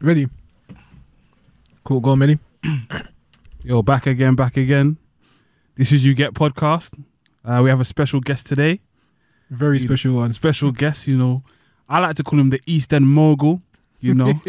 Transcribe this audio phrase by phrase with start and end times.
[0.00, 0.28] Ready?
[1.84, 2.00] Cool.
[2.00, 2.38] Go on, Melly.
[3.64, 4.96] Yo, back again, back again.
[5.74, 6.98] This is You Get Podcast.
[7.44, 8.80] Uh, we have a special guest today.
[9.50, 10.32] Very special one.
[10.32, 11.42] Special guest, you know.
[11.88, 13.62] I like to call him the East End mogul,
[14.00, 14.40] you know.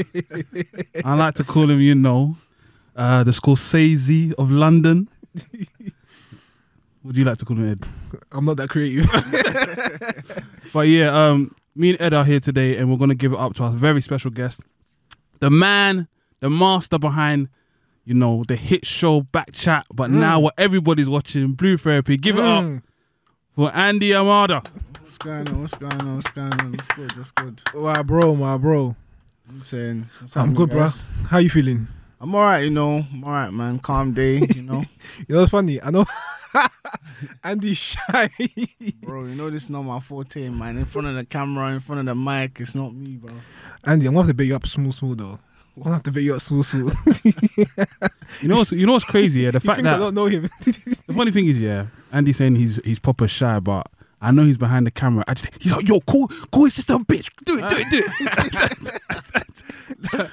[1.06, 2.36] I like to call him, you know,
[2.96, 5.10] uh, the Scorsese of London.
[7.04, 7.88] Would you like to call him Ed?
[8.32, 9.06] I'm not that creative.
[10.74, 13.56] But yeah, um, me and Ed are here today, and we're gonna give it up
[13.56, 14.62] to our very special guest,
[15.40, 16.08] the man,
[16.40, 17.50] the master behind,
[18.06, 19.86] you know, the hit show Back Chat.
[19.94, 22.18] But now what everybody's watching, Blue Therapy.
[22.18, 22.82] Give it up Mm.
[23.56, 24.62] for Andy Amada.
[25.02, 25.62] What's going on?
[25.62, 26.16] What's going on?
[26.16, 26.72] What's going on?
[26.72, 27.18] What's good?
[27.18, 27.62] What's good?
[27.76, 28.96] My bro, my bro.
[29.50, 30.08] I'm saying.
[30.20, 30.90] what's I'm happening, good, bro.
[31.30, 31.88] How you feeling?
[32.22, 33.06] I'm alright, you know.
[33.14, 33.80] I'm alright, man.
[33.80, 34.84] Calm day, you know.
[35.28, 35.82] You know what's funny?
[35.82, 36.06] I know
[37.44, 38.30] Andy's shy.
[39.02, 40.78] bro, you know this is not my forte, man.
[40.78, 43.34] In front of the camera, in front of the mic, it's not me, bro.
[43.84, 45.38] Andy, I'm gonna have to beat you up small, small though.
[45.76, 46.92] I'm gonna have to beat you up small, small.
[48.42, 49.42] You know what's you know what's crazy?
[49.42, 50.50] Yeah, the he fact thinks I that don't know him.
[50.64, 53.88] the funny thing is, yeah, Andy saying he's he's proper shy, but
[54.22, 55.24] I know he's behind the camera.
[55.28, 57.30] I just he's like, yo, call call his sister bitch.
[57.46, 58.02] Do it, do it, do
[60.24, 60.30] it.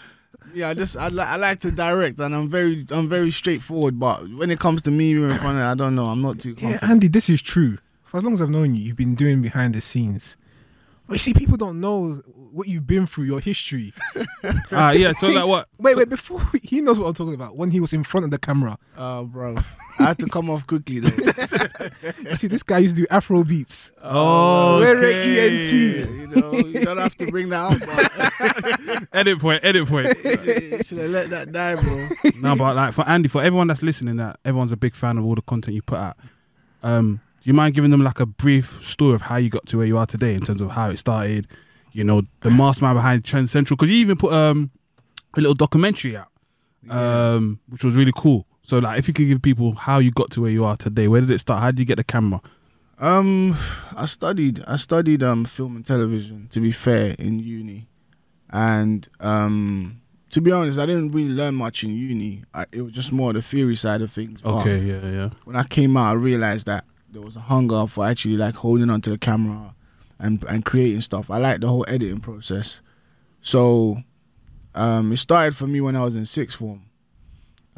[0.57, 4.01] Yeah, I just I, li- I like to direct, and I'm very I'm very straightforward.
[4.01, 6.07] But when it comes to me in front of, I don't know.
[6.07, 6.55] I'm not too.
[6.57, 6.91] yeah, Confident.
[6.91, 7.77] Andy, this is true.
[8.05, 10.39] For as long as I've known you, you've been doing behind the scenes.
[11.07, 13.93] But you see, people don't know what you've been through, your history.
[14.71, 15.12] Ah, yeah.
[15.12, 15.69] So like what?
[15.79, 18.31] Wait, wait, before he knows what I'm talking about, when he was in front of
[18.31, 18.79] the camera.
[18.97, 19.55] Oh, bro,
[19.99, 21.11] I had to come off quickly though.
[22.31, 23.91] You see, this guy used to do Afro beats.
[24.03, 25.61] Oh, We're a okay.
[25.61, 25.73] ENT.
[25.73, 29.09] you know, you don't have to bring that up.
[29.12, 30.17] Edit point, edit point.
[30.87, 32.09] Should have let that die, bro.
[32.41, 35.25] no, but like for Andy, for everyone that's listening, that everyone's a big fan of
[35.25, 36.17] all the content you put out.
[36.83, 39.79] Um, do you mind giving them like a brief story of how you got to
[39.79, 41.47] where you are today in terms of how it started?
[41.93, 44.71] You know, the mastermind behind Trend Central, because you even put um
[45.37, 46.29] a little documentary out,
[46.91, 48.47] um, which was really cool.
[48.63, 51.09] So like, if you could give people how you got to where you are today,
[51.09, 51.61] where did it start?
[51.61, 52.41] How did you get the camera?
[52.99, 53.56] Um,
[53.95, 54.65] I studied.
[54.67, 56.49] I studied um film and television.
[56.53, 57.89] To be fair, in uni,
[58.51, 62.45] and um, to be honest, I didn't really learn much in uni.
[62.55, 64.41] I, it was just more the theory side of things.
[64.43, 65.31] But Okay, yeah, yeah.
[65.45, 66.85] when I came out, I realized that
[67.16, 69.75] there was a hunger for actually like holding onto the camera
[70.19, 71.31] and and creating stuff.
[71.31, 72.82] I like the whole editing process.
[73.41, 74.03] So,
[74.75, 76.82] um, it started for me when I was in sixth form.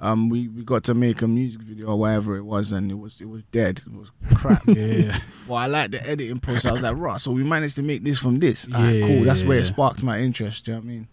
[0.01, 2.95] Um, we, we got to make a music video or whatever it was, and it
[2.99, 3.83] was it was dead.
[3.87, 4.63] It was crap.
[4.67, 5.17] Yeah,
[5.47, 6.67] Well, I like the editing process.
[6.67, 8.67] I was like, right, so we managed to make this from this.
[8.69, 9.25] Yeah, cool.
[9.25, 10.65] That's where it sparked my interest.
[10.65, 11.09] Do you know what I mean?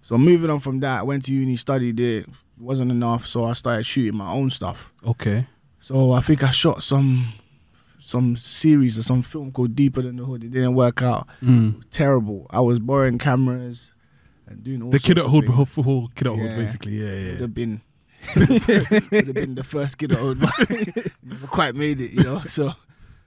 [0.00, 2.26] So moving on from that, I went to uni, studied it.
[2.58, 4.90] wasn't enough, so I started shooting my own stuff.
[5.06, 5.46] okay.
[5.80, 7.32] So I think I shot some
[8.02, 10.44] some series or some film called Deeper Than the Hood.
[10.44, 11.28] It didn't work out.
[11.42, 11.82] Mm.
[11.90, 12.46] Terrible.
[12.50, 13.92] I was borrowing cameras
[14.46, 16.10] and doing all The kid at hood, things.
[16.14, 16.92] kid at hood, basically.
[16.98, 17.30] Yeah, yeah.
[17.32, 17.80] Would have been
[18.36, 20.40] would have been the first kid at hood.
[20.40, 20.50] but
[21.22, 22.40] Never quite made it, you know.
[22.46, 22.72] So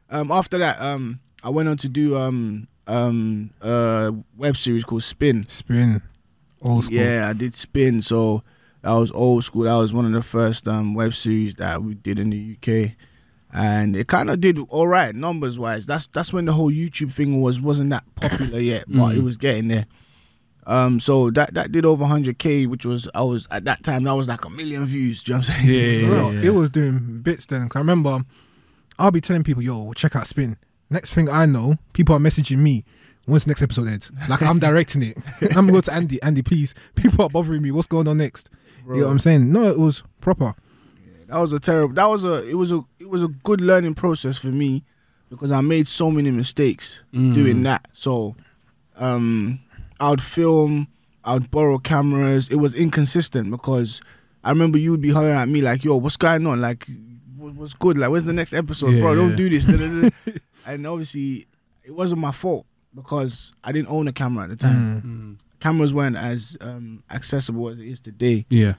[0.10, 5.04] um, after that, um, I went on to do um, um, a web series called
[5.04, 5.48] Spin.
[5.48, 6.02] Spin.
[6.62, 6.98] Old school.
[6.98, 8.02] Yeah, I did Spin.
[8.02, 8.44] So
[8.82, 9.64] that was old school.
[9.64, 12.92] That was one of the first um, web series that we did in the UK,
[13.56, 15.86] and it kind of did all right numbers wise.
[15.86, 19.18] That's that's when the whole YouTube thing was wasn't that popular yet, but Mm.
[19.18, 19.86] it was getting there.
[20.68, 24.16] Um, so that that did over 100k, which was I was at that time that
[24.16, 25.24] was like a million views.
[25.24, 25.74] Do you know what I'm saying?
[25.74, 26.42] Yeah, yeah, Well, yeah.
[26.42, 27.70] It was doing bits then.
[27.70, 28.24] 'Cause I remember
[28.98, 30.58] I'll be telling people, yo, check out Spin.
[30.90, 32.84] Next thing I know, people are messaging me.
[33.26, 34.08] When's the next episode, Ed?
[34.30, 35.18] Like I'm directing it.
[35.42, 36.22] I'm gonna go to Andy.
[36.22, 36.74] Andy, please.
[36.96, 37.72] People are bothering me.
[37.72, 38.50] What's going on next?
[38.88, 39.52] You know what I'm saying?
[39.52, 40.54] No, it was proper.
[41.28, 41.96] That was a terrible.
[41.96, 42.48] That was a.
[42.48, 42.84] It was a.
[43.06, 44.84] It was a good learning process for me
[45.30, 47.36] because I made so many mistakes Mm.
[47.36, 47.88] doing that.
[47.94, 48.36] So,
[48.98, 49.60] um,
[50.00, 50.88] I would film.
[51.24, 52.50] I would borrow cameras.
[52.50, 54.02] It was inconsistent because
[54.44, 56.62] I remember you would be hollering at me like, "Yo, what's going on?
[56.62, 56.88] Like,
[57.38, 58.00] what- what's good?
[58.00, 59.12] Like, where's the next episode, Yeah, bro?
[59.14, 59.20] yeah.
[59.20, 59.68] Don't do this."
[60.66, 61.46] and obviously,
[61.84, 62.66] it wasn't my fault
[62.96, 65.38] because I didn't own a camera at the time.
[65.40, 65.60] Mm.
[65.60, 68.46] Cameras weren't as um, accessible as it is today.
[68.50, 68.74] Yeah.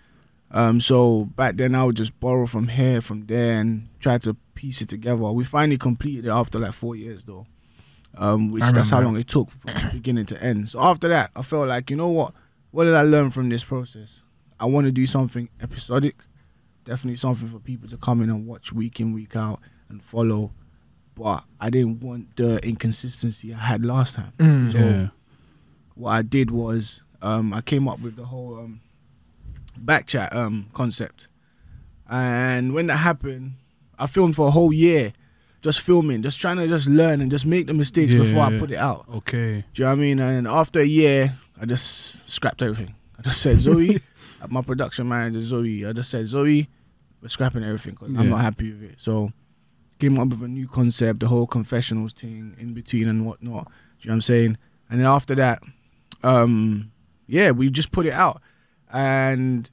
[0.50, 4.34] Um, so back then I would just borrow from here, from there, and try to
[4.54, 5.16] piece it together.
[5.32, 7.46] We finally completed it after like four years, though.
[8.18, 10.70] Um, which that's how long it took from beginning to end.
[10.70, 12.32] So after that, I felt like you know what?
[12.70, 14.22] What did I learn from this process?
[14.58, 16.16] I want to do something episodic,
[16.84, 19.60] definitely something for people to come in and watch week in week out
[19.90, 20.52] and follow.
[21.14, 24.32] But I didn't want the inconsistency I had last time.
[24.38, 24.72] Mm.
[24.72, 25.08] So Yeah.
[25.94, 28.80] what I did was um, I came up with the whole um,
[29.78, 31.28] back chat um, concept,
[32.08, 33.52] and when that happened,
[33.98, 35.12] I filmed for a whole year,
[35.62, 38.58] just filming, just trying to just learn and just make the mistakes Yeah, before I
[38.58, 39.06] put it out.
[39.16, 39.64] Okay.
[39.74, 40.18] Do you know what I mean?
[40.20, 42.94] And after a year, I just scrapped everything.
[43.18, 44.00] I just said Zoe,
[44.48, 45.86] my production manager Zoe.
[45.86, 46.68] I just said Zoe,
[47.22, 48.94] we're scrapping everything because I'm not happy with it.
[48.98, 49.32] So
[49.98, 53.64] came up with a new concept, the whole confessionals thing in between and whatnot.
[53.64, 53.70] Do
[54.02, 54.58] you know what I'm saying?
[54.90, 55.62] And then after that,
[56.22, 56.92] um,
[57.26, 58.42] yeah, we just put it out,
[58.92, 59.70] and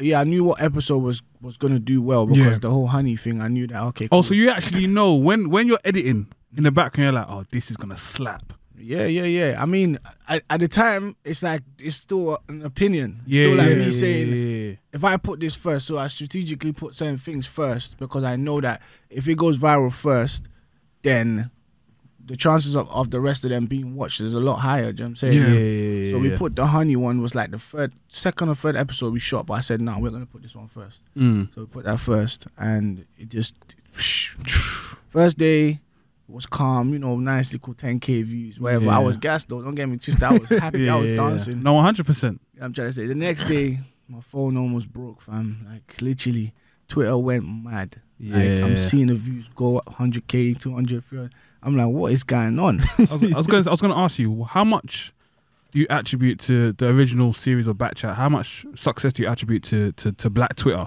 [0.00, 2.58] yeah, I knew what episode was was gonna do well because Yeah.
[2.58, 3.40] the whole honey thing.
[3.40, 3.82] I knew that.
[3.84, 4.22] Okay, Oh, cool.
[4.22, 7.70] so you actually know when when you're editing in the background, you're like, oh, this
[7.70, 8.52] is gonna slap.
[8.76, 9.62] Yeah, yeah, yeah.
[9.62, 9.98] I mean,
[10.28, 13.20] at, at the time, it's like it's still an opinion.
[13.26, 14.34] It's Yeah, still like yeah, me yeah, saying, yeah,
[14.70, 14.74] yeah.
[14.92, 18.60] if I put this first, so I strategically put certain things first because I know
[18.60, 20.48] that if it goes viral first,
[21.02, 21.50] then
[22.26, 24.92] the chances of, of the rest of them being watched is a lot higher.
[24.92, 25.34] Do you know what I'm saying?
[25.38, 25.48] Yeah.
[25.48, 26.36] yeah, yeah, yeah, So we yeah.
[26.38, 29.54] put the honey one was like the third, second or third episode we shot, but
[29.54, 31.02] I said no, we're gonna put this one first.
[31.16, 31.54] Mm.
[31.54, 33.54] So we put that first, and it just
[35.10, 35.80] first day
[36.28, 38.88] was calm, you know, nicely little 10k views, whatever.
[38.90, 39.60] I was gassed though.
[39.62, 40.22] Don't get me twisted.
[40.22, 40.88] I was happy.
[40.88, 41.62] I was dancing.
[41.62, 42.06] No, 100.
[42.06, 43.06] percent I'm trying to say.
[43.06, 45.66] The next day, my phone almost broke, fam.
[45.70, 46.52] Like literally,
[46.88, 48.00] Twitter went mad.
[48.20, 48.64] Like Yeah.
[48.64, 51.34] I'm seeing the views go up 100k, 200, 300.
[51.64, 52.80] I'm like, what is going on?
[52.98, 53.66] I was, I was going.
[53.66, 55.12] I was going to ask you how much
[55.72, 58.14] do you attribute to the original series of Backchat?
[58.14, 60.86] How much success do you attribute to to, to Black Twitter?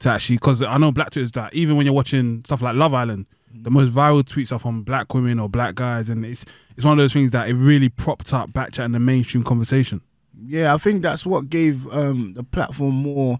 [0.00, 2.74] To actually, because I know Black Twitter is that even when you're watching stuff like
[2.74, 6.44] Love Island, the most viral tweets are from black women or black guys, and it's
[6.76, 10.00] it's one of those things that it really propped up Backchat in the mainstream conversation.
[10.44, 13.38] yeah, I think that's what gave um, the platform more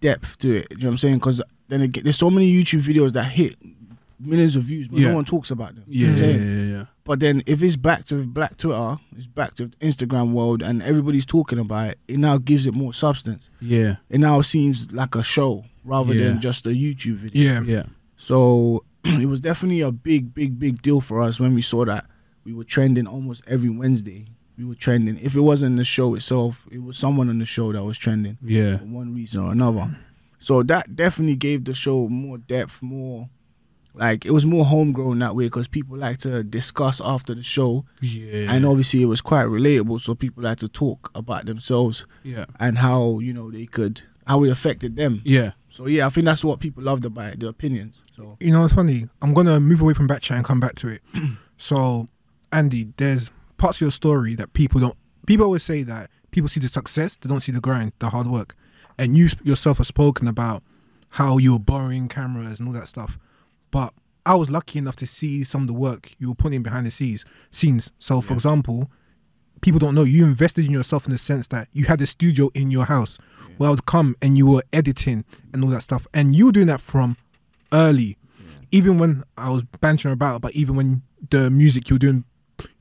[0.00, 0.68] depth to it.
[0.70, 1.14] Do you know what I'm saying?
[1.16, 3.56] Because then again, there's so many YouTube videos that hit
[4.24, 5.08] millions of views, but Yeah.
[5.08, 5.84] no one talks about them.
[5.86, 6.84] Yeah, You know yeah, yeah, yeah.
[7.04, 10.82] But then if it's back to Black Twitter, uh, it's back to Instagram world, and
[10.82, 11.98] everybody's talking about it.
[12.08, 13.50] It now gives it more substance.
[13.60, 16.28] Yeah, It now seems like a show rather Yeah.
[16.28, 17.52] than just a YouTube video.
[17.52, 17.60] Yeah.
[17.62, 17.82] yeah,
[18.16, 22.06] So it was definitely a big, big, big deal for us when we saw that
[22.44, 24.26] we were trending almost every Wednesday.
[24.56, 25.18] We were trending.
[25.20, 28.36] If it wasn't the show itself, it was someone on the show that was trending
[28.44, 29.96] yeah, for one reason or another.
[30.38, 33.28] So that definitely gave the show more depth, more
[33.94, 37.84] like it was more homegrown that way because people like to discuss after the show,
[38.00, 38.52] yeah.
[38.52, 40.00] and obviously it was quite relatable.
[40.00, 44.44] So people like to talk about themselves yeah, and how you know they could how
[44.44, 45.20] it affected them.
[45.24, 48.00] yeah, So yeah, I think that's what people loved about it, the opinions.
[48.16, 49.08] So You know, it's funny.
[49.20, 51.02] I'm gonna move away from Backchat and come back to it.
[51.56, 52.08] so,
[52.52, 54.96] Andy, there's parts of your story that people don't.
[55.26, 58.26] People always say that people see the success, they don't see the grind, the hard
[58.26, 58.56] work.
[58.98, 60.62] And you yourself have spoken about
[61.10, 63.18] how you were borrowing cameras and all that stuff.
[63.72, 63.92] But
[64.24, 66.92] I was lucky enough to see some of the work you were putting behind the
[66.92, 67.24] scenes.
[67.50, 67.90] Scenes.
[67.98, 68.36] So, for Yeah.
[68.36, 68.88] example,
[69.62, 72.48] people don't know you invested in yourself in the sense that you had a studio
[72.54, 73.18] in your house
[73.56, 76.52] where I would come and you were editing and all that stuff, and you were
[76.52, 77.16] doing that from
[77.72, 78.16] early.
[78.70, 82.24] Even when I was bantering about, but even when the music you were doing,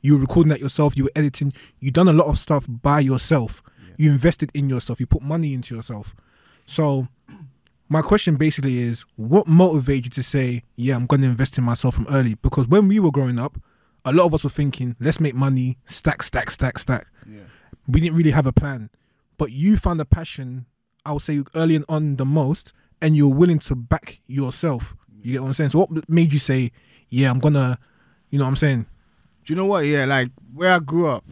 [0.01, 2.99] you were recording that yourself, you were editing, you done a lot of stuff by
[2.99, 3.61] yourself.
[3.97, 6.15] You invested in yourself, you put money into yourself.
[6.65, 7.07] So,
[7.91, 11.65] my question basically is what motivated you to say, yeah, I'm going to invest in
[11.65, 12.35] myself from early?
[12.35, 13.57] Because when we were growing up,
[14.05, 17.07] a lot of us were thinking, let's make money, stack, stack, stack, stack.
[17.29, 17.41] yeah.
[17.89, 18.91] We didn't really have a plan.
[19.37, 20.67] But you found a passion,
[21.05, 22.71] I would say, early and on the most,
[23.01, 24.95] and you're willing to back yourself.
[25.21, 25.71] You get what I'm saying?
[25.71, 26.71] So, what made you say,
[27.09, 27.77] yeah, I'm going to,
[28.29, 28.85] you know what I'm saying?
[29.43, 29.81] Do you know what?
[29.81, 31.25] Yeah, like where I grew up,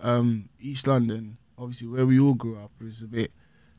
[0.00, 3.32] um, East London, obviously where we all grew up, is a bit,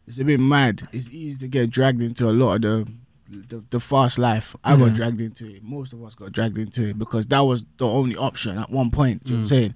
[0.07, 0.87] it's a bit mad.
[0.91, 2.87] It's easy to get dragged into a lot of the,
[3.29, 4.55] the, the fast life.
[4.63, 4.95] I got Mhm.
[4.95, 5.63] dragged into it.
[5.63, 8.91] Most of us got dragged into it because that was the only option at one
[8.91, 9.23] point.
[9.23, 9.61] Do you know what I'm Mm.
[9.61, 9.75] saying?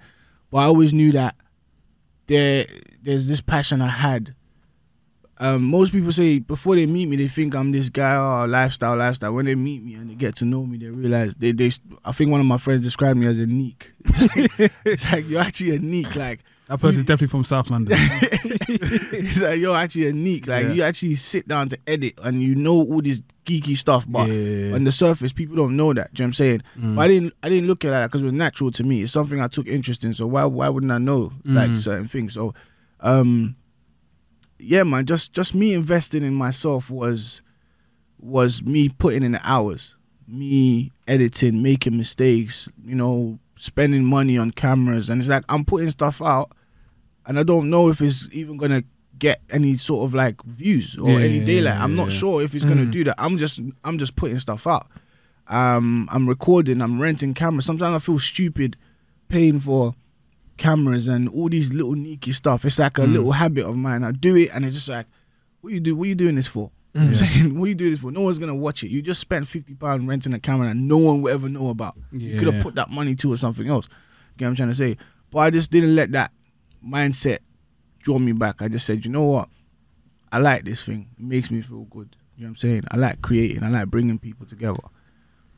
[0.52, 1.36] But I always knew that
[2.28, 2.66] there,
[3.02, 4.34] there's this passion I had.
[5.40, 8.96] Um, most people say before they meet me, they think I'm this guy oh, lifestyle,
[8.98, 9.34] lifestyle.
[9.34, 11.70] When they meet me and they get to know me, they realize they, they.
[12.04, 13.94] I think one of my friends described me as a neek.
[14.84, 16.16] it's like you're actually a neek.
[16.16, 17.98] Like that person's definitely from South London.
[18.00, 20.48] it's like you're actually a neek.
[20.48, 20.72] Like Yeah.
[20.74, 24.74] you actually sit down to edit and you know all this geeky stuff, but yeah,
[24.74, 26.14] on the surface, people don't know that.
[26.14, 26.62] Do you know what I'm saying?
[26.78, 26.96] Mm.
[26.96, 27.34] But I didn't.
[27.44, 29.02] I didn't look at that because it was natural to me.
[29.04, 30.14] It's something I took interest in.
[30.14, 31.78] So why why wouldn't I know like Mm.
[31.78, 32.34] certain things?
[32.34, 32.54] So,
[33.00, 33.56] um,
[34.60, 35.06] yeah, man.
[35.06, 37.42] Just just me investing in myself was
[38.20, 39.96] was me putting in the hours,
[40.28, 42.68] me editing, making mistakes.
[42.84, 46.52] You know, spending money on cameras, and it's like I'm putting stuff out,
[47.28, 48.84] and I don't know if it's even gonna
[49.20, 51.76] get any sort of like views or Yeah, any yeah, daylight.
[51.76, 52.18] yeah, I'm not yeah.
[52.18, 52.92] sure if it's gonna Mm.
[52.92, 53.16] do that.
[53.20, 54.88] I'm just I'm just putting stuff out.
[55.48, 56.82] Um, I'm recording.
[56.82, 57.66] I'm renting cameras.
[57.66, 58.76] Sometimes I feel stupid
[59.30, 59.94] paying for
[60.58, 62.66] cameras and all these little sneaky stuff.
[62.66, 63.12] It's like a Mm.
[63.14, 64.04] little habit of mine.
[64.04, 65.06] I do it, and it's just like,
[65.62, 65.96] what you do?
[65.96, 66.72] What you doing this for?
[66.94, 67.18] What I'm Mm.
[67.18, 68.12] saying, what you doing this for?
[68.12, 68.90] No one's gonna watch it.
[68.90, 71.96] You just spent fifty pound renting a camera that no one will ever know about.
[72.12, 73.88] You could have put that money towards something else.
[74.38, 74.98] You know what I'm trying to say?
[75.32, 76.32] But I just didn't let that
[76.88, 77.40] mindset
[78.00, 78.62] drawn me back.
[78.62, 79.50] I just said, you know what,
[80.32, 81.10] I like this thing.
[81.18, 82.16] It makes me feel good.
[82.36, 82.84] You know what I'm saying?
[82.92, 83.64] I like creating.
[83.64, 84.80] I like bringing people together.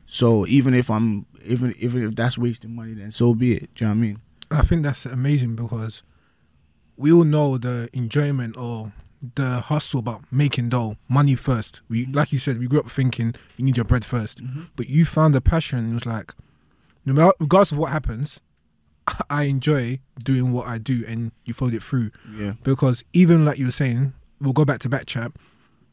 [0.06, 3.74] So even if I'm even even if that's wasting money, then so be it.
[3.74, 4.20] Do you know what I mean?
[4.50, 6.02] I think that's amazing because
[6.96, 8.92] we all know the enjoyment or
[9.36, 11.82] the hustle about making dough, money first.
[11.88, 14.62] We, like you said, we grew up thinking you need your bread 1st mm-hmm.
[14.76, 15.78] but you found a passion.
[15.80, 16.34] and It was like,
[17.04, 18.40] no matter, regardless of what happens,
[19.30, 22.10] I enjoy doing what I do, and you followed it through.
[22.36, 22.52] Yeah.
[22.62, 25.32] Because even like you were saying, we'll go back to back chat.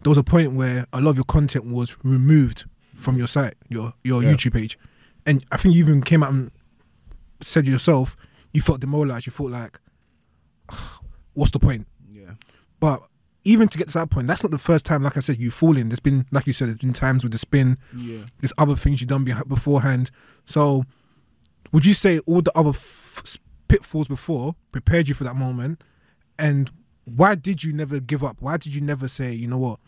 [0.04, 3.56] There was a point where a lot of your content was removed from your site,
[3.70, 4.34] your your Yeah.
[4.34, 4.78] YouTube page,
[5.26, 6.52] and I think you even came out and
[7.42, 8.16] said yourself
[8.54, 9.26] you felt demoralized.
[9.28, 9.80] You felt like,
[11.34, 11.88] what's the point?
[12.12, 12.32] Yeah.
[12.80, 13.02] But
[13.44, 15.04] even to get to that point, that's not the first time.
[15.04, 15.90] Like I said, you've fallen.
[15.90, 17.78] There's been, like you said, there's been times with the spin.
[17.96, 18.20] Yeah.
[18.40, 20.12] There's other things you've done beforehand.
[20.46, 20.84] So,
[21.72, 22.74] would you say all the other
[23.68, 25.84] pitfalls before prepared you for that moment?
[26.40, 26.72] And
[27.06, 28.38] why did you never give up?
[28.40, 29.80] Why did you never say, you know what,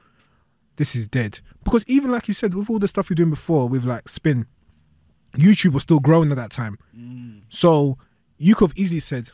[0.78, 1.40] this is dead?
[1.64, 4.48] Because even like you said, with all the stuff you're doing before, with like spin,
[5.34, 6.78] YouTube was still growing at that time.
[6.98, 7.42] Mm.
[7.50, 7.98] So
[8.38, 9.30] you could have easily said,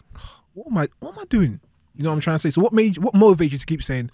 [0.54, 0.88] "What am I?
[1.00, 1.62] What am I doing?"
[1.96, 2.50] You know what I'm trying to say.
[2.50, 2.98] So what made?
[2.98, 4.12] What motivated you to keep saying,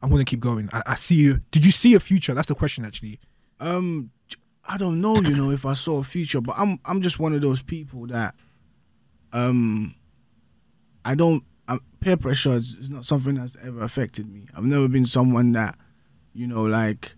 [0.00, 0.70] "I'm going to keep going"?
[0.72, 1.40] I, I see you.
[1.50, 2.32] Did you see a future?
[2.32, 3.20] That's the question, actually.
[3.60, 4.10] Um,
[4.68, 7.34] I don't know, you know, if I saw a future, but I'm I'm just one
[7.34, 8.34] of those people that,
[9.36, 9.94] um,
[11.04, 11.44] I don't.
[11.68, 14.46] Um, peer pressure is, is not something that's ever affected me.
[14.56, 15.76] I've never been someone that,
[16.32, 17.16] you know, like,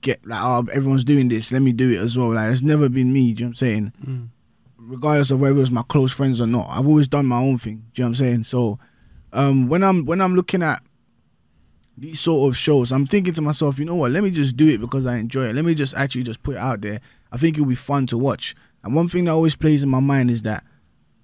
[0.00, 2.32] get like, oh, everyone's doing this, let me do it as well.
[2.34, 3.34] Like, it's never been me.
[3.34, 4.30] Do you know what I'm saying?
[4.78, 6.66] regardless of whether it was my close friends or not.
[6.70, 7.84] I've always done my own thing.
[7.92, 8.44] Do you know what I'm saying?
[8.44, 8.78] So
[9.32, 10.82] um, when I'm when I'm looking at
[11.96, 14.10] these sort of shows, I'm thinking to myself, you know what?
[14.12, 15.54] Let me just do it because I enjoy it.
[15.54, 17.00] Let me just actually just put it out there.
[17.30, 18.54] I think it'll be fun to watch.
[18.82, 20.64] And one thing that always plays in my mind is that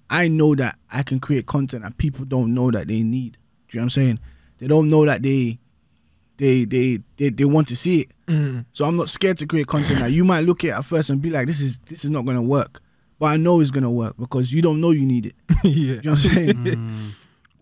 [0.09, 3.37] I know that I can create content that people don't know that they need.
[3.67, 4.19] Do you know what I'm saying?
[4.59, 5.59] They don't know that they
[6.37, 8.11] they they they, they want to see it.
[8.71, 11.21] So I'm not scared to create content that you might look at at first and
[11.21, 12.81] be like, this is this is not gonna work.
[13.19, 15.35] But I know it's gonna work because you don't know you need it.
[15.63, 15.71] yeah.
[15.71, 16.53] You know what I'm saying?
[16.53, 17.11] Mm.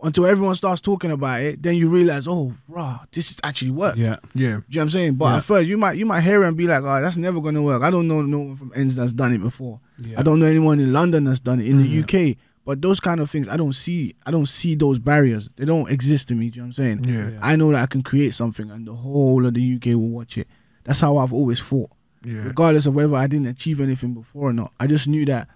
[0.03, 3.95] Until everyone starts talking about it, then you realize, oh, rah, this is actually work.
[3.95, 4.17] Yeah.
[4.35, 4.35] Yeah.
[4.35, 5.13] Do you know what I'm saying?
[5.15, 5.35] But Yeah.
[5.37, 7.61] at first, you might you might hear it and be like, oh, that's never gonna
[7.61, 7.81] work.
[7.83, 9.79] I don't know no one from ends that's done it before.
[9.97, 10.19] Yeah.
[10.19, 11.83] I don't know anyone in London that's done it in Mm.
[11.83, 11.89] the
[12.31, 12.37] UK.
[12.65, 14.13] But those kind of things, I don't see.
[14.25, 15.49] I don't see those barriers.
[15.57, 16.49] They don't exist to me.
[16.49, 17.03] Do you know what I'm saying?
[17.07, 17.29] Yeah.
[17.31, 17.39] Yeah.
[17.41, 20.37] I know that I can create something, and the whole of the UK will watch
[20.37, 20.47] it.
[20.85, 21.89] That's how I've always thought,
[22.25, 22.43] Yeah.
[22.45, 24.71] regardless of whether I didn't achieve anything before or not.
[24.79, 25.47] I just knew that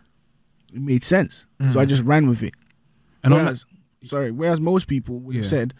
[0.73, 1.89] it made sense, so I Mm.
[1.89, 2.53] just ran with it.
[3.23, 3.65] And on whereas,
[4.03, 5.49] sorry, whereas most people would have Yeah.
[5.49, 5.73] said,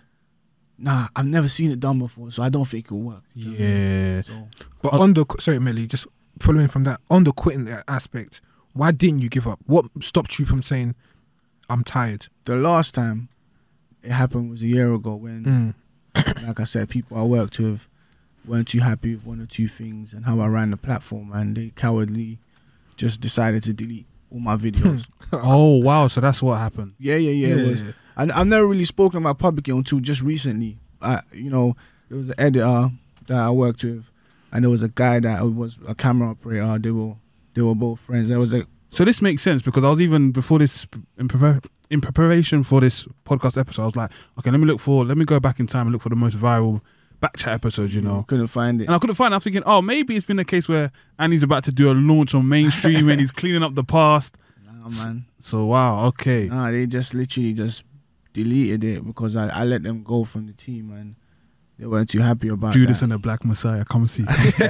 [0.78, 3.52] "Nah, I've never seen it done before, so I don't think it'll work." You know
[3.52, 3.72] what I mean?
[4.16, 4.22] Yeah.
[4.22, 4.48] So
[4.82, 6.08] But on the sorry, Melly, just
[6.40, 8.42] following from that, on the quitting aspect,
[8.74, 9.60] why didn't you give up?
[9.66, 10.96] What stopped you from saying,
[11.70, 12.28] "I'm tired"?
[12.46, 13.30] the last time
[14.04, 15.44] it happened was a year ago when,
[16.16, 16.44] Mm.
[16.48, 17.88] like I said, people I worked with
[18.46, 21.56] weren't too happy with one or two things and how I ran the platform, and
[21.58, 22.40] they cowardly
[22.96, 25.06] just decided to delete all my videos.
[25.34, 26.08] Oh wow!
[26.08, 26.94] So that's what happened.
[27.00, 27.56] yeah, yeah, yeah.
[27.56, 30.78] It And I've never really spoken about publicly until just recently.
[31.02, 31.76] I, you know,
[32.10, 32.90] there was an editor
[33.28, 34.10] that I worked with,
[34.52, 36.80] and there was a guy that was a camera operator.
[36.80, 37.14] They were
[37.54, 38.28] they were both friends.
[38.30, 41.66] There was a So this makes sense because I was even before this in, prepar-
[41.90, 43.84] in preparation for this podcast episode.
[43.84, 45.94] I was like, okay, let me look for, let me go back in time and
[45.94, 46.82] look for the most viral
[47.20, 47.94] back chat episodes.
[47.94, 48.86] You know, couldn't find it.
[48.86, 49.36] And I couldn't find it.
[49.36, 51.94] I was thinking, oh, maybe it's been a case where Andy's about to do a
[51.94, 54.38] launch on mainstream and he's cleaning up the past.
[54.66, 55.26] Nah, man.
[55.40, 56.48] So wow, okay.
[56.48, 57.84] Nah, they just literally just
[58.38, 61.16] deleted it because I, I let them go from the team and
[61.80, 63.06] they weren't too happy about Judas that.
[63.06, 64.24] and the Black Messiah, come see.
[64.28, 64.66] Come see.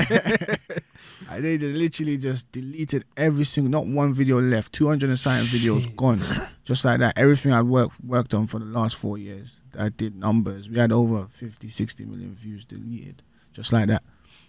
[1.40, 4.74] They just literally just deleted every single, not one video left.
[4.74, 6.20] Two hundred and something videos gone,
[6.64, 7.18] just like that.
[7.18, 10.70] Everything I'd worked worked on for the last four years, I did numbers.
[10.70, 14.04] We had over 50, 60 million views deleted, just like that.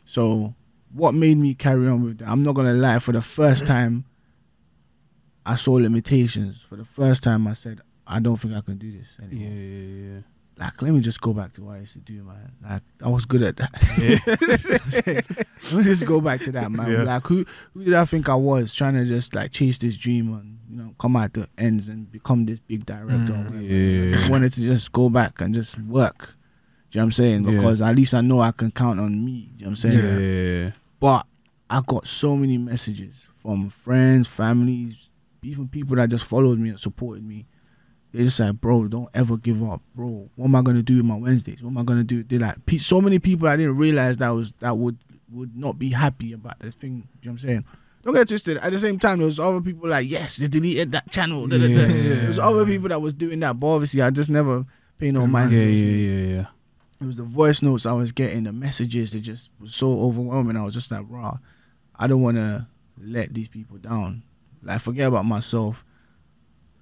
[0.05, 0.55] So,
[0.93, 2.29] what made me carry on with that?
[2.29, 2.99] I'm not gonna lie.
[3.01, 4.05] For the first time,
[5.45, 6.61] I saw limitations.
[6.69, 9.49] For the first time, I said, I don't think I can do this anymore.
[9.49, 10.15] yeah, yeah.
[10.15, 10.21] yeah.
[10.61, 12.51] Like, let me just go back to what I used to do, man.
[12.69, 13.71] Like, I was good at that.
[15.71, 16.91] Let me just go back to that, man.
[16.91, 17.03] Yeah.
[17.05, 20.33] Like, who who did I think I was trying to just like chase this dream
[20.35, 23.33] and you know come out the ends and become this big director?
[23.35, 23.69] or Mm.
[23.69, 24.09] Yeah.
[24.11, 26.35] I just wanted to just go back and just work.
[26.91, 27.45] Do you know what I'm saying?
[27.45, 27.51] Yeah.
[27.57, 29.51] Because at least I know I can count on me.
[29.57, 29.99] Do you know what I'm saying?
[29.99, 30.71] Yeah, yeah, yeah.
[30.99, 31.27] But
[31.71, 35.11] I got so many messages from friends, families,
[35.43, 37.47] even people that just followed me and supported me.
[38.13, 40.31] They just like, bro, don't ever give up, bro.
[40.37, 41.63] What am I gonna do with my Wednesdays?
[41.63, 42.23] What am I gonna do?
[42.23, 44.99] They like pe- so many people I didn't realize that was that would
[45.31, 47.07] would not be happy about the thing.
[47.21, 47.65] You know what I'm saying?
[48.03, 48.57] Don't get twisted.
[48.59, 51.53] At the same time, there was other people like, yes, they deleted that channel.
[51.53, 51.87] Yeah.
[51.87, 54.65] There was other people that was doing that, but obviously I just never
[54.99, 55.53] pay no mind.
[55.53, 56.47] Yeah, to yeah, yeah, yeah.
[57.01, 60.57] it was the voice notes I was getting, the messages It just was so overwhelming.
[60.57, 61.39] I was just like, raw,
[61.97, 62.67] I don't want to
[62.99, 64.23] let these people down.
[64.63, 65.85] Like, forget about myself.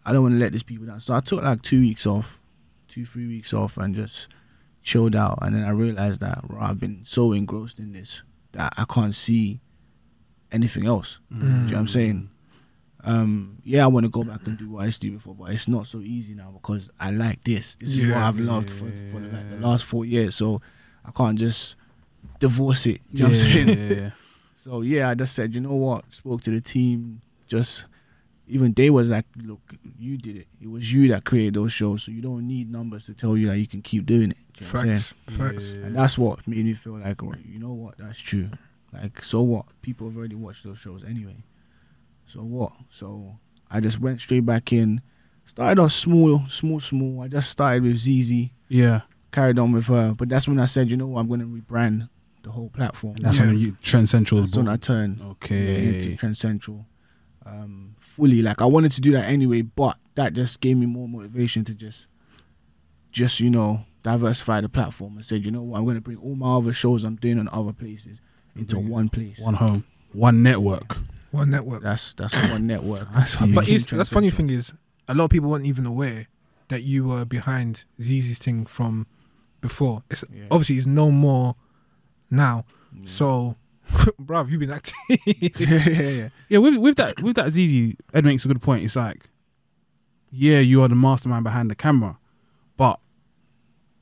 [0.07, 1.01] I don't want to let these people down.
[1.01, 2.41] So I took like two weeks off,
[2.87, 4.29] two, three weeks off, and just
[4.83, 5.41] chilled out.
[5.43, 8.23] And then I realized that raw, I've been so engrossed in this
[8.53, 9.61] that I can't see
[10.53, 11.19] anything else.
[11.35, 11.41] Mm.
[11.41, 12.31] Do you know what I'm saying?
[13.03, 15.35] Um, yeah, I want to go back and do what I used to do before,
[15.35, 17.75] but it's not so easy now because I like this.
[17.77, 20.37] This is what I've loved for, for the, like, the last four years.
[20.37, 20.63] So
[21.05, 21.77] I can't just
[22.39, 23.01] divorce it.
[23.11, 23.69] You know what I'm saying?
[23.69, 24.11] yeah, yeah.
[24.57, 26.13] So yeah, I just said, you know what?
[26.13, 27.21] Spoke to the team.
[27.47, 27.85] Just
[28.49, 29.61] even they was like, look,
[29.99, 30.47] you did it.
[30.61, 33.49] It was you that created those shows, so you don't need numbers to tell you
[33.49, 34.39] that you can keep doing it.
[34.57, 34.99] Do you know what I'm saying?
[35.29, 35.37] Facts.
[35.37, 35.71] Facts.
[35.73, 35.87] Yeah.
[35.87, 37.99] And that's what made me feel like, well, you know what?
[37.99, 38.51] That's true.
[38.93, 39.67] Like, so what?
[39.83, 41.37] People have already watched those shows anyway.
[42.27, 42.73] So what?
[42.89, 43.39] So
[43.71, 45.01] I just went straight back in.
[45.45, 47.23] Started off small, small, small.
[47.23, 50.15] I just started with Zeze, Yeah, carried on with her.
[50.17, 51.21] But that's when I said, you know what?
[51.21, 52.09] I'm going to rebrand
[52.43, 53.15] the whole platform.
[53.17, 53.47] and that's Yeah.
[53.47, 55.89] when you Trend Central That's when I turned Okay.
[55.89, 56.87] into Trend Central
[57.45, 58.43] um, fully.
[58.43, 61.75] Like, I wanted to do that anyway, but that just gave me more motivation to
[61.75, 62.09] just,
[63.13, 65.79] just you know, diversify the platform and said, you know what?
[65.79, 68.21] I'm going to bring all my other shows I'm doing on other places
[68.55, 69.39] into Bring one place.
[69.41, 70.97] One home, one network.
[71.31, 71.83] One network.
[71.83, 73.09] That's that's one network.
[73.15, 73.53] I see.
[73.53, 74.73] But became that's funny thing is,
[75.09, 76.29] a lot of people weren't even aware
[76.69, 79.07] that you were behind Zeze's thing from
[79.61, 80.03] before.
[80.11, 80.45] It's Yeah.
[80.51, 81.57] obviously it's no more
[82.31, 82.65] now.
[82.93, 83.07] Central.
[83.09, 83.57] So,
[84.21, 84.95] bruv, you've been acting.
[85.27, 86.29] yeah, yeah, yeah.
[86.49, 88.85] Yeah, with with that with that Zeze, Ed makes a good point.
[88.85, 89.25] It's like,
[90.31, 92.19] yeah, you are the mastermind behind the camera,
[92.77, 92.99] but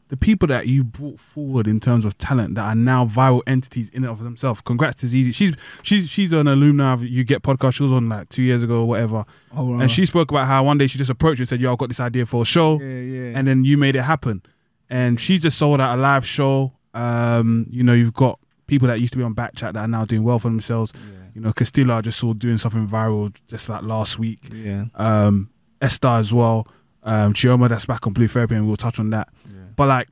[0.09, 3.89] the people that you brought forward in terms of talent that are now viral entities
[3.91, 4.61] in and of themselves.
[4.61, 5.35] Congrats to Zeze.
[5.35, 7.75] She's she's she's an alumni of You Get podcast.
[7.75, 9.25] She was on like two years ago or whatever,
[9.55, 9.81] Oh, wow.
[9.81, 11.77] and she spoke about how one day she just approached you and said, "Yo, I
[11.77, 13.39] got this idea for a show." yeah, yeah.
[13.39, 14.43] and then you made it happen.
[14.91, 16.73] And she's just sold out a live show.
[16.93, 18.39] Um, you know, you've got
[18.75, 20.93] people that used to be on Backchat that are now doing well for themselves.
[21.35, 24.41] You know, Castilla I just saw doing something viral just like last week.
[24.53, 26.67] yeah, Um, Esther as well.
[27.03, 29.29] Um, Chioma that's back on Blue Therapy, and we'll touch on that.
[29.47, 29.61] yeah.
[29.77, 30.09] But like,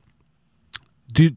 [1.11, 1.29] do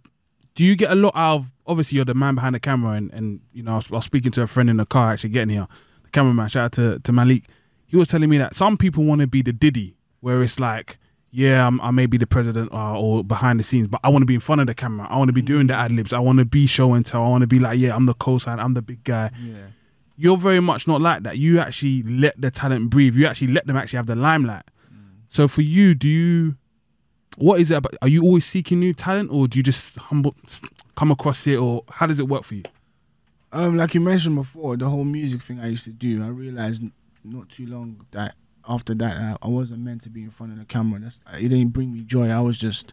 [0.54, 1.52] do you get a lot out of?
[1.66, 4.04] Obviously, you're the man behind the camera, and and you know, I was, I was
[4.04, 5.66] speaking to a friend in the car actually getting here.
[6.04, 7.44] The cameraman, shout out to to Malik.
[7.86, 10.98] He was telling me that some people want to be the Diddy, where it's like,
[11.30, 14.22] yeah, I'm, I may be the president or, or behind the scenes, but I want
[14.22, 15.06] to be in front of the camera.
[15.10, 15.78] I want to be doing the mm.
[15.78, 16.12] ad libs.
[16.12, 17.24] I want to be show and tell.
[17.24, 18.58] I want to be like, yeah, I'm the co-sign.
[18.58, 19.30] I'm the big guy.
[19.40, 19.66] yeah.
[20.18, 21.36] You're very much not like that.
[21.36, 23.14] You actually let the talent breathe.
[23.14, 24.62] You actually let them actually have the limelight.
[24.90, 25.18] Mm.
[25.28, 26.56] So for you, do you?
[27.36, 27.94] What is it about?
[28.00, 30.34] Are you always seeking new talent, or do you just humble,
[30.94, 32.62] come across it, or how does it work for you?
[33.52, 36.82] Um, like you mentioned before, the whole music thing I used to do, I realized
[37.22, 38.36] not too long that
[38.68, 41.00] after that I, I wasn't meant to be in front of the camera.
[41.00, 42.28] That's it didn't bring me joy.
[42.30, 42.92] I was just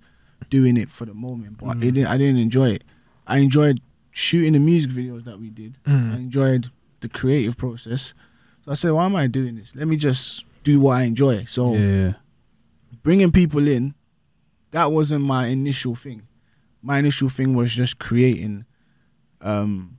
[0.49, 1.83] doing it for the moment, but Mm.
[1.83, 2.07] it didn't.
[2.07, 2.83] I didn't enjoy it.
[3.25, 3.81] I enjoyed
[4.11, 5.77] shooting the music videos that we did.
[5.85, 6.15] I Mm.
[6.15, 8.13] enjoyed the creative process.
[8.65, 9.75] So I said, why am I doing this?
[9.75, 11.45] Let me just do what I enjoy.
[11.45, 12.13] So Yeah,
[13.01, 13.93] bringing people in,
[14.71, 16.23] that wasn't my initial thing.
[16.81, 18.65] My initial thing was just creating,
[19.41, 19.97] um,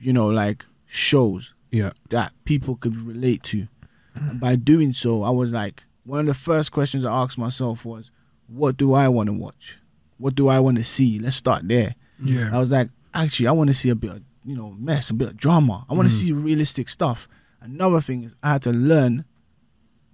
[0.00, 3.66] you know, like shows yeah, that people could relate to.
[4.14, 7.84] And by doing so, I was like, one of the first questions I asked myself
[7.84, 8.10] was,
[8.46, 9.78] what do I want to watch?
[10.18, 11.18] What do I want to see?
[11.18, 11.94] Let's start there.
[12.22, 12.50] Yeah.
[12.52, 15.14] I was like, actually, I want to see a bit of, you know, mess, a
[15.14, 15.86] bit of drama.
[15.88, 16.18] I want to Mm.
[16.20, 17.28] see realistic stuff.
[17.60, 19.24] Another thing is, I had to learn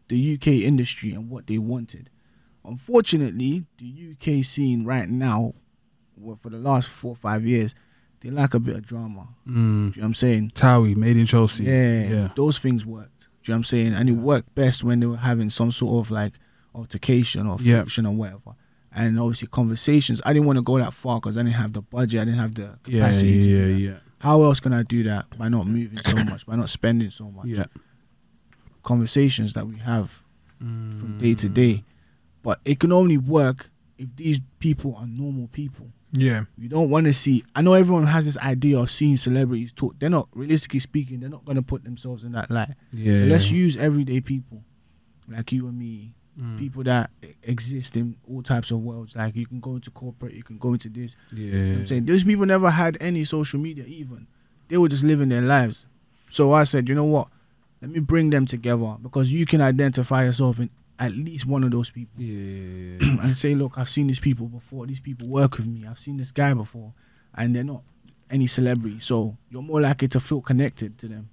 [0.09, 2.09] the UK industry and what they wanted.
[2.65, 5.55] Unfortunately, the UK scene right now,
[6.17, 7.75] well, for the last four or five years,
[8.21, 9.29] they like a bit of drama.
[9.47, 9.55] mm.
[9.55, 10.51] You know what I'm saying?
[10.55, 11.65] Towie made in Chelsea.
[11.65, 13.18] Yeah, yeah, those things worked.
[13.49, 13.95] Do you know what I'm saying?
[13.95, 16.35] And it worked best when they were having some sort of like
[16.75, 17.81] altercation or Yeah.
[17.81, 18.57] friction or whatever.
[18.95, 20.21] And obviously conversations.
[20.27, 22.21] I didn't want to go that far because I didn't have the budget.
[22.21, 23.41] I didn't have the yeah, capacity.
[23.41, 26.57] to yeah, yeah, How else can I do that by not moving so much, by
[26.57, 27.47] not spending so much?
[27.47, 27.65] yeah.
[28.83, 30.23] Conversations that we have
[30.59, 31.39] from day Mm.
[31.39, 31.85] to day.
[32.43, 35.89] But it can only work if these people are normal people.
[36.13, 36.45] Yeah.
[36.57, 37.45] You don't want to see.
[37.55, 39.97] I know everyone has this idea of seeing celebrities talk.
[39.99, 42.71] They're not, realistically speaking, they're not going to put themselves in that light.
[42.93, 44.63] Yeah, But let's use everyday people
[45.29, 46.57] like you and me, Mm.
[46.57, 47.11] people that
[47.43, 49.17] exist in all types of worlds.
[49.17, 51.17] Like you can go into corporate, you can go into this.
[51.33, 54.29] You know Yeah, I'm saying those people never had any social media even.
[54.69, 55.85] They were just living their lives.
[56.29, 57.27] So I said, you know what?
[57.83, 61.71] Let me bring them together because you can identify yourself in at least one of
[61.71, 64.87] those people yeah, and say, look, I've seen these people before.
[64.87, 65.87] These people work with me.
[65.87, 66.93] I've seen this guy before,
[67.35, 67.83] and they're not
[68.31, 68.99] any celebrity.
[68.99, 71.31] So you're more likely to feel connected to them.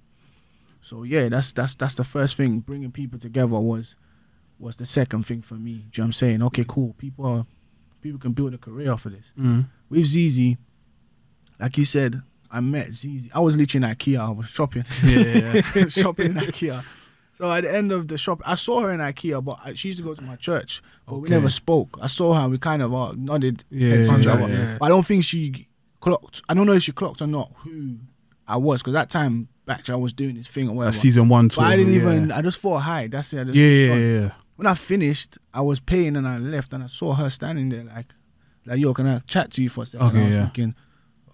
[0.80, 2.60] So yeah, that's that's that's the first thing.
[2.60, 3.96] Bringing people together was
[4.58, 5.72] was the second thing for me.
[5.72, 6.42] Do you know what I'm saying?
[6.44, 6.94] Okay, cool.
[6.96, 7.46] People are
[8.00, 9.32] people can build a career off of this.
[9.38, 9.66] Mm.
[9.90, 10.56] With Zeze,
[11.58, 13.28] like you said, I met Zeze.
[13.34, 14.20] I was literally in IKEA.
[14.20, 16.84] I was shopping, Yeah, yeah, shopping in IKEA.
[17.38, 19.98] So at the end of the shop, I saw her in IKEA, but she used
[19.98, 21.98] to go to my church, but we never spoke.
[22.00, 24.76] I saw her, we kind of uh, nodded Yeah, yeah, yeah.
[24.78, 25.68] But I don't think she
[26.00, 26.42] clocked.
[26.48, 27.98] I don't know if she clocked or not who
[28.48, 30.96] I was, because that time back, I was doing this thing or whatever.
[30.96, 31.60] season one, two.
[31.60, 31.66] but.
[31.66, 32.00] I didn't yeah.
[32.00, 32.32] even.
[32.32, 33.08] I just thought hi.
[33.08, 33.40] That's it.
[33.40, 34.30] I just Yeah, yeah, yeah, yeah.
[34.54, 37.84] When I finished, I was paying and I left, and I saw her standing there
[37.84, 38.14] like,
[38.64, 40.06] like yo, can I chat to you for a second?
[40.08, 40.42] Okay, I was yeah.
[40.44, 40.74] thinking,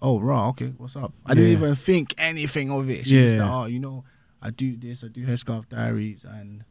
[0.01, 1.13] oh, raw, okay, what's up?
[1.25, 3.05] I didn't even think anything of it.
[3.07, 3.43] She just Yeah.
[3.43, 4.03] like, oh, you know,
[4.43, 6.65] I do this, I do Headscarf Diaries, and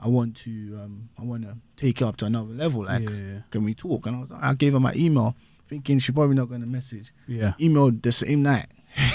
[0.00, 0.50] I want to,
[0.82, 2.84] um, I want to take it up to another level.
[2.84, 4.06] Like, yeah, can we talk?
[4.06, 5.36] And I was, like, I gave her my email,
[5.68, 7.12] thinking she probably not gonna message.
[7.28, 8.66] yeah, Emailed the same night.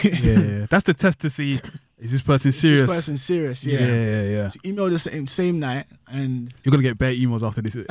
[0.03, 0.65] yeah, yeah.
[0.69, 1.59] That's the test to see
[1.99, 2.81] is this person serious?
[2.81, 3.87] This person serious, yeah, yeah.
[3.87, 4.49] yeah, yeah.
[4.49, 7.75] She emailed the same same night, and You're gonna get bad emails after this.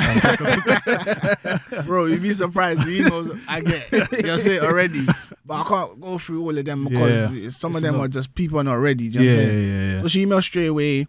[1.86, 3.90] bro, you'd be surprised the emails I get.
[3.92, 5.06] You know what I'm saying already,
[5.44, 8.08] but I can't go through all of them because some of It's a them are
[8.08, 9.04] just people not ready.
[9.06, 11.06] You know yeah, what I'm yeah, yeah, So she emailed straight away.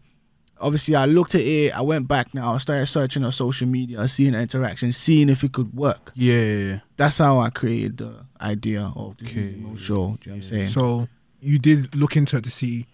[0.61, 1.71] Obviously, I looked at it.
[1.71, 2.53] I went back now.
[2.53, 6.11] I started searching on social media, seeing the interaction, seeing if it could work.
[6.15, 6.79] yeah, yeah, yeah.
[6.97, 9.39] That's how I created the idea of this Okay.
[9.39, 9.85] is Emo show.
[9.85, 10.67] Do you know what I'm saying?
[10.67, 11.07] So
[11.41, 12.85] you did look into it to see.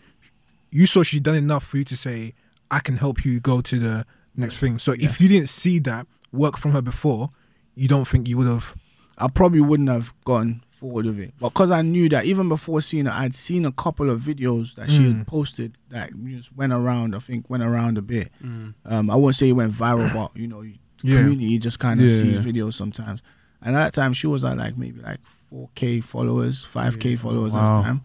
[0.71, 2.33] You saw she'd done enough for you to say,
[2.71, 4.05] "I can help you go to the
[4.35, 5.11] next thing." So Yes.
[5.11, 7.29] if you didn't see that work from her before,
[7.75, 8.75] you don't think you would have.
[9.17, 11.33] I probably wouldn't have gone forward with it.
[11.39, 14.75] But because I knew that even before seeing it, I'd seen a couple of videos
[14.75, 15.17] that she Mm.
[15.19, 18.29] had posted that just went around, I think went around a bit.
[18.43, 18.73] Mm.
[18.85, 21.21] Um, I won't say it went viral, but you know, the Yeah.
[21.21, 22.51] community just kind of Yeah, sees yeah.
[22.51, 23.21] videos sometimes.
[23.61, 27.15] And at that time, she was at like maybe like 4K followers, 5K Yeah.
[27.17, 28.01] followers at the time.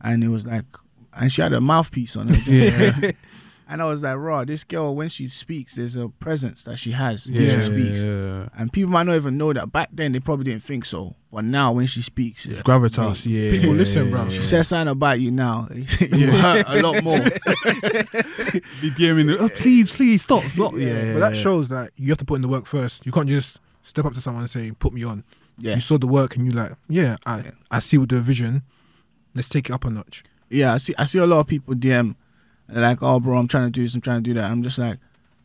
[0.00, 0.64] And it was like,
[1.14, 2.50] and she had a mouthpiece on her.
[2.50, 3.10] Yeah.
[3.68, 6.92] and I was like, raw, this girl, when she speaks, there's a presence that she
[6.92, 8.00] has when Yeah, she speaks.
[8.02, 8.48] yeah.
[8.56, 9.72] And people might not even know that.
[9.72, 11.16] Back then, they probably didn't think so.
[11.32, 13.50] But now, when she speaks, It's gravitas, yeah.
[13.50, 14.24] People listen, bro.
[14.24, 14.42] yeah, she yeah.
[14.42, 15.68] says something about you now.
[15.70, 17.18] it will hurt a lot more.
[18.80, 20.72] Be DMing, oh, please, please stop, stop.
[20.74, 21.40] Yeah, yeah, but that yeah.
[21.40, 23.04] shows that you have to put in the work first.
[23.04, 25.24] You can't just step up to someone and say, "Put me on."
[25.58, 25.74] Yeah.
[25.74, 27.50] You saw the work and you like, "Yeah, I Yeah.
[27.70, 28.62] I see with the vision.
[29.38, 30.94] Let's take it up a notch." yeah, I see.
[30.98, 32.14] I see a lot of people DM,
[32.68, 33.94] like, "Oh, bro, I'm trying to do this.
[33.94, 34.98] I'm trying to do that." I'm just like,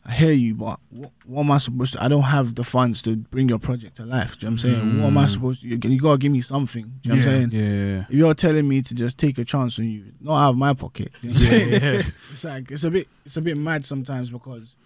[0.06, 2.02] I hear you, but what, what am I supposed to?
[2.04, 4.38] I don't have the funds to bring your project to life.
[4.38, 5.00] Do you know what I'm saying?
[5.00, 5.30] What am I Mm.
[5.30, 5.68] supposed to?
[5.68, 6.92] You, you gotta give me something.
[7.02, 7.64] Do you know what I'm saying?
[7.96, 8.04] Yeah.
[8.08, 10.74] If you're telling me to just take a chance on you, not out of my
[10.74, 11.10] pocket.
[11.22, 11.40] You know?
[11.40, 12.02] Yeah, yeah.
[12.32, 14.76] It's like it's a bit it's a bit mad sometimes because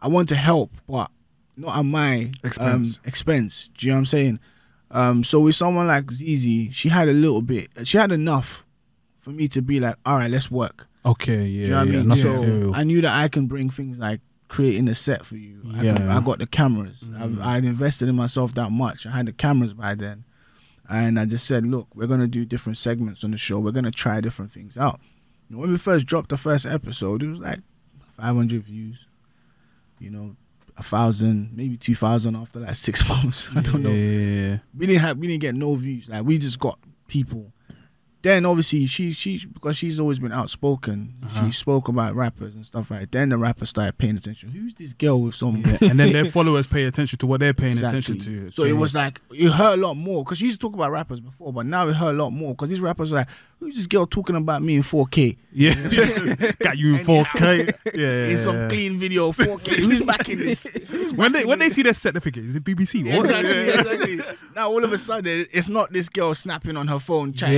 [0.00, 1.08] I want to help, but
[1.56, 2.96] not at my Expense.
[2.96, 3.70] Um, expense.
[3.78, 4.40] Do you know what I'm saying?
[4.90, 7.68] Um, so with someone like Zeze, she had a little bit.
[7.84, 8.64] She had enough
[9.18, 10.86] for me to be like, all right, let's work.
[11.04, 11.44] Okay, yeah.
[11.44, 12.72] Do you know what yeah, I mean?
[12.72, 12.74] So.
[12.74, 15.60] I knew that I can bring things like creating a set for you.
[15.70, 16.16] I, can- Yeah.
[16.16, 17.00] I got the cameras.
[17.00, 17.20] Mm.
[17.20, 19.06] I've, I'd invested in myself that much.
[19.06, 20.24] I had the cameras by then.
[20.88, 23.58] And I just said, look, we're going to do different segments on the show.
[23.58, 25.00] We're going to try different things out.
[25.48, 27.60] You know, when we first dropped the first episode, it was like
[28.18, 29.06] 500 views,
[29.98, 30.36] you know,
[30.76, 33.48] a thousand, maybe 2,000 after like six months.
[33.54, 34.58] I don't know Yeah.
[34.76, 36.08] we didn't have we didn't get no views.
[36.08, 37.52] Like we just got people.
[38.24, 41.12] Then obviously she she because she's always been outspoken.
[41.22, 41.44] Uh-huh.
[41.44, 43.00] She spoke about rappers and stuff like.
[43.00, 43.12] that.
[43.12, 44.48] Then the rappers started paying attention.
[44.48, 45.58] Who's this girl with some?
[45.58, 45.76] Yeah.
[45.90, 47.98] and then their followers pay attention to what they're paying Exactly.
[47.98, 48.50] attention to.
[48.50, 50.90] So it was like you heard a lot more because she used to talk about
[50.90, 53.28] rappers before, but now we heard a lot more because these rappers are like,
[53.60, 55.36] who's this girl talking about me in 4K?
[55.52, 55.72] yeah,
[56.60, 57.72] got you in 4K.
[57.94, 59.68] Yeah, In some clean video 4K.
[59.84, 60.66] who's backing this?
[61.14, 63.06] When they when they see their certificate, is it BBC?
[63.06, 64.36] Exactly, exactly.
[64.56, 67.54] Now all of a sudden, it's not this girl snapping on her phone, chatting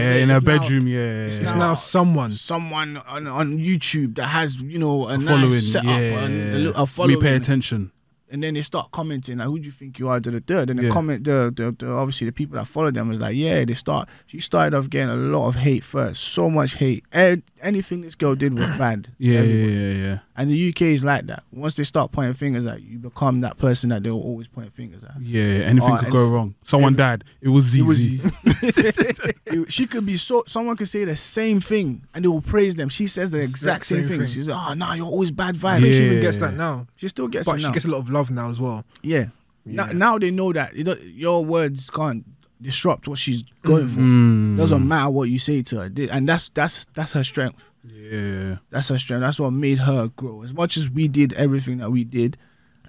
[0.00, 0.86] Yeah, in her It's now- bedroom.
[0.88, 2.32] Yeah, it's Now- now someone.
[2.32, 5.60] someone on, on YouTube that has you know a, A nice following.
[5.60, 7.92] setup yeah, and a, a we pay attention.
[8.32, 10.64] and then they start commenting like, "Who do you think you are?" Da, da, da.
[10.64, 10.90] Then the Yeah.
[10.90, 14.08] comment, the, the the obviously the people that follow them was like, "Yeah." They start.
[14.26, 17.02] She started off getting a lot of hate first, so much hate.
[17.12, 19.08] And anything this girl did was bad.
[19.18, 20.18] Yeah, yeah, yeah, yeah.
[20.36, 21.42] And the UK is like that.
[21.50, 25.02] Once they start pointing fingers at you, become that person that they'll always point fingers
[25.04, 25.20] at.
[25.20, 26.54] Yeah, anything Oh, could and- go wrong.
[26.62, 27.24] Someone every- died.
[27.42, 29.34] It was It was Zeze.
[29.52, 32.74] It- she could be so someone could say the same thing and they will praise
[32.76, 32.88] them.
[32.88, 34.18] She says the exact, Exact same, same thing.
[34.20, 34.26] thing.
[34.28, 35.80] She's like, oh no, you're always bad I vibes.
[35.82, 37.52] think she even gets that now, She still gets that.
[37.52, 37.72] but it she now.
[37.72, 38.84] gets a lot of love now as well.
[39.02, 39.26] yeah.
[39.66, 39.92] Now, Yeah.
[39.92, 42.24] now they know that it, don't- your words can't
[42.62, 44.00] disrupt what she's going for.
[44.00, 44.56] Mm.
[44.56, 47.64] Doesn't matter what you say to her, and that's that's that's her strength.
[47.86, 48.56] Yeah.
[48.70, 49.20] That's her strength.
[49.20, 50.42] That's what made her grow.
[50.42, 52.36] As much as we did everything that we did,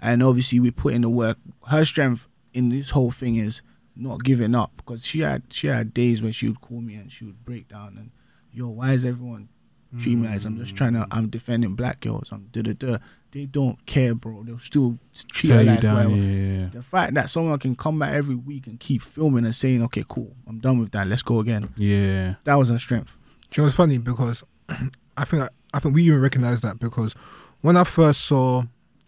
[0.02, 1.38] and obviously we put in the work.
[1.68, 3.62] Her strength in this whole thing is
[3.96, 7.12] not giving up because she had she had days when she would call me and
[7.12, 8.12] she would break down and
[8.52, 9.50] yo, why is everyone
[9.98, 10.44] treating me like?
[10.46, 12.30] I'm just trying to I'm defending black girls.
[12.32, 12.98] I'm da da da.
[13.32, 14.44] they don't care, bro.
[14.44, 14.98] They'll still
[15.34, 15.96] treat Tear her you like down.
[15.96, 16.16] whatever.
[16.16, 16.70] Yeah.
[16.72, 20.06] The fact that someone can come back every week and keep filming and saying, "Okay,
[20.08, 21.08] cool, I'm done with that.
[21.08, 22.36] Let's go again." Yeah.
[22.46, 23.16] That was her strength.
[23.50, 23.98] Do you know what's funny?
[23.98, 24.44] Because
[25.18, 27.14] I think I think we even recognize that because
[27.60, 28.64] when I first saw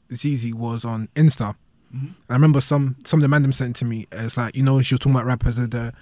[0.10, 1.56] Zeze was on Insta,
[1.96, 2.14] Mhm.
[2.30, 4.82] I remember some some of the man them sent to me It's like you know
[4.82, 5.94] she was talking about rappers and the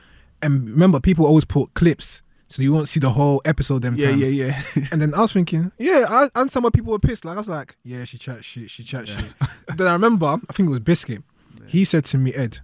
[0.42, 4.12] and remember people always put clips so you won't see the whole episode them Yeah,
[4.12, 4.34] times.
[4.34, 4.86] yeah, yeah.
[4.92, 7.24] And then I was thinking, yeah, I I understand why people were pissed.
[7.26, 9.18] Like I was like, yeah, she chat shit, she chat Yeah.
[9.18, 9.34] shit.
[9.78, 11.24] then I remember, I think it was Biscuit.
[11.68, 12.60] He said to me, Ed,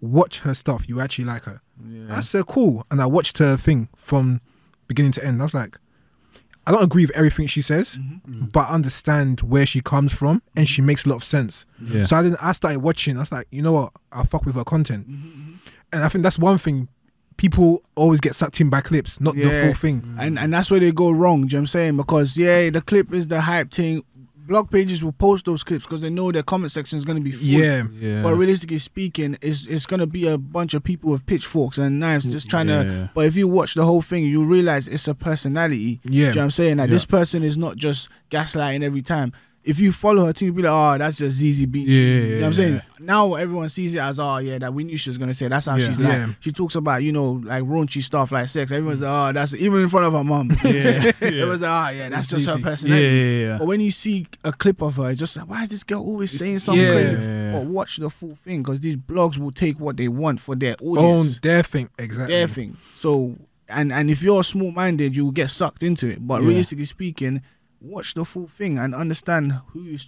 [0.00, 0.88] watch her stuff.
[0.88, 1.60] You actually like her.
[1.88, 2.16] yeah.
[2.16, 2.84] I said, cool.
[2.90, 4.40] And I watched her thing from
[4.88, 5.40] beginning to end.
[5.40, 5.78] I was like,
[6.66, 8.52] I don't agree with everything she says, Mhm.
[8.52, 11.64] but I understand where she comes from and she makes a lot of sense.
[11.80, 12.02] Yeah.
[12.04, 13.16] So I didn't I started watching.
[13.16, 13.92] I was like, you know what?
[14.12, 15.08] I'll fuck with her content.
[15.08, 15.58] Mhm.
[15.92, 16.88] And I think that's one thing.
[17.36, 19.64] People always get sucked in by clips, not the Yeah.
[19.66, 20.16] full thing.
[20.18, 21.42] and and that's where they go wrong.
[21.42, 21.96] Do you know what I'm saying?
[21.98, 24.02] Because yeah, the clip is the hype thing.
[24.46, 27.22] Blog pages will post those clips because they know their comment section is going to
[27.22, 27.46] be full.
[27.46, 27.84] Yeah.
[27.98, 28.22] yeah.
[28.22, 32.24] But realistically speaking, it's it's gonna be a bunch of people with pitchforks and knives
[32.26, 33.10] mm, just trying to.
[33.14, 36.00] But if you watch the whole thing, you realize it's a personality.
[36.04, 36.10] Yeah.
[36.10, 36.76] Do you know what I'm saying?
[36.76, 36.94] That Yeah.
[36.94, 39.32] this person is not just gaslighting every time.
[39.66, 41.88] If you follow her team, you'll be like, oh, that's just Zeze beat.
[41.88, 42.74] Yeah, You know what I'm saying?
[42.74, 42.80] yeah.
[43.00, 45.48] Now everyone sees it as, oh, yeah, that we knew she was going to say.
[45.48, 45.86] That's how Yeah.
[45.88, 46.12] she's like.
[46.12, 46.28] Yeah.
[46.38, 48.70] She talks about, you know, like raunchy stuff like sex.
[48.70, 50.50] Everyone's like, oh, that's even in front of her mom.
[50.62, 51.10] Yeah.
[51.20, 52.60] it was like, oh, yeah, that's It's just her easy.
[52.60, 53.04] Yeah, personality.
[53.06, 53.58] yeah, yeah.
[53.58, 56.00] But when you see a clip of her, it's just like, why is this girl
[56.00, 56.92] always saying something yeah.
[56.92, 57.22] crazy?
[57.22, 57.52] Yeah.
[57.54, 60.76] But watch the full thing because these blogs will take what they want for their
[60.80, 61.90] Own audience their thing.
[61.98, 62.34] Exactly.
[62.36, 62.76] their thing.
[62.94, 63.34] So
[63.68, 66.24] and and if you're small minded, you will get sucked into it.
[66.24, 67.42] But realistically speaking,
[67.86, 69.98] watch the full thing and understand who you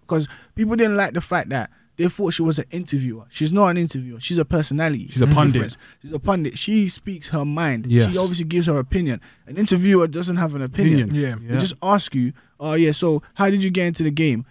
[0.00, 3.24] because people didn't like the fact that they thought she was an interviewer.
[3.28, 4.20] She's not an interviewer.
[4.20, 5.08] She's a personality.
[5.08, 5.54] She's a pundit.
[5.54, 5.78] difference.
[6.00, 6.56] She's a pundit.
[6.56, 7.90] She speaks her mind.
[7.90, 8.12] Yes.
[8.12, 9.20] She obviously gives her opinion.
[9.46, 11.08] An interviewer doesn't have an opinion.
[11.08, 11.40] Opinion.
[11.42, 11.52] Yeah.
[11.54, 14.46] They just ask you, oh yeah, so how did you get into the game?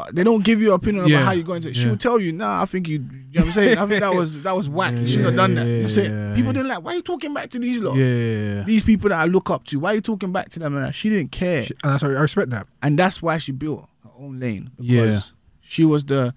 [0.00, 1.16] Uh, they don't give you an opinion Yeah.
[1.18, 1.76] about how you got into it.
[1.76, 1.82] Yeah.
[1.82, 3.00] She'll tell you, nah, I think you, you
[3.38, 3.78] know what I'm saying?
[3.78, 4.94] I think that was that was whack.
[4.94, 5.66] you shouldn't have done that.
[5.66, 6.10] You know what I'm saying?
[6.30, 6.34] Yeah.
[6.34, 7.96] People didn't like, why are you talking back to these lot?
[7.96, 8.62] Yeah.
[8.62, 10.76] These people that I look up to, why are you talking back to them?
[10.76, 11.64] And she didn't care.
[11.64, 12.66] She- And I, sorry, I respect that.
[12.82, 14.70] and that's why she built her own lane.
[14.78, 15.20] Because Yeah.
[15.62, 16.34] she was the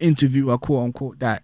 [0.00, 1.42] interviewer, quote unquote, that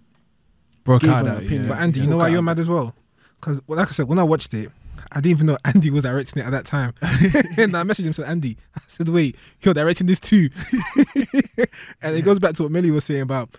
[0.85, 1.45] Broke Give out her an that.
[1.45, 1.63] opinion.
[1.65, 1.69] Yeah.
[1.69, 2.95] But Andy, you know why you're mad as well?
[3.41, 4.71] Because, well, like I said, when I watched it,
[5.13, 6.95] I didn't even know Andy was directing it at that time.
[7.03, 10.51] and I messaged him said, Andy, I said, wait, you're directing this too.
[12.03, 13.57] and it goes back to what Millie was saying about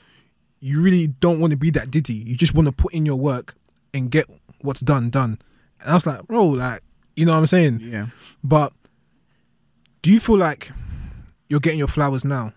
[0.62, 2.14] you really don't want to be that Diddy.
[2.14, 3.56] You just want to put in your work
[3.94, 4.26] and get
[4.62, 5.40] what's done done.
[5.82, 6.82] And I was like, bro, like,
[7.16, 7.80] you know what I'm saying?
[7.82, 8.08] yeah.
[8.44, 8.72] But
[10.02, 10.72] do you feel like
[11.50, 12.54] you're getting your flowers now?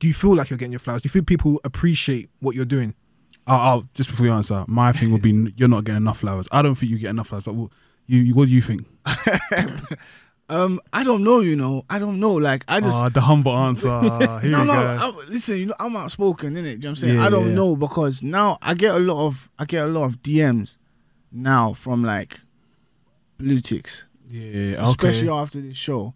[0.00, 1.02] Do you feel like you're getting your flowers?
[1.02, 2.94] Do you feel people appreciate what you're doing?
[3.46, 6.48] I'll, I'll- just before you answer, my thing would be you're not getting enough flowers.
[6.52, 7.44] I don't think you get enough flowers.
[7.44, 7.70] But what,
[8.06, 8.86] you, you, what do you think?
[10.48, 11.86] Um, I don't know, you know.
[11.88, 12.34] I don't know.
[12.34, 13.88] Like I just Ah, the humble answer.
[14.42, 14.72] Here no, we no.
[14.74, 14.98] go.
[15.00, 16.56] I'm, listen, you know, I'm outspoken, innit?
[16.56, 17.14] You know what I'm saying?
[17.16, 17.54] Yeah, I don't yeah.
[17.54, 20.76] know because now I get a lot of I get a lot of DMs
[21.32, 22.40] now from like
[23.38, 24.82] blue ticks, yeah.
[24.82, 25.38] especially Okay.
[25.40, 26.12] after this show.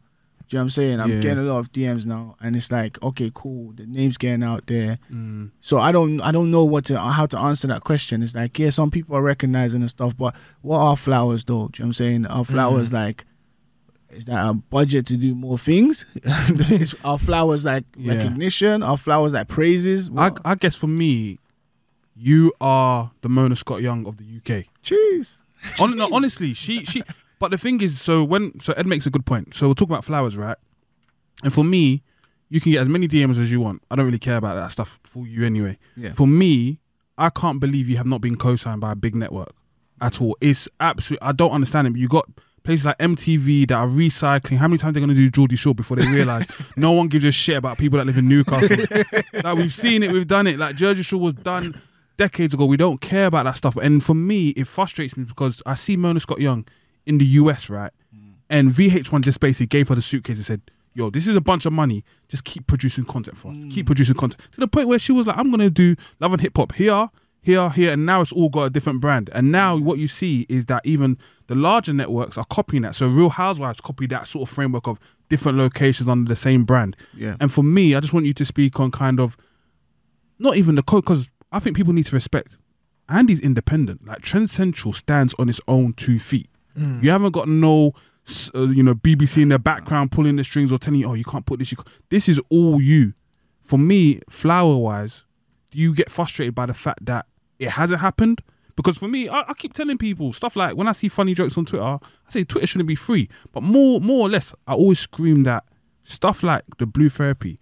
[0.48, 1.00] Do you know what I'm saying?
[1.00, 1.20] I'm Yeah.
[1.20, 3.72] getting a lot of DMs now, and it's like, okay, cool.
[3.76, 5.50] The name's getting out there, Mm.
[5.60, 8.22] so I don't I don't know what to how to answer that question.
[8.22, 11.68] It's like, yeah, some people are recognizing and stuff, but what are flowers though?
[11.68, 12.26] Do you know what I'm saying?
[12.26, 13.26] Are flowers like
[14.10, 16.06] is that a budget to do more things?
[17.04, 18.14] Are flowers like Yeah.
[18.14, 18.82] recognition?
[18.82, 20.08] Are flowers like praises?
[20.08, 20.40] I, What?
[20.46, 21.38] I guess for me,
[22.16, 24.64] you are the Mona Scott Young of the UK.
[24.82, 25.36] Jeez.
[25.76, 27.02] Hon- no, honestly, she she.
[27.38, 29.54] But the thing is, so when so Ed makes a good point.
[29.54, 30.56] So we'll talk about flowers, right?
[31.42, 32.02] And for me,
[32.48, 33.82] you can get as many DMs as you want.
[33.90, 35.78] I don't really care about that stuff for you anyway.
[35.96, 36.12] Yeah.
[36.12, 36.80] For me,
[37.16, 39.54] I can't believe you have not been co-signed by a big network
[40.00, 40.36] at all.
[40.40, 41.18] It's absolute.
[41.22, 41.90] I don't understand it.
[41.90, 42.28] But you got
[42.64, 44.56] places like MTV that are recycling.
[44.56, 46.46] How many times they're gonna do Geordie Shore before they realize
[46.76, 48.78] no one gives a shit about people that live in Newcastle?
[49.44, 50.58] like we've seen it, we've done it.
[50.58, 51.80] Like Jersey Shore was done
[52.16, 52.66] decades ago.
[52.66, 53.76] We don't care about that stuff.
[53.76, 56.66] And for me, it frustrates me because I see Mona Scott Young
[57.08, 57.90] in the US, right?
[58.14, 58.34] Mm.
[58.48, 60.60] And VH1 just basically gave her the suitcase and said,
[60.94, 62.04] Yo, this is a bunch of money.
[62.28, 63.56] Just keep producing content for us.
[63.70, 63.86] Keep mm.
[63.86, 64.42] producing content.
[64.52, 67.08] To the point where she was like, I'm gonna do love and hip hop here,
[67.40, 69.30] here, here, and now it's all got a different brand.
[69.32, 69.82] And now mm.
[69.82, 71.16] what you see is that even
[71.46, 72.94] the larger networks are copying that.
[72.94, 74.98] So Real Housewives copied that sort of framework of
[75.30, 76.96] different locations under the same brand.
[77.14, 77.36] Yeah.
[77.40, 79.36] And for me, I just want you to speak on kind of
[80.38, 82.58] not even the code because I think people need to respect.
[83.08, 84.06] Andy's independent.
[84.06, 86.48] Like Trend Central stands on its own two feet.
[86.78, 87.02] Mm.
[87.02, 87.92] You haven't got no,
[88.54, 91.24] uh, you know, BBC in the background pulling the strings or telling you, oh, you
[91.24, 91.70] can't put this.
[91.70, 93.14] You ca-" This is all you.
[93.62, 95.24] For me, flower wise,
[95.70, 97.26] do you get frustrated by the fact that
[97.58, 98.40] it hasn't happened?
[98.76, 101.58] Because for me, I, I keep telling people stuff like when I see funny jokes
[101.58, 103.28] on Twitter, I say Twitter shouldn't be free.
[103.52, 105.64] But more, more or less, I always scream that
[106.04, 107.58] stuff like the blue therapy.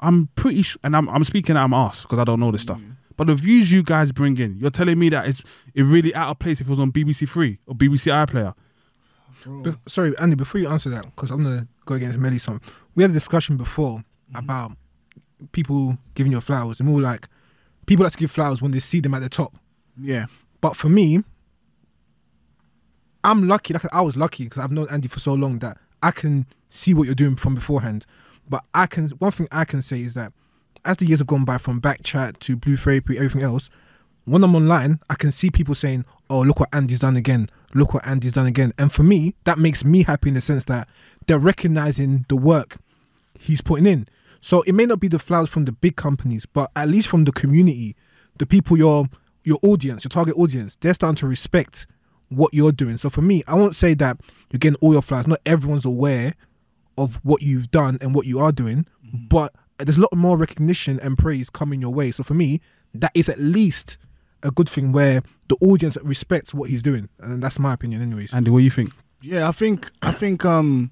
[0.00, 1.56] I'm pretty sure, and I'm I'm speaking.
[1.56, 2.78] I'm asked because I don't know this stuff.
[2.78, 2.96] Mm.
[3.20, 6.30] But the views you guys bring in, you're telling me that it's it really out
[6.30, 8.54] of place if it was on BBC Three or BBC iPlayer.
[9.62, 10.36] Be- sorry, Andy.
[10.36, 12.38] Before you answer that, because I'm gonna go against Melly.
[12.38, 12.62] Some
[12.94, 14.36] we had a discussion before mm-hmm.
[14.36, 14.72] about
[15.52, 17.28] people giving you flowers, and we were like,
[17.84, 19.54] people like to give flowers when they see them at the top.
[20.00, 20.24] Yeah.
[20.62, 21.22] But for me,
[23.22, 23.74] I'm lucky.
[23.74, 26.94] Like I was lucky because I've known Andy for so long that I can see
[26.94, 28.06] what you're doing from beforehand.
[28.48, 30.32] But I can one thing I can say is that
[30.84, 33.70] as the years have gone by from back chat to blue therapy, everything else,
[34.24, 37.48] when I'm online, I can see people saying, "Oh, look what Andy's done again.
[37.74, 40.64] Look what Andy's done again." And for me, that makes me happy in the sense
[40.66, 40.88] that
[41.26, 42.76] they're recognizing the work
[43.38, 44.08] he's putting in.
[44.40, 47.24] So it may not be the flowers from the big companies, but at least from
[47.24, 47.96] the community,
[48.38, 49.08] the people your
[49.44, 51.86] your audience, your target audience, they're starting to respect
[52.28, 52.96] what you're doing.
[52.96, 54.18] So for me, I won't say that
[54.50, 55.26] you're getting all your flowers.
[55.26, 56.34] Not everyone's aware
[56.96, 59.26] of what you've done and what you are doing, mm-hmm.
[59.28, 62.10] but there's a lot more recognition and praise coming your way.
[62.10, 62.60] So for me,
[62.94, 63.98] that is at least
[64.42, 68.32] a good thing where the audience respects what he's doing, and that's my opinion, anyways.
[68.32, 68.92] Andy, what do you think?
[69.22, 70.90] Yeah, I think I think um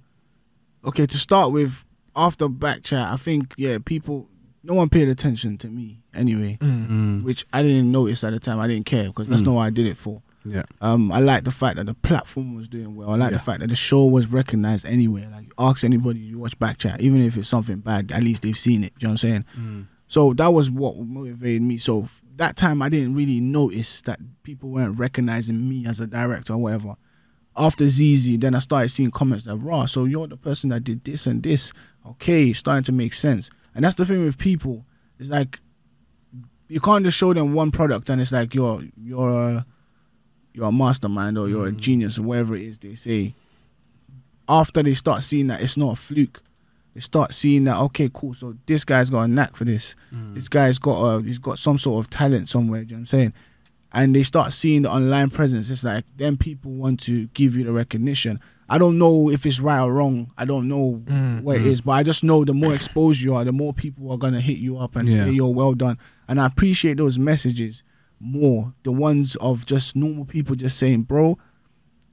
[0.84, 4.28] okay, to start with, after back chat, I think yeah, people
[4.62, 6.58] no one paid attention to me anyway.
[6.60, 7.22] Mm.
[7.22, 8.58] Which I didn't notice at the time.
[8.58, 9.46] I didn't care because that's Mm.
[9.46, 10.20] not what I did it for.
[10.44, 10.62] Yeah.
[10.80, 13.10] Um, I like the fact that the platform was doing well.
[13.10, 13.36] I like Yeah.
[13.38, 15.28] the fact that the show was recognized anywhere.
[15.30, 18.58] Like, you ask anybody you watch Backchat, even if it's something bad, at least they've
[18.58, 18.94] seen it.
[18.98, 19.86] Do you know what I'm saying?
[20.06, 21.76] So that was what motivated me.
[21.76, 26.54] So that time I didn't really notice that people weren't recognizing me as a director
[26.54, 26.94] or whatever.
[27.56, 29.84] After Zeze, then I started seeing comments that raw.
[29.86, 31.72] So you're the person that did this and this.
[32.06, 33.50] Okay, starting to make sense.
[33.74, 34.86] And that's the thing with people.
[35.18, 35.60] It's like
[36.68, 39.64] you can't just show them one product and it's like you're you're
[40.58, 41.76] you're a mastermind or you're a mm.
[41.76, 43.32] genius or whatever it is they say.
[44.48, 46.42] After they start seeing that it's not a fluke,
[46.94, 48.34] they start seeing that okay, cool.
[48.34, 49.94] So this guy's got a knack for this.
[50.12, 50.34] Mm.
[50.34, 52.82] This guy's got a he's got some sort of talent somewhere.
[52.82, 53.32] Do you know what I'm saying?
[53.92, 55.70] And they start seeing the online presence.
[55.70, 58.40] It's like then people want to give you the recognition.
[58.70, 60.30] I don't know if it's right or wrong.
[60.36, 61.66] I don't know Mm, what it mm.
[61.66, 64.40] is, but I just know the more exposed you are, the more people are gonna
[64.40, 65.18] hit you up and Yeah.
[65.18, 65.98] say you're well done.
[66.26, 67.82] And I appreciate those messages
[68.20, 68.74] more.
[68.82, 71.38] The ones of just normal people just saying, bro,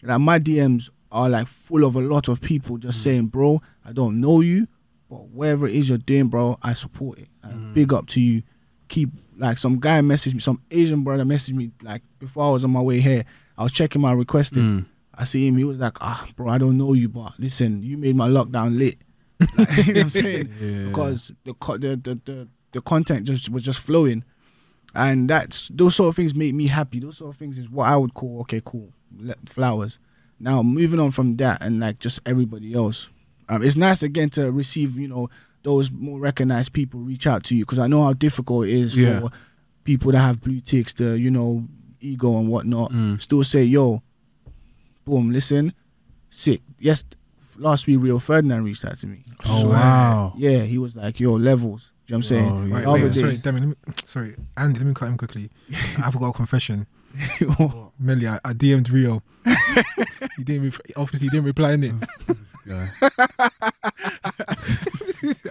[0.04, 3.91] like my DMs are like full of a lot of people just saying, bro, I
[3.91, 4.68] don't know you,
[5.10, 7.28] but whatever it is you're doing, bro, I support it.
[7.44, 8.44] Uh, Big up to you.
[8.88, 12.63] Keep like some guy messaged me, some Asian brother messaged me like before I was
[12.63, 13.24] on my way here.
[13.58, 14.62] I was checking my requested.
[14.62, 14.86] Mm.
[15.18, 15.58] I see him.
[15.58, 18.78] He was like, ah, bro, I don't know you, but listen, you made my lockdown
[18.78, 18.98] lit.
[19.58, 20.50] Like, you know what I'm saying?
[20.62, 20.88] Yeah.
[20.88, 24.24] Because the the the the content just was just flowing,
[24.95, 26.99] and that's those sort of things make me happy.
[26.99, 28.91] Those sort of things is what I would call okay, cool,
[29.45, 29.99] flowers.
[30.39, 33.10] Now moving on from that and like just everybody else,
[33.49, 35.29] um, it's nice again to receive you know
[35.63, 38.95] those more recognized people reach out to you because I know how difficult it is
[38.95, 39.19] Yeah.
[39.21, 39.31] for
[39.84, 41.65] people that have blue ticks to you know
[42.01, 43.19] ego and whatnot Mm.
[43.21, 44.01] still say yo
[45.05, 45.73] boom listen
[46.29, 47.03] sick yes
[47.58, 49.71] last week Rio Ferdinand reached out to me Oh Swear.
[49.73, 50.34] wow.
[50.38, 52.91] yeah he was like yo levels you know what I'm saying Oh, yeah.
[52.91, 55.50] Wait, wait, sorry, Demi, let me, sorry, Andy, let me cut him quickly.
[55.98, 56.88] I forgot a confession.
[58.00, 59.24] Melly, I, I DM'd Rio.
[60.38, 60.63] he didn't.
[60.63, 61.94] Re- obviously, he didn't reply in it.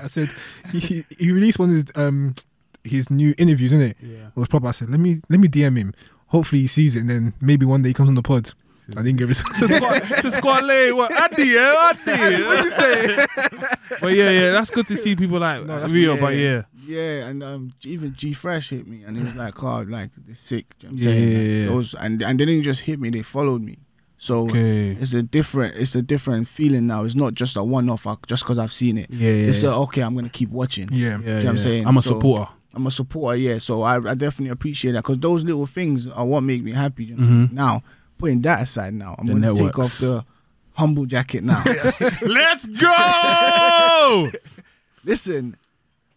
[0.03, 0.31] I said
[0.73, 2.35] he, he released one of his um
[2.83, 3.97] his new interviews, isn't it?
[4.03, 4.27] Yeah.
[4.29, 4.69] It was proper.
[4.69, 5.95] I said let me let me DM him.
[6.29, 8.53] Hopefully he sees it, and then maybe one day he comes on the pod.
[8.97, 9.75] I didn't get So response.
[9.77, 12.42] squad, so squad lay what Andy, yeah, Andy.
[12.44, 13.27] What you say?
[14.01, 16.16] but yeah, yeah, that's good to see people like No, that's- Rio.
[16.18, 19.83] But yeah, yeah and um even G Fresh hit me and he was like oh
[19.88, 21.66] like they're sick do you know what I'm Yeah, saying yeah, Like, yeah.
[21.75, 23.79] those and and they didn't just hit me they followed me
[24.18, 27.88] so okay, it's a different it's a different feeling now it's not just a one
[27.90, 29.49] off just because I've seen it yeah, yeah.
[29.49, 31.18] it's a okay I'm gonna keep watching yeah.
[31.25, 31.87] yeah, what I'm saying?
[31.87, 32.49] I'm a So- supporter.
[32.77, 33.59] I'm a supporter, yeah.
[33.59, 37.05] So I, I definitely appreciate that because those little things are what make me happy.
[37.05, 37.25] you know?
[37.25, 37.53] Mhm.
[37.53, 37.85] Now,
[38.18, 39.94] putting that aside, now I'm The gonna take networks.
[39.94, 40.24] off the
[40.72, 41.62] humble jacket now.
[42.22, 44.30] Let's go.
[45.05, 45.57] Listen,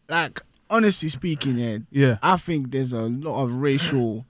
[0.09, 4.25] like honestly speaking, yeah, yeah, I think there's a lot of racial.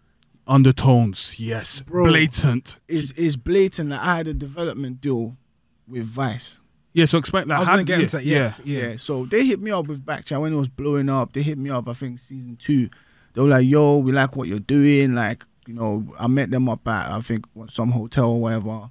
[0.48, 1.40] undertones.
[1.40, 2.06] Yes, Bro.
[2.06, 2.80] blatant.
[2.88, 5.36] Is is blatant that I had a development deal
[5.88, 6.60] with Vice.
[6.94, 8.26] Yeah, so expect like I was how gonna did- get yeah, into that.
[8.26, 8.80] Yes, Yeah.
[8.92, 8.96] yeah.
[8.98, 11.34] So they hit me up with Backchat when it was blowing up.
[11.34, 12.90] They hit me up, I think season two.
[13.34, 16.70] They were like, "Yo, we like what you're doing." Like, you know, I met them
[16.70, 18.90] up at I think some hotel or whatever.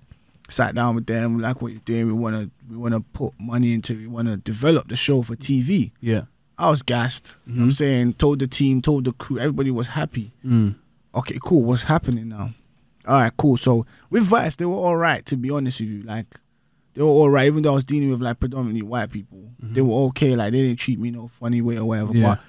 [0.48, 1.40] Sat down with them.
[1.40, 2.06] Like what you're doing.
[2.06, 3.96] We wanna we wanna put money into.
[3.96, 5.90] We wanna develop the show for TV.
[6.00, 6.22] Yeah.
[6.58, 7.36] I was gassed.
[7.46, 7.72] You know what I'm Mhm.
[7.74, 10.32] saying, told the team, told the crew, everybody was happy.
[10.44, 10.76] Mm.
[11.14, 11.62] Okay, cool.
[11.64, 12.54] What's happening now?
[13.06, 13.56] All right, cool.
[13.56, 15.24] So with Vice, they were all right.
[15.26, 16.26] To be honest with you, like
[16.94, 17.46] they were all right.
[17.46, 20.34] Even though I was dealing with like predominantly white people, they were okay.
[20.36, 22.08] Like they didn't treat me no funny way or whatever.
[22.12, 22.22] Mm-hmm.
[22.22, 22.34] Yeah.
[22.36, 22.40] But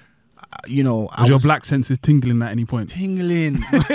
[0.65, 2.89] you know, I Was your was black senses tingling at any point?
[2.89, 3.57] tingling.
[3.73, 3.85] of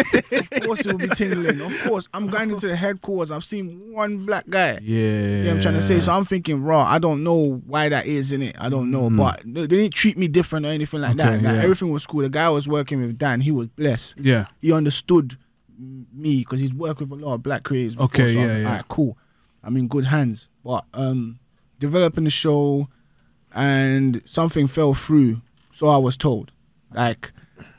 [0.64, 1.60] course, it will be tingling.
[1.60, 3.30] Of course, I'm going into the headquarters.
[3.30, 4.78] I've seen one black guy.
[4.82, 5.42] Yeah.
[5.42, 5.98] Yeah, I'm trying to say.
[6.00, 6.82] So I'm thinking, raw.
[6.84, 8.56] I don't know why that is in it.
[8.58, 9.16] I don't know, Mm.
[9.16, 11.32] but they didn't treat me different or anything like that.
[11.34, 11.62] Like, yeah.
[11.62, 12.20] Everything was cool.
[12.22, 14.14] The guy I was working with, Dan, he was blessed.
[14.18, 14.46] Yeah.
[14.60, 15.36] He understood
[15.78, 17.94] me because he's worked with a lot of black creators.
[17.96, 18.68] Before, Okay, so was yeah, like, yeah.
[18.68, 19.18] Alright, cool.
[19.64, 20.48] I'm in good hands.
[20.64, 21.38] But um,
[21.80, 22.88] developing the show
[23.54, 25.40] and something fell through.
[25.72, 26.52] So I was told,
[26.94, 27.32] like.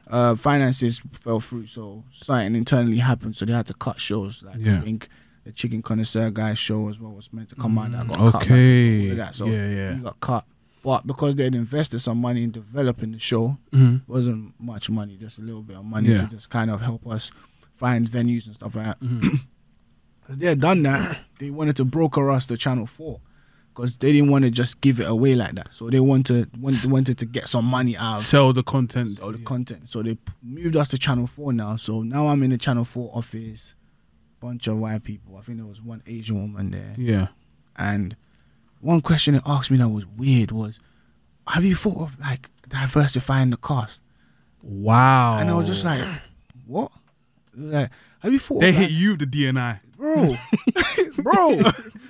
[0.05, 3.35] Uh, finances fell through, so something internally happened.
[3.35, 4.43] So they had to cut shows.
[4.43, 4.77] Like Yeah.
[4.77, 5.09] I think
[5.43, 7.93] the Chicken Connoisseur guy show as well was meant to come out.
[7.93, 8.43] That got cut.
[8.43, 9.05] Okay.
[9.05, 9.33] All of that.
[9.33, 9.93] So yeah, yeah.
[9.95, 10.45] got cut.
[10.83, 14.01] But because they had invested some money in developing the show, Mhm.
[14.05, 16.17] wasn't much money, just a little bit of money Yeah.
[16.21, 17.31] to just kind of help us
[17.73, 18.99] find venues and stuff like that.
[19.01, 19.39] Mhm.
[20.21, 23.21] Because they had done that, they wanted to broker us to Channel Four,
[23.73, 25.73] because they didn't want to just give it away like that.
[25.73, 29.19] So they wanted wanted, wanted to get some money out Sell the content.
[29.21, 29.89] all the content.
[29.89, 31.75] So they moved us to Channel Four now.
[31.77, 33.73] So now I'm in the Channel Four office,
[34.39, 35.37] bunch of white people.
[35.37, 36.93] I think there was one Asian woman there.
[36.97, 37.27] Yeah.
[37.75, 38.15] And
[38.81, 40.79] one question they asked me that was weird was,
[41.47, 44.01] "Have you thought of like diversifying the cast?"
[44.61, 45.37] Wow.
[45.39, 46.03] And I was just like,
[46.67, 46.91] "What?"
[47.55, 49.79] Was like, "Have you thought?" they hit like, you the DNI.
[50.03, 50.35] Bro,
[51.23, 51.59] bro.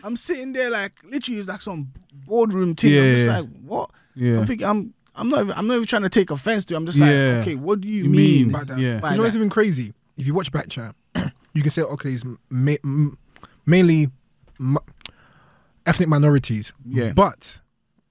[0.03, 1.91] I'm sitting there like literally it's like some
[2.25, 2.97] boardroom thing.
[2.97, 3.39] I'm just Yeah.
[3.39, 4.39] like, "What?" Yeah.
[4.39, 4.93] I'm thinking I'm.
[5.15, 5.41] I'm not.
[5.41, 6.73] Even, I'm not even trying to take offense to.
[6.73, 6.77] it.
[6.77, 7.05] I'm just Yeah.
[7.05, 8.41] like, okay, what do you, You mean?
[8.43, 8.79] mean, By that.
[8.79, 8.95] Yeah.
[9.11, 9.93] You know what's even crazy?
[10.17, 10.95] If you watch back chat,
[11.53, 13.17] you can say, okay, it's ma- m-
[13.65, 14.09] mainly
[14.59, 14.77] m-
[15.85, 16.73] ethnic minorities.
[16.85, 17.13] Yeah.
[17.13, 17.59] But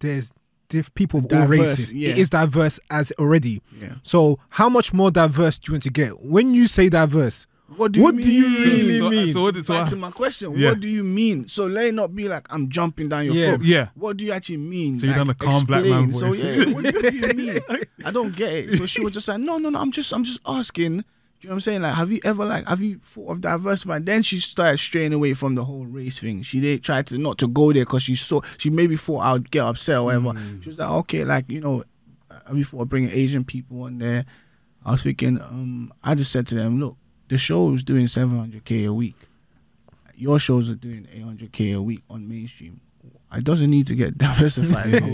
[0.01, 0.31] there's
[0.69, 1.93] diff- people of all races.
[1.93, 2.11] yeah.
[2.11, 3.61] It is diverse as already.
[3.81, 3.95] Yeah.
[4.05, 6.25] So how much more diverse do you want to get?
[6.25, 8.63] When you say diverse, What do What you do you mean?
[8.69, 9.33] really So- mean?
[9.33, 10.55] so what is- so Back I- to my question.
[10.57, 10.71] Yeah.
[10.71, 11.49] What do you mean?
[11.49, 13.49] So let it not be like I'm jumping down your Yeah.
[13.57, 13.65] throat.
[13.65, 13.89] Yeah.
[13.95, 14.99] What do you actually mean?
[14.99, 16.31] So you Like, done a calm black man explain.
[16.33, 16.41] voice.
[16.41, 17.61] So yeah, what do you mean?
[18.05, 18.75] I don't get it.
[18.75, 19.79] So she was just like, no, no, no.
[19.81, 20.99] I'm just, I'm just asking.
[20.99, 21.83] Do you know what I'm saying?
[21.83, 24.05] Like, have you ever like, have you thought of diversifying?
[24.05, 26.43] Then she started straying away from the whole race thing.
[26.43, 29.33] She did try to not to go there because she saw, she maybe thought I
[29.33, 30.29] would get upset or whatever.
[30.35, 30.63] Mm.
[30.63, 31.83] She was like, okay, like you know,
[32.47, 34.25] have you thought of bringing Asian people on there?
[34.85, 36.97] I was thinking, um, I just said to them, look,
[37.33, 39.17] the show's doing 700k a week.
[40.15, 42.81] Your shows are doing 800k a week on mainstream.
[43.35, 44.91] It doesn't need to get diversified.
[44.91, 45.11] bro.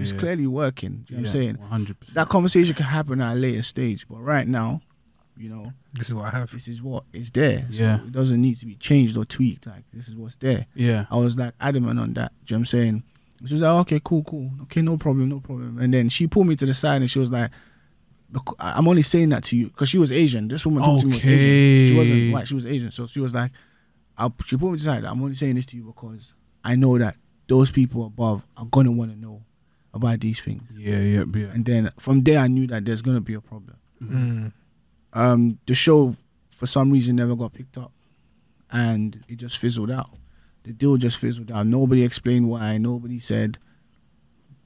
[0.00, 1.04] It's clearly working.
[1.06, 1.54] Do you know what I'm saying?
[1.56, 2.14] One hundred percent.
[2.16, 4.82] That conversation can happen at a later stage, but right now,
[5.38, 6.50] you know, this is what I have.
[6.52, 7.66] this is what is there.
[7.70, 7.96] So Yeah.
[8.04, 9.66] it doesn't need to be changed or tweaked.
[9.66, 10.66] Like this is what's there.
[10.74, 11.06] Yeah.
[11.10, 12.32] I was like adamant on that.
[12.44, 13.02] Do you know what I'm saying?
[13.46, 14.50] She was like, okay, cool, cool.
[14.64, 15.78] Okay, no problem, no problem.
[15.78, 17.52] And then she pulled me to the side and she was like, "Look, I-
[18.58, 20.48] I'm only saying that to you because she was Asian.
[20.48, 21.86] This woman talked to me was Asian.
[21.86, 22.90] She wasn't white, she was Asian.
[22.90, 23.52] So she was like,
[24.16, 25.04] I'll, she put me aside.
[25.04, 26.32] I'm only saying this to you because
[26.64, 27.16] I know that
[27.48, 29.42] those people above are going to want to know
[29.92, 30.62] about these things.
[30.76, 30.98] Yeah.
[30.98, 31.24] Yeah.
[31.34, 31.46] Yeah.
[31.46, 33.76] And then from there, I knew that there's going to be a problem.
[34.02, 34.52] Mm.
[35.12, 36.16] Um, the show,
[36.50, 37.92] for some reason, never got picked up,
[38.70, 40.10] and it just fizzled out.
[40.64, 41.66] The deal just fizzled out.
[41.66, 42.78] Nobody explained why.
[42.78, 43.58] Nobody said,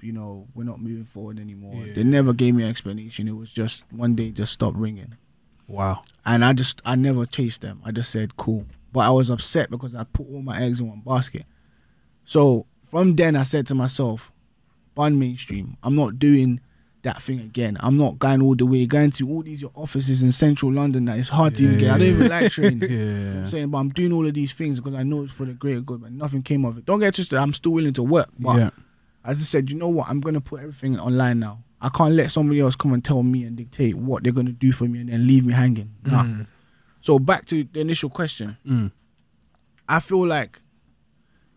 [0.02, 1.84] you know, we're not moving forward anymore.
[1.86, 1.92] Yeah.
[1.94, 3.28] They never gave me an explanation.
[3.28, 5.16] It was just one day, just stopped ringing,
[5.66, 6.02] Wow.
[6.24, 7.80] and I just, I never chased them.
[7.84, 8.66] I just said, cool.
[8.92, 11.44] But I was upset because I put all my eggs in one basket.
[12.24, 14.32] So from then, I said to myself,
[14.94, 15.76] bun mainstream.
[15.82, 16.60] I'm not doing
[17.02, 17.76] that thing again.
[17.80, 21.04] I'm not going all the way, going to all these your offices in central London
[21.04, 21.90] that it's hard to even get.
[21.92, 22.82] I don't even like training.
[22.90, 23.40] You know what Yeah.
[23.40, 25.52] I'm saying, but I'm doing all of these things because I know it's for the
[25.52, 26.84] greater good, but nothing came of it.
[26.86, 27.38] Don't get twisted.
[27.38, 28.70] I'm still willing to work, but Yeah.
[29.28, 30.08] I said, you know what?
[30.08, 31.62] I'm gonna put everything online now.
[31.80, 34.72] I can't let somebody else come and tell me and dictate what they're gonna do
[34.72, 35.90] for me and then leave me hanging.
[36.04, 36.24] Nah.
[36.24, 36.46] Mm.
[37.00, 38.56] So back to the initial question.
[38.66, 38.90] Mm.
[39.88, 40.60] I feel like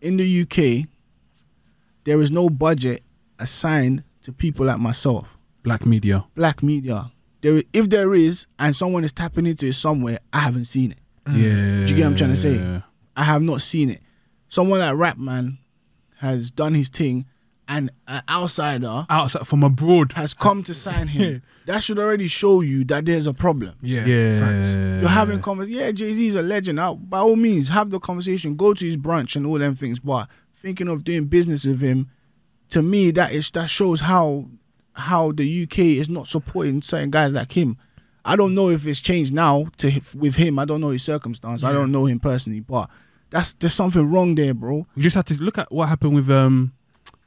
[0.00, 0.88] in the UK,
[2.04, 3.02] there is no budget
[3.38, 6.24] assigned to people like myself, Black media.
[6.34, 7.10] black media.
[7.40, 10.98] There, if there is, and someone is tapping into it somewhere, I haven't seen it.
[11.28, 11.84] Yeah.
[11.84, 12.82] Do you get what I'm trying to say?
[13.16, 14.00] I have not seen it.
[14.48, 15.58] Someone like Rapman
[16.18, 17.26] has done his thing,
[17.76, 20.12] and an outsider Outside from abroad.
[20.12, 21.42] has come to sign him.
[21.66, 23.74] that should already show you that there's a problem.
[23.80, 24.04] Yeah.
[24.04, 24.40] Yeah.
[24.40, 24.74] Facts.
[25.00, 25.78] You're having conversation.
[25.80, 26.78] Yeah, Jay Z is a legend.
[26.78, 28.56] Uh, By all means, have the conversation.
[28.56, 29.98] Go to his brunch and all them things.
[29.98, 32.10] But thinking of doing business with him,
[32.70, 34.46] to me, that is that shows how
[34.94, 37.78] how the UK is not supporting certain guys like him.
[38.24, 40.58] I don't know if it's changed now to with him.
[40.58, 41.64] I don't know his circumstance.
[41.64, 42.88] I don't know him personally, but
[43.30, 44.86] that's there's something wrong there, bro.
[44.94, 46.72] You just had to look at what happened with um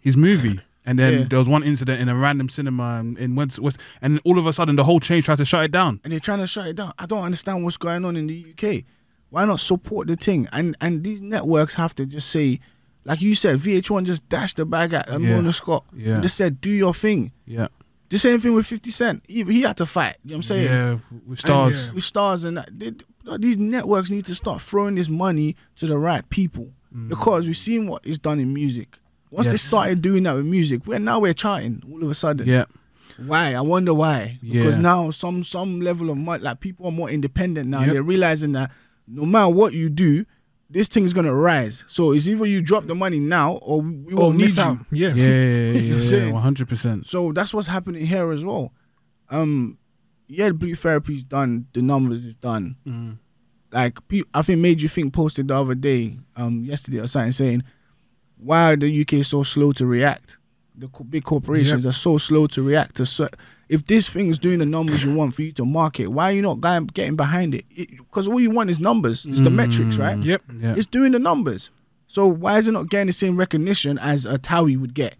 [0.06, 0.60] his movie.
[0.88, 1.26] And then Yeah.
[1.32, 4.46] there was one incident in a random cinema in- in West, West, and all of
[4.46, 6.00] a sudden the whole chain tried to shut it down.
[6.04, 6.94] and they're trying to shut it down.
[7.00, 8.84] I don't understand what's going on in the UK.
[9.32, 10.48] Why not support the thing?
[10.52, 12.60] And and these networks have to just say,
[13.04, 15.18] like you said, VH1 just dashed the bag at Yeah.
[15.18, 15.86] Mona Scott.
[15.92, 16.14] Yeah.
[16.14, 17.32] And just said, do your thing.
[17.48, 17.70] Yeah.
[18.10, 19.24] The same thing with 50 Cent.
[19.28, 20.18] He, he had to fight.
[20.24, 20.66] You know what I'm saying?
[20.66, 21.88] Yeah, with stars.
[21.88, 21.94] yeah.
[21.94, 22.70] With stars and that.
[22.80, 22.92] They,
[23.40, 27.10] these networks need to start throwing this money to the right people mm.
[27.10, 29.00] because we've seen what is done in music.
[29.32, 32.48] Once they started doing that with music, we're now we're charting all of a sudden.
[32.48, 32.66] Yeah.
[33.18, 33.54] Why?
[33.54, 34.40] I wonder why.
[34.42, 34.82] Because Yeah.
[34.82, 37.82] now some some level of money, like people are more independent now.
[37.82, 37.90] Yep.
[37.94, 38.72] They're realizing that
[39.08, 40.26] no matter what you do,
[40.70, 41.84] this thing is gonna rise.
[41.88, 44.64] So it's either you drop the money now or we won't miss you.
[44.64, 44.80] out.
[44.92, 45.14] Yeah.
[45.14, 45.32] Yeah, yeah,
[45.80, 47.06] You know what I'm yeah, one hundred percent.
[47.08, 48.74] So that's what's happening here as well.
[49.30, 49.78] Um,
[50.28, 51.68] yeah, the blue therapy's done.
[51.74, 52.76] The numbers is done.
[53.72, 53.98] Like
[54.34, 57.64] I think made you think posted the other day, um, yesterday or something saying,
[58.38, 60.38] why are the UK so slow to react?
[60.78, 63.06] The co- big corporations are so slow to react to.
[63.06, 63.30] cer-
[63.70, 66.36] if this thing is doing the numbers you want for you to market, why are
[66.36, 66.60] you not
[66.94, 67.66] getting behind it?
[67.98, 69.26] Because all you want is numbers.
[69.26, 70.18] It's the metrics, right?
[70.18, 70.42] Mm, yep.
[70.60, 70.74] Yeah.
[70.78, 71.72] It's doing the numbers.
[72.08, 75.16] So why is it not getting the same recognition as a Towie would get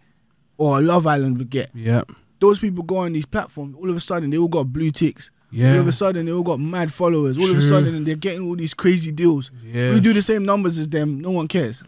[0.58, 1.70] or a Love Island would get?
[1.74, 2.04] Yeah.
[2.40, 5.32] those people go on these platforms, all of a sudden they all got blue ticks.
[5.52, 5.74] Yeah.
[5.76, 7.38] All of a sudden they all got mad followers.
[7.38, 9.52] All of a sudden they're getting all these crazy deals.
[9.64, 9.92] Yeah.
[9.94, 11.22] We do the same numbers as them.
[11.22, 11.82] No one cares.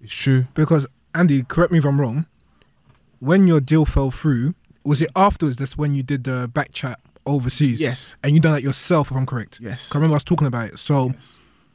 [0.00, 0.46] It's true.
[0.54, 2.26] Because Andy, correct me if I'm wrong.
[3.18, 5.56] When your deal fell through, was it afterwards?
[5.56, 7.80] That's when you did the back chat overseas.
[7.80, 8.16] Yes.
[8.22, 9.58] And you done that yourself, if I'm correct.
[9.60, 9.90] Yes.
[9.92, 10.78] I remember I was talking about it.
[10.78, 11.12] So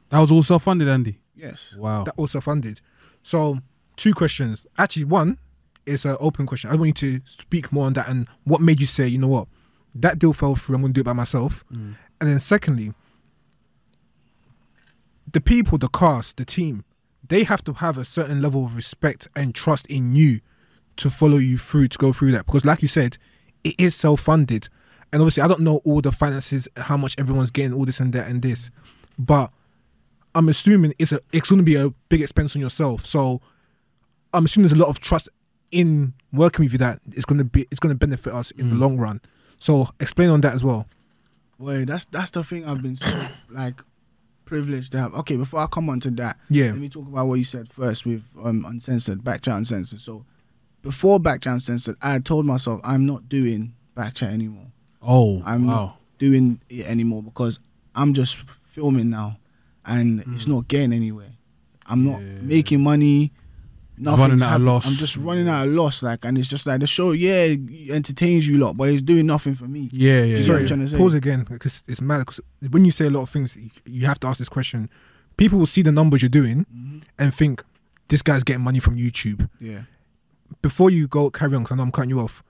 [0.09, 1.19] That was all self-funded, Andy.
[1.35, 1.75] Yes.
[1.77, 2.03] Wow.
[2.03, 2.81] that was also funded.
[3.23, 3.59] So
[3.95, 4.67] two questions.
[4.77, 5.39] Actually, one
[5.85, 6.69] is an open question.
[6.69, 9.27] I want you to speak more on that and what made you say, you know
[9.27, 9.47] what,
[9.95, 10.75] that deal fell through.
[10.75, 11.63] I'm going to do it by myself.
[11.73, 11.95] Mm.
[12.19, 12.93] And then secondly,
[15.31, 16.83] the people, the cast, the team,
[17.31, 20.39] they have to have a certain level of respect and trust in you
[20.97, 23.17] to follow you through to go through that because, like you said,
[23.63, 24.67] it is self-funded.
[25.13, 28.11] And obviously, I don't know all the finances, how much everyone's getting, all this and
[28.13, 28.69] that and this,
[29.17, 29.51] but
[30.35, 33.05] I'm assuming it's a it's going to be a big expense on yourself.
[33.05, 33.41] So
[34.33, 35.27] I'm assuming there's a lot of trust
[35.71, 38.69] in working with you that it's going to be it's going to benefit us in
[38.69, 38.79] the Mm.
[38.79, 39.21] long run.
[39.59, 40.85] So explain on that as well.
[41.59, 43.81] Well, that's that's the thing I've been so like
[44.51, 45.13] privileged to have.
[45.15, 46.65] Okay, before I come on to that, Yeah.
[46.71, 50.01] let me talk about what you said first with um uncensored, back chat uncensored.
[50.01, 50.25] So
[50.81, 54.67] before back chat uncensored, I had told myself I'm not doing back chat anymore.
[55.01, 55.95] Oh, I'm wow.
[56.19, 57.59] doing it anymore because
[57.95, 58.37] I'm just
[58.67, 59.37] filming now
[59.85, 61.31] and it's not getting anywhere.
[61.85, 62.41] I'm not Yeah.
[62.41, 63.31] making money.
[64.03, 64.65] Nothing's Running at a happening.
[64.67, 64.87] loss.
[64.87, 66.01] I'm just running out of loss.
[66.01, 67.55] Like, and it's just like the show, yeah,
[67.93, 69.89] entertains you a lot, but it's doing nothing for me.
[69.91, 70.23] Yeah, yeah.
[70.23, 70.41] You yeah.
[70.41, 70.97] Sorry, I'm trying to say?
[70.97, 72.19] pause again because it's mad.
[72.19, 72.39] Because
[72.71, 74.89] when you say a lot of things, you- you have to ask this question.
[75.37, 77.01] People will see the numbers you're doing Mhm.
[77.19, 77.63] and think
[78.07, 79.47] this guy's getting money from YouTube.
[79.59, 79.81] Yeah.
[80.61, 82.43] Before you go carry on, because I know I'm cutting you off.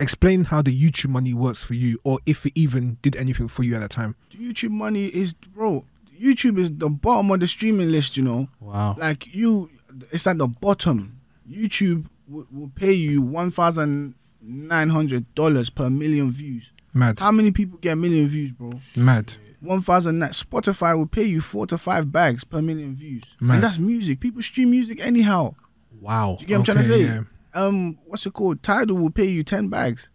[0.00, 3.62] Explain how the YouTube money works for you, or if it even did anything for
[3.62, 4.14] you at that time.
[4.34, 5.84] YouTube money is, bro.
[6.20, 8.16] YouTube is the bottom of the streaming list.
[8.16, 8.96] You know, Wow.
[8.98, 9.70] like you,
[10.12, 11.20] it's at the bottom.
[11.50, 16.72] YouTube will, will pay you one thousand nine hundred dollars per million views.
[16.94, 18.72] Mad, How many people get a million views, bro?
[18.96, 19.36] mad.
[19.60, 23.36] one thousand net Spotify will pay you four to five bags per million views.
[23.40, 23.56] Man.
[23.56, 24.20] And that's music.
[24.20, 25.54] People stream music anyhow.
[26.00, 26.36] Wow.
[26.38, 27.04] Do you get what I'm trying to say?
[27.04, 27.22] yeah.
[27.54, 28.62] Um, what's it called?
[28.62, 30.08] Tidal will pay you ten bags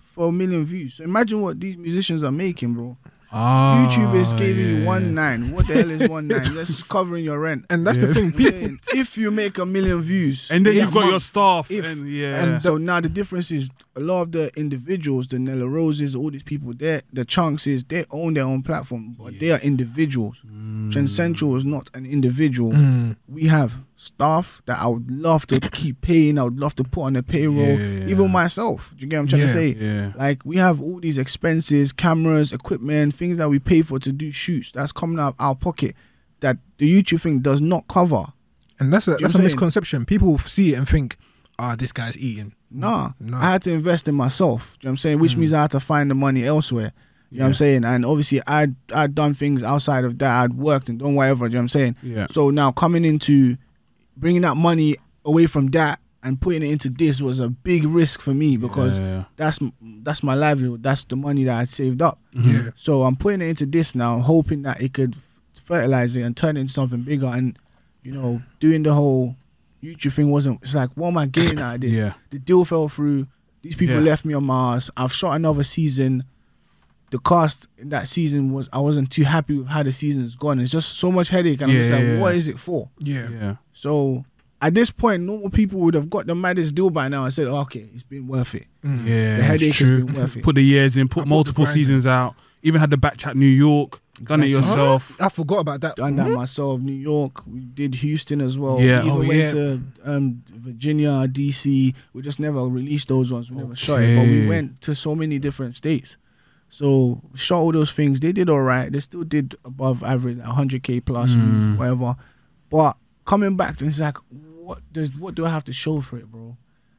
[0.00, 0.94] for a million views.
[0.94, 2.96] So imagine what these musicians are making, bro.
[3.34, 4.86] Ah, YouTube is giving you yeah.
[4.86, 5.52] one nine.
[5.52, 6.42] What the hell is one nine?
[6.54, 7.64] That's covering your rent.
[7.70, 8.06] And that's Yeah.
[8.08, 8.24] the thing.
[8.26, 11.22] I'm People, saying, if you make a million views, And then you've got your month-
[11.22, 11.70] staff.
[11.70, 12.42] if- and yeah.
[12.44, 16.30] and so now the difference is a lot of the individuals, the Nella Roses, all
[16.30, 20.38] these people, they the chunks is they own their own platform, but they are individuals.
[20.90, 22.72] Trend Central is not an individual.
[22.72, 23.72] Mm, We have
[24.02, 26.38] staff that I would love to keep paying.
[26.38, 27.78] I would love to put on the payroll.
[27.78, 28.06] Yeah.
[28.06, 28.92] Even myself.
[28.96, 29.46] Do you get what I'm trying Yeah.
[29.46, 29.68] to say?
[29.78, 30.12] yeah.
[30.16, 34.30] Like we have all these expenses, cameras, equipment, things that we pay for to do
[34.32, 34.72] shoots.
[34.72, 35.94] That's coming out of our pocket.
[36.40, 38.24] That the YouTube thing does not cover.
[38.80, 40.04] and that's a Do you know that's a misconception.
[40.04, 41.16] People see it and think,
[41.58, 42.54] ah, this guy's eating.
[42.70, 43.38] Nah, Nah.
[43.38, 44.76] I had to invest in myself.
[44.80, 45.18] Do you know what I'm saying?
[45.20, 45.38] Which Mm.
[45.38, 46.92] means I had to find the money elsewhere.
[47.30, 47.84] You know what I'm saying?
[47.84, 50.42] And obviously, I'd I'd done things outside of that.
[50.42, 51.48] I'd worked and done whatever.
[51.48, 51.96] Do you know what I'm saying?
[52.02, 52.26] Yeah.
[52.30, 53.56] So now coming into
[54.16, 58.20] bringing that money away from that and putting it into this was a big risk
[58.20, 59.24] for me because Yeah.
[59.36, 59.58] that's
[60.02, 60.82] that's my livelihood.
[60.82, 62.18] That's the money that I'd saved up.
[62.36, 62.50] Mm-hmm.
[62.50, 62.70] Yeah.
[62.76, 65.16] So I'm putting it into this now, hoping that it could
[65.64, 67.26] fertilize it and turn it into something bigger.
[67.26, 67.56] And
[68.02, 69.36] you know, doing the whole
[69.82, 70.60] YouTube thing wasn't.
[70.62, 71.92] It's like, what am I getting out of this?
[71.92, 72.14] Yeah.
[72.30, 73.26] The deal fell through.
[73.62, 74.00] These people Yeah.
[74.02, 74.90] left me on Mars.
[74.96, 76.24] I've shot another season.
[77.12, 80.58] The cast in that season was I wasn't too happy with how the season's gone.
[80.58, 82.36] It's just so much headache, and I'm just Yeah, like, yeah, what yeah.
[82.38, 82.88] is it for?
[83.00, 83.28] Yeah.
[83.30, 83.56] Yeah.
[83.74, 84.24] So
[84.60, 87.46] at this point, normal people would have got the maddest deal by now and said,
[87.48, 88.66] okay, it's been worth it.
[88.84, 89.06] Mm.
[89.06, 89.36] Yeah.
[89.36, 90.04] The headache it's has true.
[90.04, 90.42] been worth it.
[90.42, 91.70] Put the years in, I put put the multiple in.
[91.70, 92.34] seasons out.
[92.62, 94.00] Even had the back chat New York.
[94.24, 94.50] Done it Exactly.
[94.50, 95.20] yourself.
[95.20, 95.96] I forgot about that.
[95.96, 96.80] Done that myself.
[96.80, 98.80] New York, we did Houston as well.
[98.80, 99.02] Yeah.
[99.02, 99.50] we even Oh, went yeah.
[99.50, 101.92] to um, Virginia, DC.
[102.12, 103.50] We just never released those ones.
[103.50, 106.16] We never shot it, but we went to so many different states.
[106.72, 108.20] So shot all those things.
[108.20, 108.90] They did all right.
[108.90, 111.76] They still did above average, 100k plus, Mm.
[111.76, 112.16] whatever.
[112.70, 112.96] But
[113.26, 116.30] coming back to it's like, what does what do I have to show for it,
[116.32, 116.56] bro?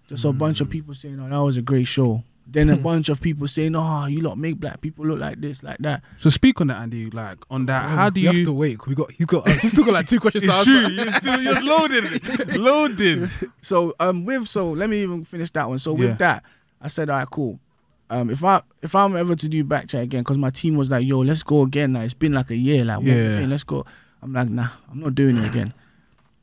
[0.07, 3.09] Just a bunch of people saying, "Oh, that was a great show." Then a bunch
[3.09, 6.29] of people saying, "Oh, you lot make black people look like this, like that." So
[6.29, 7.09] speak on that, Andy.
[7.09, 8.85] Like on that, how do we have to wait?
[8.85, 9.11] We got.
[9.11, 9.47] He's got.
[9.47, 10.89] Uh, he's still got like two questions to answer.
[10.91, 13.31] You're still you're loaded, loaded.
[13.63, 15.79] So um with so let me even finish that one.
[15.79, 16.09] So Yeah.
[16.09, 16.43] with that,
[16.79, 17.59] I said, all right, cool.
[18.13, 20.91] Um, if I if I'm ever to do back chat again, because my team was
[20.91, 21.93] like, yo, let's go again.
[21.93, 22.85] Like it's been like a year.
[22.85, 23.45] Like Yeah.
[23.47, 23.85] let's go.
[24.21, 25.73] I'm like, nah, I'm not doing it again.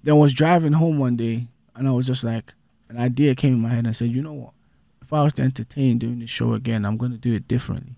[0.03, 1.47] Then I was driving home one day,
[1.77, 2.55] and I was just like,
[2.89, 3.79] an idea came in my head.
[3.81, 4.53] and I said, you know what?
[5.03, 7.95] If I was to entertain doing this show again, I'm gonna do it differently.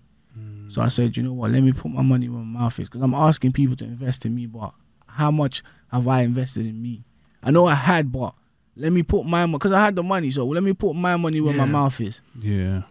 [0.69, 1.51] So I said, you know what?
[1.51, 4.25] Let me put my money where my mouth is, because I'm asking people to invest
[4.25, 4.73] in me, but
[5.07, 5.61] how much
[5.91, 7.03] have I invested in me?
[7.43, 8.33] I know I had, but
[8.75, 10.31] let me put my money because I had the money.
[10.31, 12.21] So let me put my money where my mouth is.
[12.39, 12.83] Yeah.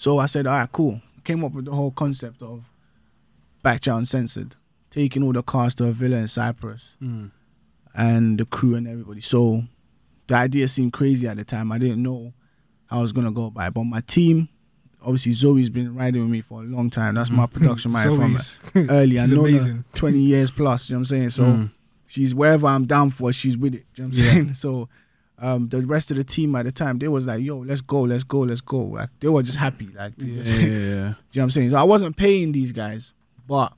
[0.00, 0.98] So I said, all right, cool.
[1.24, 2.64] Came up with the whole concept of
[3.62, 4.56] Backchat Uncensored,
[4.90, 7.30] taking all the cast to a villa in Cyprus Mm.
[7.94, 9.20] and the crew and everybody.
[9.20, 9.62] So
[10.26, 11.70] the idea seemed crazy at the time.
[11.70, 12.32] I didn't know
[12.86, 13.74] how I was gonna go by, it.
[13.74, 14.48] but my team,
[15.02, 17.14] obviously Zoe's been riding with me for a long time.
[17.16, 18.38] That's my production man from
[18.88, 19.20] early.
[19.20, 19.84] I know amazing.
[19.92, 20.88] 20 years plus.
[20.88, 21.30] You know what I'm saying?
[21.30, 21.70] So Mm.
[22.06, 23.84] she's wherever I'm down for, she's with it.
[23.96, 24.32] You know what I'm Yeah.
[24.32, 24.54] saying?
[24.64, 24.88] So
[25.40, 28.02] um, the rest of the team at the time, they was like, yo, let's go,
[28.02, 28.78] let's go, let's go.
[28.80, 29.88] Like they were just happy.
[29.94, 31.70] Like to Yeah, just, yeah, you know what I'm saying?
[31.70, 33.12] So I wasn't paying these guys,
[33.46, 33.72] but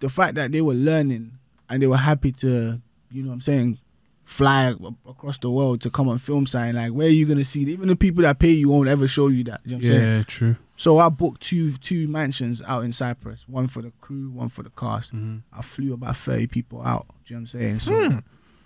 [0.00, 1.32] the fact that they were learning
[1.68, 2.80] and they were happy to,
[3.10, 3.78] you know what I'm saying,
[4.24, 4.74] fly
[5.08, 7.62] across the world to come and film something, like where are you gonna see?
[7.62, 9.60] Even the people that pay you won't ever show you that.
[9.64, 10.02] You know what I'm saying?
[10.16, 10.56] Yeah, true.
[10.76, 14.62] So I booked two two mansions out in Cyprus, one for the crew, one for
[14.62, 15.14] the cast.
[15.14, 15.42] Mhm.
[15.52, 17.06] I flew about 30 people out.
[17.26, 17.78] Do you know what I'm saying?
[17.80, 18.20] So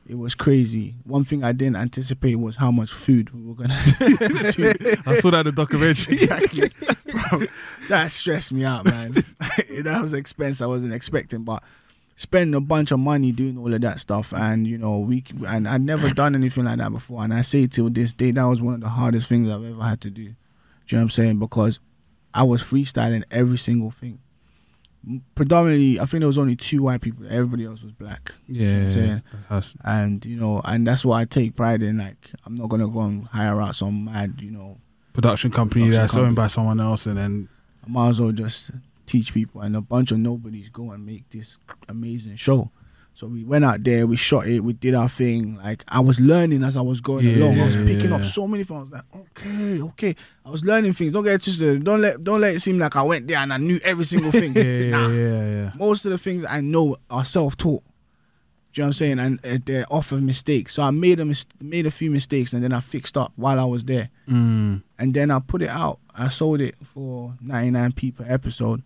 [0.06, 0.94] it was crazy.
[1.04, 3.80] One thing I didn't anticipate was how much food we were gonna
[4.18, 4.74] consume.
[5.06, 6.14] I saw that in the documentary.
[6.22, 6.70] exactly.
[7.06, 7.46] Bro,
[7.88, 9.12] that stressed me out, man.
[9.12, 11.62] that was an expense I wasn't expecting, but
[12.16, 15.68] spending a bunch of money doing all of that stuff, and you know, we and
[15.68, 18.60] I'd never done anything like that before, and I say till this day that was
[18.60, 20.24] one of the hardest things I've ever had to do.
[20.24, 20.34] Do you
[20.92, 21.38] know what I'm saying?
[21.38, 21.78] Because
[22.34, 24.18] I was freestyling every single thing.
[25.34, 27.26] Predominantly, I think there was only two white people.
[27.28, 29.22] Everybody else was black Yeah, I'm saying?
[29.50, 31.98] that's- and you know, and that's what I take pride in.
[31.98, 34.78] Like, I'm not gonna go and hire out some mad, you know,
[35.12, 37.48] production company Production that's owned by someone else, and then
[37.84, 38.70] I might as well just
[39.06, 42.70] teach people, and a bunch of nobodies go and make this amazing show.
[43.14, 45.56] So we went out there, we shot it, we did our thing.
[45.56, 47.60] Like I was learning as I was going Yeah, along.
[47.60, 48.78] I was yeah, picking up so many things.
[48.78, 50.16] I was like, okay, okay.
[50.46, 51.12] I was learning things.
[51.12, 51.84] Don't get it twisted.
[51.84, 54.32] Don't let don't let it seem like I went there and I knew every single
[54.32, 54.54] thing.
[54.56, 55.08] yeah, yeah, Nah.
[55.08, 55.70] yeah, yeah.
[55.76, 57.82] most of the things I know are self-taught.
[58.72, 59.18] Do you know what I'm saying?
[59.18, 60.72] And uh, they're off of mistakes.
[60.72, 63.60] So I made a mis- made a few mistakes and then I fixed up while
[63.60, 64.08] I was there.
[64.26, 64.82] Mm.
[64.98, 65.98] And then I put it out.
[66.14, 68.82] I sold it for 99p per episode.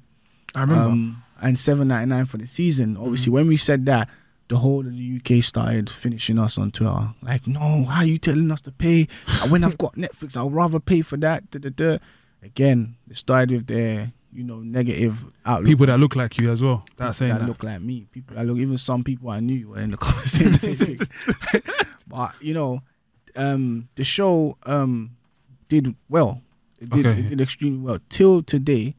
[0.57, 0.83] I remember.
[0.91, 2.97] Um, and 7.99 for the season.
[2.97, 4.09] Obviously, when we said that,
[4.49, 7.11] the whole of the UK started finishing us on Twitter.
[7.23, 9.09] Like, no, how are you telling us to pay?
[9.49, 11.51] When I've got Netflix, I'll rather pay for that.
[11.51, 11.99] Da, da, da.
[12.43, 15.67] Again, it started with their, you know, negative outlook.
[15.67, 16.87] People that look like you as well.
[16.97, 17.49] That's saying that, that.
[17.49, 18.07] look like me.
[18.13, 20.97] People that look, even some people I knew were in the conversation.
[22.07, 22.83] but you know,
[23.35, 25.17] um, the show um
[25.69, 26.41] did well.
[26.79, 27.19] It did, Okay.
[27.21, 27.99] it did extremely well.
[28.11, 28.95] Till today,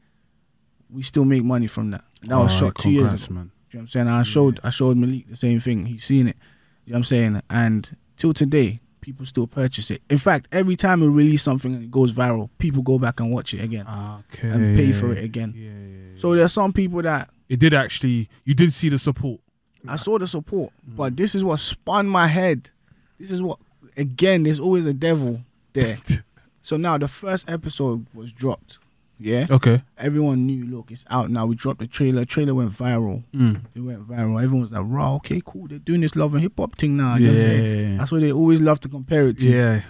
[0.90, 2.04] we still make money from that.
[2.22, 3.34] That was shot two years ago.
[3.34, 3.50] man.
[3.70, 4.08] Do you know what I'm saying?
[4.08, 5.86] I showed I showed Malik the same thing.
[5.86, 6.36] He's seen it.
[6.84, 7.42] You know what I'm saying?
[7.50, 10.02] And till today, people still purchase it.
[10.08, 13.30] In fact, every time we release something and it goes viral, people go back and
[13.30, 14.48] watch it again Okay.
[14.48, 15.52] and pay for it again.
[15.56, 16.20] Yeah, yeah, yeah.
[16.20, 18.28] So there are some people that it did actually.
[18.44, 19.40] You did see the support.
[19.86, 20.96] I saw the support, mm.
[20.96, 22.70] but this is what spun my head.
[23.18, 23.58] This is what
[23.96, 24.42] again.
[24.42, 25.42] There's always a devil
[25.72, 25.96] there.
[26.62, 28.78] so now the first episode was dropped.
[29.20, 29.82] Yeah, Okay.
[29.98, 30.64] everyone knew.
[30.64, 31.44] Look, it's out now.
[31.46, 32.24] We dropped the trailer.
[32.24, 33.24] Trailer went viral.
[33.34, 33.60] Mm.
[33.74, 34.40] It went viral.
[34.42, 35.66] Everyone was like, "Raw, okay, cool.
[35.68, 37.92] They're doing this love and hip hop thing now." You know what I'm saying?
[37.92, 37.98] Yeah.
[37.98, 39.48] That's what they always love to compare it to.
[39.50, 39.80] Yeah.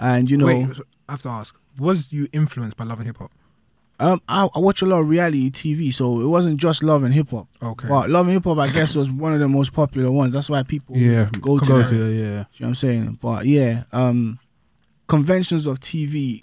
[0.00, 3.06] And you know, Wait, so I have to ask: Was you influenced by Love and
[3.06, 3.30] Hip Hop?
[3.98, 7.14] um, I, I watch a lot of reality TV, so it wasn't just love and
[7.14, 7.48] hip hop.
[7.62, 7.88] Okay.
[7.88, 10.34] But love and hip hop, I guess, was one of the most popular ones.
[10.34, 11.30] That's why people Yeah.
[11.40, 11.88] go to Go that.
[11.88, 12.22] to the, yeah.
[12.22, 13.18] You know what I'm saying?
[13.22, 14.38] But yeah, um,
[15.08, 16.42] conventions of TV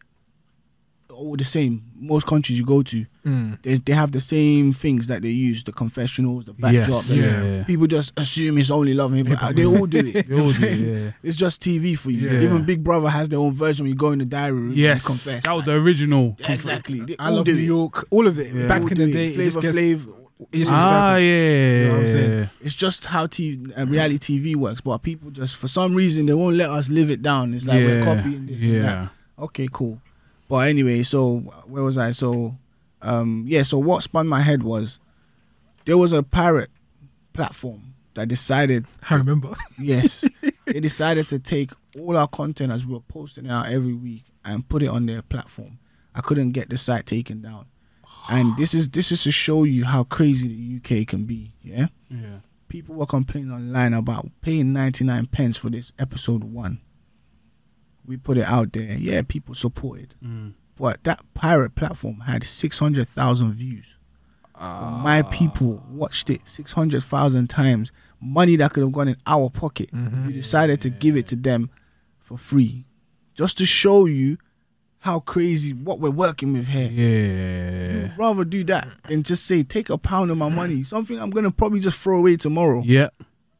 [1.13, 1.83] all the same.
[1.95, 3.61] Most countries you go to, Mm.
[3.61, 6.87] they they have the same things that they use: the confessionals, the backdrops.
[6.89, 7.15] Yes.
[7.15, 7.43] Yeah.
[7.43, 7.63] Yeah.
[7.63, 9.55] People just assume it's only love and hip hop.
[9.55, 10.27] They all do it.
[10.29, 11.11] They all do, yeah.
[11.23, 12.27] It's just TV for you.
[12.29, 12.41] Yeah.
[12.41, 13.85] Even Big Brother has their own version.
[13.85, 14.95] When you go in the diary room, Yes.
[14.95, 15.43] and confess.
[15.45, 16.35] That was the original.
[16.39, 16.99] Yeah, exactly.
[17.01, 17.65] They I all love do New it.
[17.65, 18.07] York.
[18.11, 18.53] All of it.
[18.53, 18.67] Yeah.
[18.67, 20.07] Back All in the day, it Flavor gets- Flav,
[20.51, 21.21] It's ah, recycled.
[21.21, 21.79] yeah.
[21.79, 22.49] You know what I'm saying?
[22.61, 24.81] It's just how TV, uh, reality TV works.
[24.81, 27.53] But people just for some reason they won't let us live it down.
[27.53, 28.61] It's like we're copying this.
[28.61, 28.77] And that.
[28.77, 29.07] Yeah.
[29.39, 30.01] Okay, cool.
[30.49, 32.11] But anyway, so where was I?
[32.11, 32.57] So,
[33.01, 33.63] um, yeah.
[33.63, 34.99] So what spun my head was
[35.85, 36.69] there was a pirate
[37.33, 39.53] platform that decided, I remember.
[39.79, 40.23] yes,
[40.65, 44.23] they decided to take all our content as we were posting it out every week
[44.45, 45.79] and put it on their platform.
[46.15, 47.65] I couldn't get the site taken down,
[48.29, 51.53] and this is this is to show you how crazy the UK can be.
[51.63, 52.39] Yeah, Yeah.
[52.67, 56.81] people were complaining online about paying 99 pence for this episode one.
[58.05, 58.97] We put it out there.
[58.97, 60.15] Yeah, people supported.
[60.23, 60.53] Mm.
[60.75, 63.95] But that pirate platform had 600,000 views.
[64.55, 64.99] Ah.
[65.03, 67.91] My people watched it 600,000 times.
[68.21, 69.91] Money that could have gone in our pocket.
[69.93, 70.27] Mhm.
[70.27, 71.69] We decided to give it to them
[72.19, 72.85] for free.
[73.35, 74.37] Just to show you
[74.99, 76.89] how crazy what we're working with here.
[76.89, 78.11] Yeah.
[78.13, 80.83] I'd rather do that than just say, take a pound of my money.
[80.83, 82.81] Something I'm going to probably just throw away tomorrow.
[82.85, 83.09] Yeah.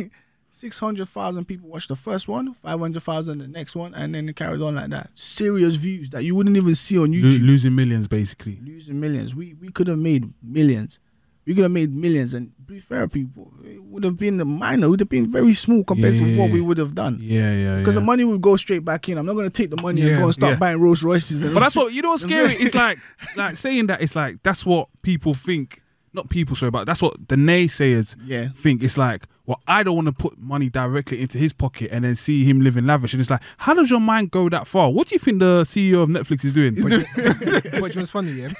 [0.60, 4.74] 600,000 people watched the first one, 500,000 the next one, and then it carried on
[4.74, 5.10] like that.
[5.14, 7.46] Serious views that you wouldn't even see on Lo- YouTube.
[7.46, 8.58] losing millions, basically.
[8.62, 9.34] losing millions.
[9.34, 10.98] We we could have made millions.
[11.46, 14.86] We could have made millions, and be fair, people, it would have been the minor.
[14.86, 16.52] It would have been very small compared to what Yeah.
[16.52, 17.18] we would have done.
[17.20, 17.78] Yeah, yeah.
[17.78, 18.00] Because yeah.
[18.00, 19.16] the money would go straight back in.
[19.16, 20.58] I'm not going to take the money and go and start yeah.
[20.58, 21.42] buying Rolls Royces.
[21.42, 22.10] And But that's what you know.
[22.10, 22.52] What's scary?
[22.54, 22.98] It's like
[23.36, 24.02] like saying that.
[24.02, 25.82] It's like that's what people think.
[26.12, 28.48] Not people, sorry, but that's what the naysayers yeah.
[28.56, 28.82] think.
[28.82, 32.14] It's like, well, I don't want to put money directly into his pocket and then
[32.14, 33.12] see him living lavish.
[33.14, 34.90] And it's like, how does your mind go that far?
[34.92, 36.76] What do you think the CEO of Netflix is doing?
[36.76, 38.52] But, you- but you know what's funny, yeah?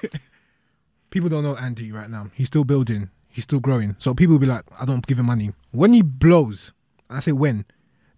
[1.11, 2.31] People don't know Andy right now.
[2.35, 3.11] He's still building.
[3.29, 3.95] He's still growing.
[4.01, 5.53] So people will be like, I don't give him money.
[5.71, 6.73] When he blows,
[7.09, 7.65] I say when,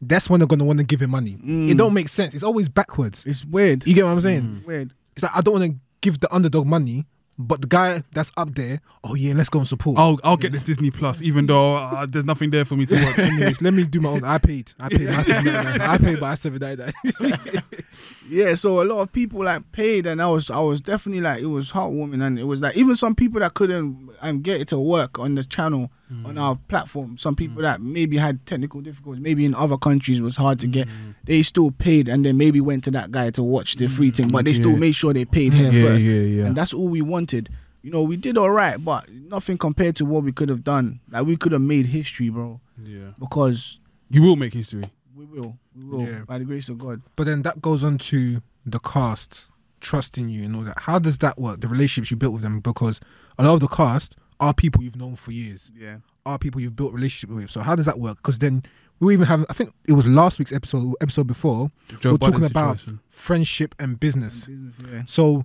[0.00, 1.38] that's when they're gonna want to give him money.
[1.44, 1.70] Mm.
[1.70, 2.32] It don't make sense.
[2.34, 3.24] It's always backwards.
[3.26, 3.86] It's weird.
[3.86, 4.64] You get what I'm saying?
[4.66, 4.94] Weird.
[5.14, 7.04] It's like I don't want to give the underdog money,
[7.42, 9.98] but the guy that's up there, oh yeah, let's go and support.
[9.98, 13.04] I'll I'll get the Disney Plus, even though uh, there's nothing there for me to
[13.04, 13.18] watch.
[13.18, 14.24] Anyways, let me do my own.
[14.24, 14.72] I paid.
[14.80, 15.08] I paid.
[15.08, 15.46] I, said,
[15.80, 16.94] I paid, but I said that.
[18.28, 21.42] Yeah, so a lot of people like paid, and I was I was definitely like
[21.42, 24.68] it was heartwarming, and it was like even some people that couldn't um, get it
[24.68, 25.90] to work on the channel
[26.24, 26.40] on mm.
[26.40, 27.16] our platform.
[27.16, 27.62] Some people mm.
[27.62, 30.88] that maybe had technical difficulties, maybe in other countries was hard to get.
[30.88, 31.14] Mm.
[31.24, 34.28] They still paid, and then maybe went to that guy to watch the free thing,
[34.28, 36.44] but they still made sure they paid here yeah, first, yeah, yeah.
[36.46, 37.48] and that's all we wanted.
[37.82, 41.00] You know, we did all right, but nothing compared to what we could have done.
[41.10, 43.10] Like we could have made history, bro, yeah.
[43.18, 44.84] because You will make history.
[45.16, 46.20] we will, we will, Yeah.
[46.26, 47.02] by the grace of God.
[47.16, 49.48] But then that goes on to the cast
[49.80, 50.78] trusting you and all that.
[50.80, 51.60] How does that work?
[51.60, 53.00] The relationships you built with them, because
[53.38, 55.96] a lot of the cast are people you've known for years, Yeah.
[56.24, 57.50] are people you've built relationship with.
[57.50, 58.18] So how does that work?
[58.18, 58.62] Because then
[59.00, 61.70] we even have, I think it was last week's episode, episode before,
[62.00, 63.00] Joe we're talking Budden about situation.
[63.08, 64.46] friendship and business.
[64.46, 65.02] Business, yeah.
[65.06, 65.44] So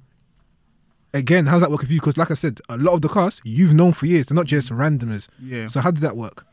[1.13, 1.99] again, how does that work with you?
[1.99, 4.27] Because like I said, a lot of the cast you've known for years.
[4.27, 5.27] They're not just randomers.
[5.41, 5.67] Yeah.
[5.67, 6.45] So how did that work?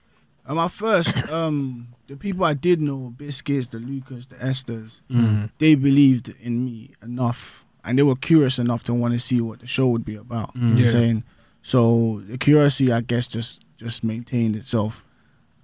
[0.47, 5.51] Um, at first, um, the people I did know, Biscuits, the Lucas, the Esthers, Mm.
[5.59, 9.61] they believed in me enough, and they were curious enough to want to see what
[9.61, 10.51] the show would be about.
[10.55, 11.25] You know what I'm saying?
[11.63, 15.03] So the curiosity, I guess, just just maintained itself,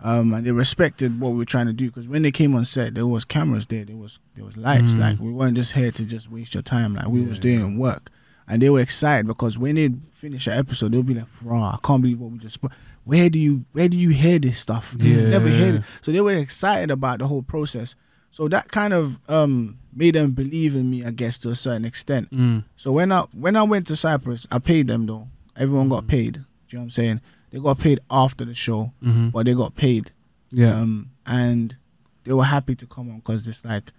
[0.01, 1.87] um, and they respected what we were trying to do.
[1.87, 4.95] Because when they came on set, there was cameras there, there was there was lights.
[4.95, 4.99] Mm.
[5.01, 6.95] Like we weren't just here to just waste your time.
[6.95, 7.77] Like we Yeah, was doing yeah.
[7.79, 8.11] work,
[8.49, 11.79] and they were excited because when they finish an episode, they'll be like, "Raw, I
[11.87, 12.73] can't believe what we just." sp-
[13.05, 14.95] Where do you where do you hear this stuff?
[14.99, 15.83] You never heard it.
[16.03, 17.95] So they were excited about the whole process.
[18.31, 21.85] So that kind of um, made them believe in me, I guess, to a certain
[21.85, 22.31] extent.
[22.31, 22.65] Mm.
[22.77, 25.29] So when I when I went to Cyprus, I paid them though.
[25.57, 26.35] Everyone got paid.
[26.35, 27.21] Do you know what I'm saying?
[27.51, 29.33] They got paid after the show, Mhm.
[29.33, 30.13] but they got paid.
[30.51, 30.79] Yeah.
[30.81, 31.77] Um, and
[32.25, 33.93] they were happy to come on because it's like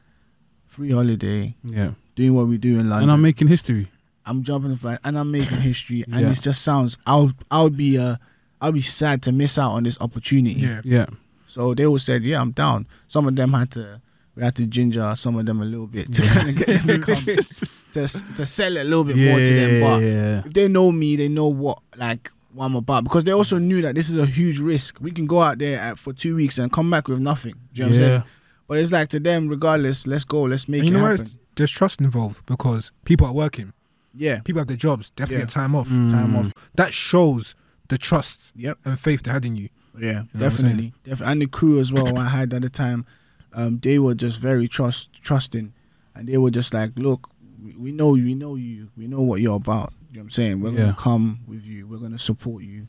[0.67, 1.91] free holiday, yeah.
[2.15, 3.03] doing what we do in London.
[3.03, 3.89] And I'm making history.
[4.25, 6.03] I'm jumping the flight and I'm making history.
[6.03, 6.31] And Yeah.
[6.31, 6.97] it just sounds.
[7.05, 8.15] I'll I'll be uh
[8.61, 10.59] I'll be sad to miss out on this opportunity.
[10.61, 10.81] Yeah.
[10.85, 11.07] Yeah.
[11.47, 13.99] So they all said, "Yeah, I'm down." Some of them had to,
[14.35, 17.01] we had to ginger some of them a little bit to kind of get them
[17.01, 17.15] to, come,
[17.93, 18.07] to
[18.37, 19.81] to sell it a little bit more to them.
[19.81, 20.41] But yeah.
[20.45, 23.81] if they know me, they know what like what I'm about because they also knew
[23.81, 24.97] that this is a huge risk.
[25.01, 27.55] We can go out there at, for two weeks and come back with nothing.
[27.73, 28.23] Do you know what I'm saying?
[28.67, 31.19] But it's like to them, regardless, let's go, let's make And you it know what?
[31.19, 31.39] happen.
[31.55, 33.73] There's trust involved because people are working.
[34.13, 35.11] Yeah, People have their jobs.
[35.15, 35.87] They have to get time off.
[35.87, 36.39] time Mm.
[36.39, 36.53] off.
[36.75, 37.55] That shows
[37.91, 38.79] the trust Yep.
[38.85, 39.69] and faith they had in you.
[39.99, 40.93] Yeah, You know definitely.
[41.03, 43.05] Def- and the crew as well I had at the time,
[43.53, 45.73] um, they were just very trust trusting,
[46.15, 47.29] and they were just like, look,
[47.77, 49.93] we, know you, we know you, we know what you're about.
[50.11, 50.61] You know what I'm saying?
[50.61, 50.77] We're Yeah.
[50.79, 51.85] gonna come with you.
[51.87, 52.87] We're gonna support you.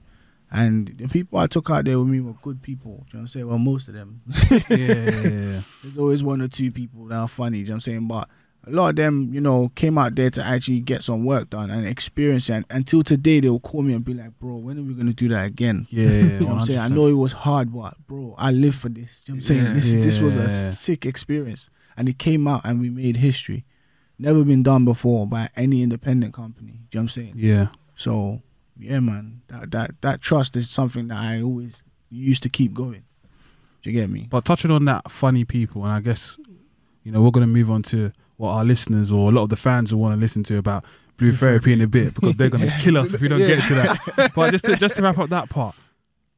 [0.54, 2.90] And the people I took out there with me were good people.
[2.92, 3.48] You know what I'm saying?
[3.48, 4.20] Well, most of them.
[4.50, 5.62] yeah, yeah, yeah.
[5.82, 7.58] There's always one or two people that are funny.
[7.58, 8.06] You know what I'm saying?
[8.06, 8.28] But
[8.64, 11.70] a lot of them, you know, came out there to actually get some work done
[11.70, 12.54] and experience it.
[12.54, 15.28] And until today, they'll call me and be like, "Bro, when are we gonna do
[15.28, 16.78] that again?" Yeah, yeah, You know what I'm saying?
[16.78, 19.22] I know it was hard, but bro, I live for this.
[19.26, 19.64] You know what I'm saying?
[19.64, 19.72] Yeah.
[19.74, 21.70] This this was a sick experience.
[21.96, 23.66] And it came out and we made history.
[24.18, 26.72] Never been done before by any independent company.
[26.72, 27.32] Do you know what I'm saying?
[27.36, 27.68] Yeah.
[27.96, 28.42] So
[28.78, 29.42] yeah, man.
[29.48, 33.04] That that that trust is something that I always used to keep going.
[33.82, 34.28] Do you get me?
[34.30, 36.38] But touching on that funny people, and I guess,
[37.02, 38.12] you know, we're going to move on to
[38.42, 40.84] what our listeners or a lot of the fans will want to listen to about
[41.16, 43.64] Blue Therapy in a bit because they're going to kill us if we don't get
[43.68, 44.32] to that.
[44.34, 45.76] But just to, just to wrap up that part,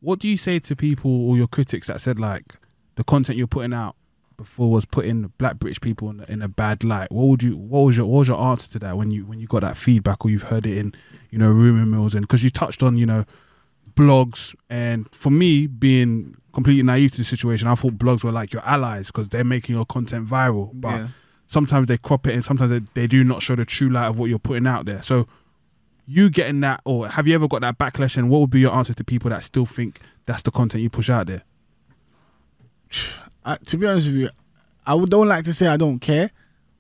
[0.00, 2.56] what do you say to people or your critics that said like
[2.96, 3.96] the content you're putting out
[4.36, 7.10] before was putting black British people in, in a bad light?
[7.10, 9.40] What would you what was your what was your answer to that when you when
[9.40, 10.92] you got that feedback or you've heard it in
[11.30, 13.24] you know rumor mills and because you touched on you know
[13.94, 18.52] blogs and for me being completely naive to the situation i thought blogs were like
[18.52, 21.08] your allies because they're making your content viral but yeah.
[21.46, 24.18] Sometimes they crop it and sometimes they, they do not show the true light of
[24.18, 25.02] what you're putting out there.
[25.02, 25.26] So
[26.06, 28.74] you getting that or have you ever got that backlash and what would be your
[28.74, 31.42] answer to people that still think that's the content you push out there?
[33.44, 34.30] I, to be honest with you,
[34.86, 36.30] I would don't like to say I don't care,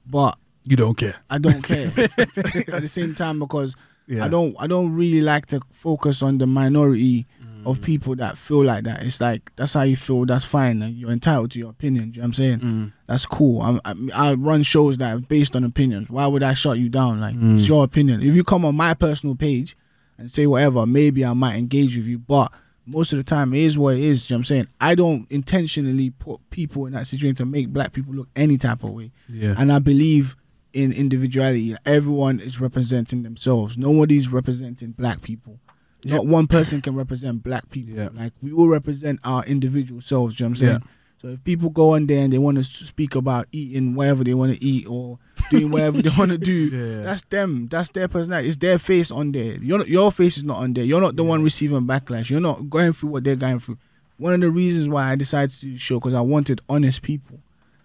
[0.06, 1.14] but you don't care.
[1.28, 1.86] I don't care.
[1.88, 4.24] At the same time because yeah.
[4.24, 7.26] I don't I don't really like to focus on the minority
[7.66, 9.02] of people that feel like that.
[9.02, 10.24] It's like that's how you feel.
[10.26, 10.82] That's fine.
[10.82, 12.10] and You're entitled to your opinion.
[12.10, 12.58] Do you know what I'm saying?
[12.60, 12.92] Mm.
[13.06, 13.62] That's cool.
[13.62, 13.94] I'm, I,
[14.30, 16.10] I run shows that are based on opinions.
[16.10, 17.20] Why would I shut you down?
[17.20, 17.58] Like Mm.
[17.58, 18.22] it's your opinion.
[18.22, 19.76] If you come on my personal page
[20.18, 22.18] and say whatever, maybe I might engage with you.
[22.18, 22.52] But
[22.86, 24.26] most of the time, it is what it is.
[24.26, 24.66] Do you know what I'm saying?
[24.80, 28.84] I don't intentionally put people in that situation to make black people look any type
[28.84, 29.10] of way.
[29.28, 30.36] yeah And I believe
[30.74, 31.74] in individuality.
[31.86, 33.78] Everyone is representing themselves.
[33.78, 35.58] Nobody's representing black people.
[36.04, 37.96] Not one person can represent black people.
[37.96, 38.08] Yeah.
[38.12, 40.38] Like we all represent our individual selves.
[40.38, 40.82] You know what I'm saying?
[41.22, 44.34] So if people go on there and they want to speak about eating whatever they
[44.34, 45.18] want to eat or
[45.50, 47.02] doing whatever they want to do, Yeah.
[47.04, 47.66] that's them.
[47.70, 48.48] That's their personality.
[48.48, 49.56] It's their face on there.
[49.56, 50.84] You're not, your face is not on there.
[50.84, 52.28] You're not the one receiving backlash.
[52.28, 53.78] You're not going through what they're going through.
[54.18, 57.00] One of the reasons why I decided to do the show because I wanted honest
[57.00, 57.38] people.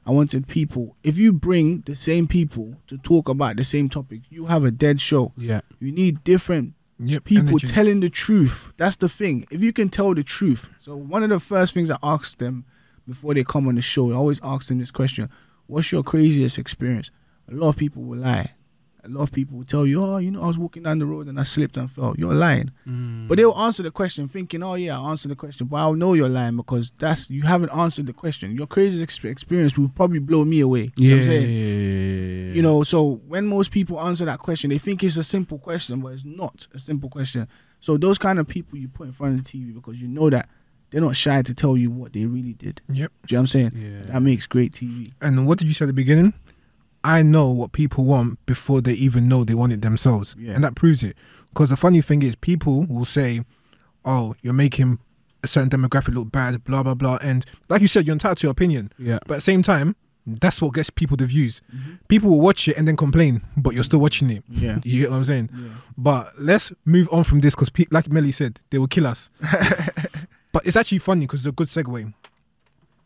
[0.06, 0.96] I wanted people.
[1.04, 4.72] If you bring the same people to talk about the same topic, you have a
[4.72, 5.32] dead show.
[5.38, 7.24] yeah You need different Yep.
[7.24, 7.68] people energy.
[7.68, 8.74] telling the truth.
[8.78, 9.46] That's the thing.
[9.50, 10.68] If you can tell the truth.
[10.80, 12.66] So one of the first things I ask them
[13.08, 15.30] before they come on the show, I always ask them this question:
[15.68, 17.10] What's your craziest experience?
[17.50, 18.52] A lot of people will lie.
[19.10, 21.06] A lot of people will tell you, "Oh, you know, I was walking down the
[21.06, 22.72] road and I slipped and fell." You're lying.
[22.88, 23.28] Mm.
[23.28, 26.14] But they'll answer the question thinking, "Oh yeah, I answered the question," but I'll know
[26.14, 28.56] you're lying because that's you haven't answered the question.
[28.56, 30.92] Your craziest ex- experience will probably blow me away.
[30.96, 31.50] You know yeah, what I'm saying?
[32.50, 35.58] yeah, You know, so when most people answer that question, they think it's a simple
[35.58, 37.48] question, but it's not a simple question.
[37.80, 40.30] So those kind of people you put in front of the TV because you know
[40.30, 40.50] that
[40.92, 42.82] they're not shy to tell you what they really did.
[42.90, 43.12] Yep.
[43.28, 43.72] Do you know what I'm saying?
[43.76, 44.12] yeah.
[44.12, 45.12] That makes great TV.
[45.22, 46.34] And what did you say at the beginning?
[47.04, 50.36] I know what people want before they even know they want it themselves.
[50.38, 50.54] Yeah.
[50.54, 51.16] And that proves it.
[51.50, 53.42] Because the funny thing is, people will say,
[54.06, 55.00] oh, you're making
[55.44, 57.18] a certain demographic look bad, blah, blah, blah.
[57.24, 58.92] And like you said, you're entitled to your opinion.
[58.98, 59.96] yeah But at the same time,
[60.28, 61.62] that's what gets people the views.
[61.76, 61.94] Mm-hmm.
[62.08, 64.44] People will watch it and then complain, but you're still watching it.
[64.50, 64.80] Yeah.
[64.84, 65.50] You get what I'm saying?
[65.54, 65.70] Yeah.
[65.98, 69.32] But let's move on from this because, pe- like Melly said, they will kill us.
[70.52, 72.14] but it's actually funny because it's a good segue.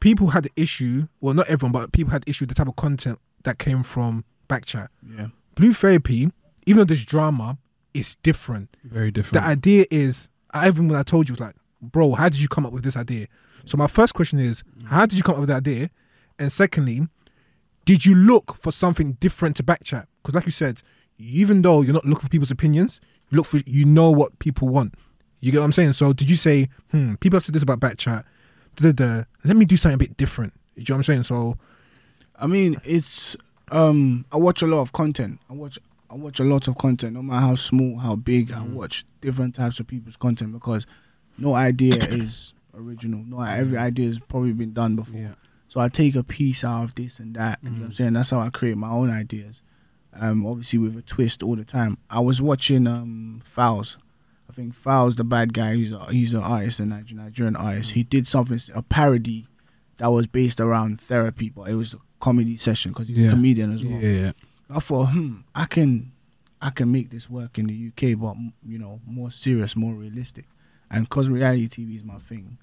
[0.04, 2.76] People had the issue, well, not everyone, but people had issue with the type of
[2.76, 4.90] content that came from Backchat.
[5.18, 5.28] Yeah.
[5.56, 6.30] Blue Therapy,
[6.66, 7.58] even though there's drama,
[7.94, 8.76] it's different.
[8.84, 9.42] very different.
[9.42, 12.50] The idea is, I even when I told you, was like, bro, how did you
[12.50, 13.28] come up with this idea?
[13.64, 15.90] So my first question is, how did you come up with that idea?
[16.38, 17.08] And secondly,
[17.86, 20.08] did you look for something different to Backchat?
[20.22, 20.82] Because like you said,
[21.18, 23.00] even though you're not looking for people's opinions,
[23.30, 24.96] you look for you know what people want.
[25.40, 25.94] You get what I'm saying?
[25.94, 28.24] So did you say, hmm, people have said this about Backchat,
[28.76, 30.54] da, da, let me do something a bit different.
[30.76, 31.24] You know what I'm saying?
[31.24, 31.58] So
[32.36, 33.36] I mean, it's
[33.72, 35.40] um I watch a lot of content.
[35.50, 35.78] I watch
[36.10, 38.52] I watch a lot of content, no matter how small, how big.
[38.52, 40.86] I watch different types of people's content because
[41.38, 43.24] no idea is original.
[43.26, 45.20] No, every idea has probably been done before.
[45.20, 45.34] yeah
[45.68, 47.60] So I take a piece out of this and that.
[47.64, 47.96] You know what I'm Mm.
[47.96, 48.14] saying?
[48.14, 49.62] That's how I create my own ideas.
[50.16, 51.98] Um, obviously with a twist all the time.
[52.10, 53.98] I was watching um Falz.
[54.50, 57.92] I think Falz, the bad guy, he's a, he's an artist, a Niger- Nigerian artist.
[57.92, 59.48] He did something, a parody
[59.98, 63.30] that was based around therapy, but it was a comedy session because he's Yeah.
[63.30, 64.00] a comedian as well.
[64.02, 64.32] yeah yeah
[64.70, 66.12] I thought, hmm, I can,
[66.62, 68.36] I can make this work in the UK, but
[68.66, 70.46] you know, more serious, more realistic.
[70.90, 72.58] And because reality TV is my thing,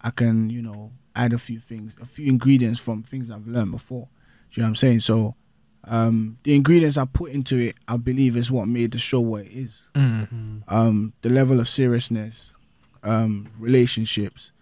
[0.00, 3.72] I can, you know, add a few things, a few ingredients from things I've learned
[3.72, 4.08] before.
[4.50, 5.00] Do you know what I'm saying?
[5.00, 5.34] So,
[5.88, 9.42] um, the ingredients I put into it, I believe, is what made the show what
[9.46, 9.90] it is.
[9.94, 12.52] mm, Um, the level of seriousness,
[13.02, 14.52] um, relationships.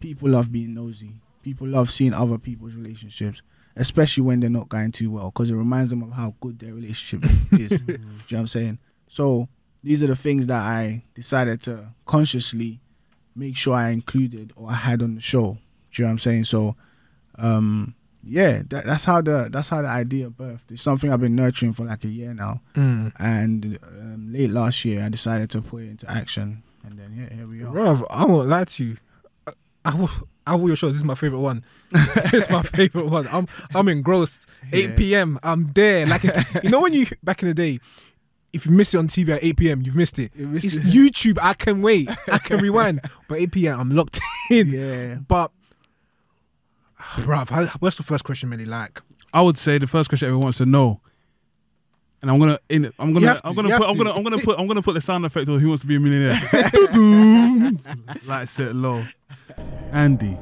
[0.00, 1.14] People love being nosy.
[1.42, 3.42] People love seeing other people's relationships.
[3.76, 6.74] especially when they're not going too well, because it reminds them of how good their
[6.74, 7.80] relationship is.
[7.80, 8.78] Do you know what I'm saying?
[9.08, 9.48] So
[9.82, 12.80] these are the things that I decided to consciously
[13.34, 15.56] make sure I included or I had on the show.
[15.92, 16.44] Do you know what I'm saying?
[16.44, 16.76] So,
[17.36, 20.70] um, yeah, that, that's how the that's how the idea birthed.
[20.70, 23.12] It's something I've been nurturing for like a year now, Mm.
[23.18, 27.34] and um, late last year I decided to put it into action, and then yeah,
[27.34, 27.72] here we are.
[27.72, 28.96] Bruv, I won't lie to you.
[29.46, 29.52] I,
[29.84, 30.10] I will.
[30.46, 30.94] I will your shows.
[30.94, 31.62] This is my favorite one.
[31.94, 33.28] it's my favorite one.
[33.30, 34.46] I'm I'm engrossed.
[34.72, 35.38] 8 p.m.
[35.44, 36.06] I'm there.
[36.06, 37.78] Like it's you know when you back in the day,
[38.52, 39.82] if you miss it on TV at 8 p.m.
[39.82, 40.32] You've missed it.
[40.34, 40.82] You missed it's it.
[40.84, 41.38] YouTube.
[41.40, 42.08] I can wait.
[42.32, 43.00] I can rewind.
[43.28, 43.80] But 8 p.m.
[43.80, 44.18] I'm locked
[44.50, 44.70] in.
[44.70, 45.52] Yeah, But,
[47.24, 49.00] bruv, what's the first question really like?
[49.32, 51.00] I would say the first question everyone wants to know,
[52.22, 54.12] and I'm gonna in I'm gonna to, I'm gonna put I'm gonna.
[54.12, 56.00] I'm gonna put I'm gonna put the sound effect of Who Wants to Be a
[56.00, 56.40] Millionaire.
[58.26, 59.02] Like set low.
[59.92, 60.38] Andy,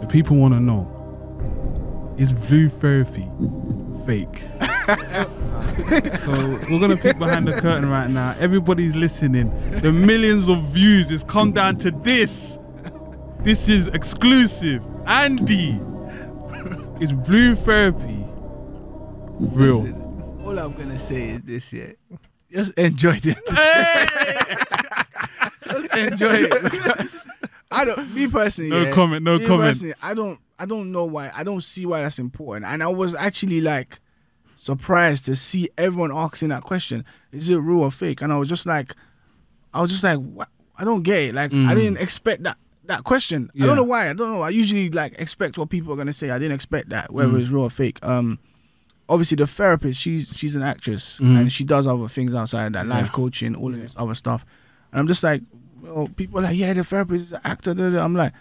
[0.00, 3.28] the people want to know: Is blue therapy
[4.04, 4.42] fake?
[6.24, 6.32] so
[6.70, 8.34] we're gonna peek behind the curtain right now.
[8.38, 9.50] Everybody's listening.
[9.80, 12.58] The millions of views has come down to this.
[13.40, 14.82] This is exclusive.
[15.06, 15.80] Andy,
[17.00, 18.24] is blue therapy
[19.38, 19.80] real?
[19.82, 21.92] Listen, all I'm gonna say is this: yeah,
[22.50, 23.38] just enjoy it.
[25.66, 27.18] just enjoy it.
[27.70, 28.14] I don't.
[28.14, 29.82] Me personally, No yeah, comment, no me comment.
[30.02, 30.40] I don't.
[30.58, 31.30] I don't know why.
[31.34, 32.66] I don't see why that's important.
[32.66, 34.00] And I was actually like
[34.56, 38.22] surprised to see everyone asking that question: Is it real or fake?
[38.22, 38.94] And I was just like,
[39.74, 40.48] I was just like, what?
[40.78, 41.34] I don't get it.
[41.34, 41.74] Like, I Mm.
[41.74, 42.58] didn't expect that.
[42.86, 43.50] That question.
[43.60, 44.08] I don't know why.
[44.10, 44.42] I don't know.
[44.42, 46.30] I usually like expect what people are gonna say.
[46.30, 47.40] I didn't expect that, whether Mm.
[47.40, 47.98] it's real or fake.
[48.04, 48.38] Um,
[49.08, 51.38] obviously the therapist, she's she's an actress Mhm.
[51.40, 53.12] and she does other things outside that, life Yeah.
[53.12, 54.44] coaching, all of this other stuff.
[54.92, 55.42] And I'm just like,
[55.82, 57.70] well, people are like, yeah, the therapist is an actor.
[57.98, 58.32] I'm like,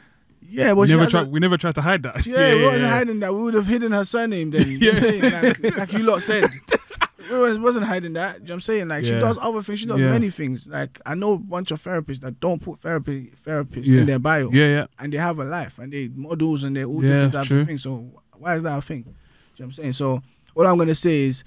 [0.48, 1.28] yeah, well, we never tried.
[1.28, 2.26] a- We never tried to hide that.
[2.26, 3.34] yeah, we wasn't hiding that.
[3.34, 4.62] We would have hidden her surname then.
[4.70, 5.56] You know what I'm saying?
[5.64, 6.46] Like, like you lot said.
[7.32, 8.36] Was- wasn't hiding that.
[8.36, 8.88] You know what I'm saying?
[8.88, 9.80] Like she does other things.
[9.80, 10.11] She does Yeah.
[10.11, 10.67] many things.
[10.67, 14.01] Like I know a bunch of therapists that don't put therapy therapists Yeah.
[14.01, 14.86] in their bio Yeah, yeah.
[14.99, 17.61] and they have a life and they models and they're all Yeah, different types true.
[17.61, 17.84] of things.
[17.84, 18.05] So
[18.38, 18.99] why is that a thing?
[18.99, 19.11] You know
[19.57, 19.91] what I'm saying?
[19.93, 20.21] So
[20.53, 21.43] what I'm gonna say is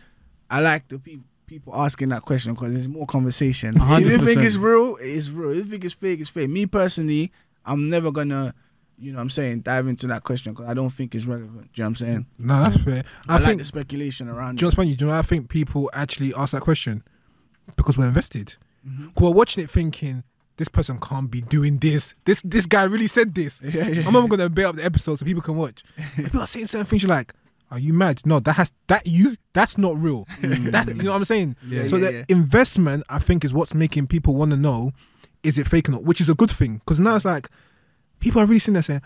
[0.50, 3.74] I like the people people asking that question because it's more conversation.
[3.76, 5.50] A hundred If you think it's real, it's real.
[5.52, 6.50] If you think it's fake, it's fake.
[6.50, 7.32] Me personally,
[7.64, 8.52] I'm never gonna,
[8.98, 11.52] you know, what I'm saying, dive into that question because I don't think it's relevant.
[11.52, 12.26] Do you know what I'm saying?
[12.38, 13.04] No, that's fair.
[13.28, 13.58] I, I, like think.
[13.60, 14.94] the speculation around Do you know what's funny?
[14.94, 17.02] Do you know I think people actually ask that question?
[17.76, 18.56] Because we're invested.
[18.86, 19.18] Mhm.
[19.20, 20.24] We're watching it thinking,
[20.56, 22.14] this person can't be doing this.
[22.24, 23.60] This this guy really said this.
[23.64, 24.06] Yeah, yeah.
[24.06, 25.82] I'm not gonna bait up the episode so people can watch.
[26.16, 27.02] People are saying certain things.
[27.02, 27.32] You're like,
[27.70, 28.22] are you mad?
[28.26, 29.36] No, that has that you.
[29.52, 30.26] That's not real.
[30.40, 31.56] that you know what I'm saying.
[31.68, 31.84] Yeah.
[31.84, 32.24] so Yeah, the yeah.
[32.28, 34.90] investment, I think, is what's making people want to know,
[35.42, 36.04] is it fake or not?
[36.04, 37.48] Which is a good thing because now it's like
[38.20, 39.02] people are really sitting there saying.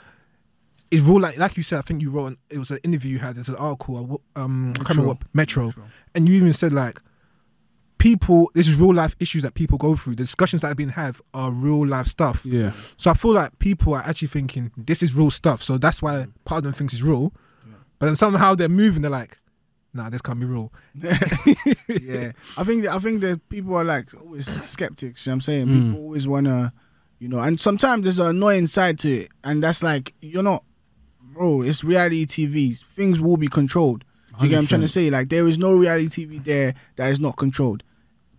[0.90, 1.78] It's real, like like you said.
[1.78, 2.26] I think you wrote.
[2.26, 3.38] An, it was an interview you had.
[3.38, 4.20] It's an article.
[4.36, 5.72] Um, I can't remember what Metro
[6.14, 7.00] and you even said like
[7.98, 10.88] people this is real life issues that people go through the discussions that have been
[10.88, 12.72] had are real life stuff Yeah.
[12.96, 16.26] so i feel like people are actually thinking this is real stuff so that's why
[16.44, 17.32] part of them thinks it's real
[17.66, 17.74] Yeah.
[18.00, 19.38] but then somehow they're moving they're like
[19.94, 24.46] nah this can't be real yeah, I think I think that people are like always
[24.48, 25.24] skeptics.
[25.26, 25.86] You know what I'm saying Mm.
[25.92, 26.72] people always wanna,
[27.22, 30.64] you know, and sometimes there's an annoying side to it, and that's like you're not,
[31.20, 31.62] bro.
[31.62, 32.76] It's reality TV.
[32.96, 34.02] Things will be controlled.
[34.40, 35.08] Do you get what I'm trying to say?
[35.08, 37.84] Like there is no reality TV there that is not controlled.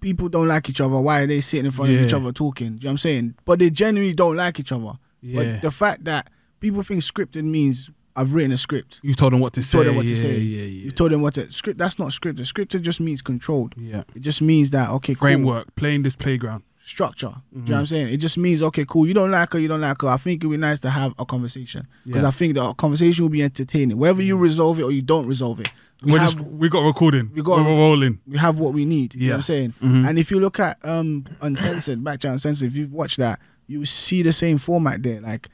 [0.01, 0.99] People don't like each other.
[0.99, 2.71] Why are they sitting in front of each other talking?
[2.71, 3.35] Do you know what I'm saying?
[3.45, 4.99] But they genuinely don't like each other.
[5.21, 5.35] Yeah.
[5.35, 6.29] But the fact that
[6.59, 8.99] people think scripted means I've written a script.
[9.01, 9.77] You've told them what to You say.
[9.77, 10.37] told them what to yeah, say.
[10.39, 10.83] Yeah, yeah.
[10.85, 11.77] You told them what to script.
[11.79, 12.41] That's not scripted.
[12.51, 13.75] Scripted just means controlled.
[13.77, 14.03] yeah.
[14.13, 15.21] It just means that okay, cool.
[15.21, 15.73] Framework.
[15.77, 16.63] Playing this playground.
[16.85, 17.33] Structure.
[17.53, 18.09] Do you know what I'm saying?
[18.13, 19.07] It just means okay, cool.
[19.07, 20.09] You don't like her, you don't like her.
[20.09, 22.27] I think it'd be nice to have a conversation because Yeah.
[22.27, 23.97] I think the conversation will be entertaining.
[23.97, 25.69] Whether you resolve it or you don't resolve it,
[26.03, 27.31] we We're have just we got recording.
[27.33, 28.19] we got- We're rolling.
[28.27, 29.15] we have what we need.
[29.15, 29.35] You know what Yeah.
[29.37, 29.73] I'm saying?
[29.81, 30.09] Mhm.
[30.09, 33.85] And if you look at um Uncensored, back to Uncensored, if you've watched that, you
[33.85, 35.21] see the same format there.
[35.21, 35.49] Like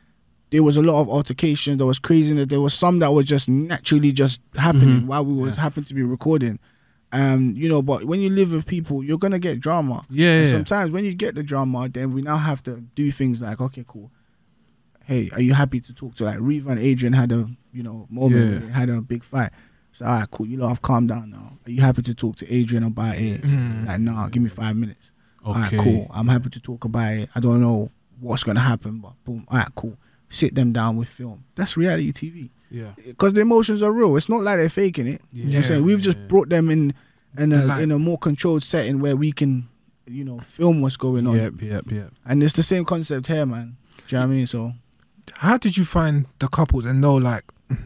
[0.50, 3.48] there was a lot of altercations, there was craziness, there was some that was just
[3.48, 5.06] naturally just happening Mhm.
[5.06, 5.62] while we was Yeah.
[5.62, 6.58] happened to be recording.
[7.12, 10.06] Um, you know, but when you live with people, you're gonna get drama.
[10.10, 10.38] Yeah.
[10.38, 10.52] And yeah.
[10.52, 13.84] sometimes when you get the drama, then we now have to do things like, okay,
[13.88, 14.12] cool.
[15.06, 18.06] Hey, are you happy to talk to like Reva and Adrian had a you know
[18.12, 18.70] moment, Yeah.
[18.72, 19.52] had a big fight.
[19.92, 20.46] So all right, cool.
[20.46, 21.58] You know, I've calmed down now.
[21.66, 23.42] Are you happy to talk to Adrian about it?
[23.42, 23.88] Mm.
[23.88, 25.12] Like, nah, give me five minutes.
[25.44, 25.78] All Okay.
[25.78, 26.12] right, cool.
[26.14, 27.30] I'm happy to talk about it.
[27.34, 27.90] I don't know
[28.20, 29.46] what's gonna happen, but boom.
[29.48, 29.98] All right, cool.
[30.30, 31.44] Sit them down with film.
[31.56, 32.92] That's reality TV Yeah.
[33.06, 34.16] because the emotions are real.
[34.16, 35.22] It's not like they're faking it.
[35.34, 35.84] You know what I'm saying?
[35.86, 36.26] We've just Yeah.
[36.28, 36.94] brought them in
[37.38, 39.68] in a Like- in a more controlled setting where we can,
[40.08, 41.36] you know, film what's going on.
[41.36, 41.62] Yep.
[41.62, 41.92] Yep.
[41.92, 42.14] Yep.
[42.26, 43.78] And it's the same concept here, man.
[44.08, 44.48] Do you know what I mean?
[44.48, 44.74] So
[45.36, 47.44] how did you find the couples and know like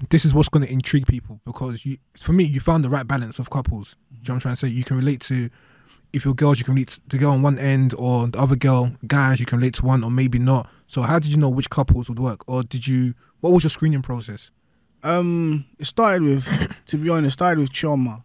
[0.10, 3.06] this is what's going to intrigue people because you, for me, you found the right
[3.06, 3.98] balance of couples.
[4.12, 4.68] Do you know what I'm trying to say?
[4.70, 5.50] You can relate to,
[6.14, 8.56] if you're girls, you can relate to the girl on one end, or the other
[8.56, 10.70] girl, guys, you can relate to one, or maybe not.
[10.88, 13.14] So, how did you know which couples would work, or did you?
[13.42, 14.52] What was your screening process?
[15.04, 16.48] Um, it started with,
[16.88, 18.24] to be honest, it started with Chioma.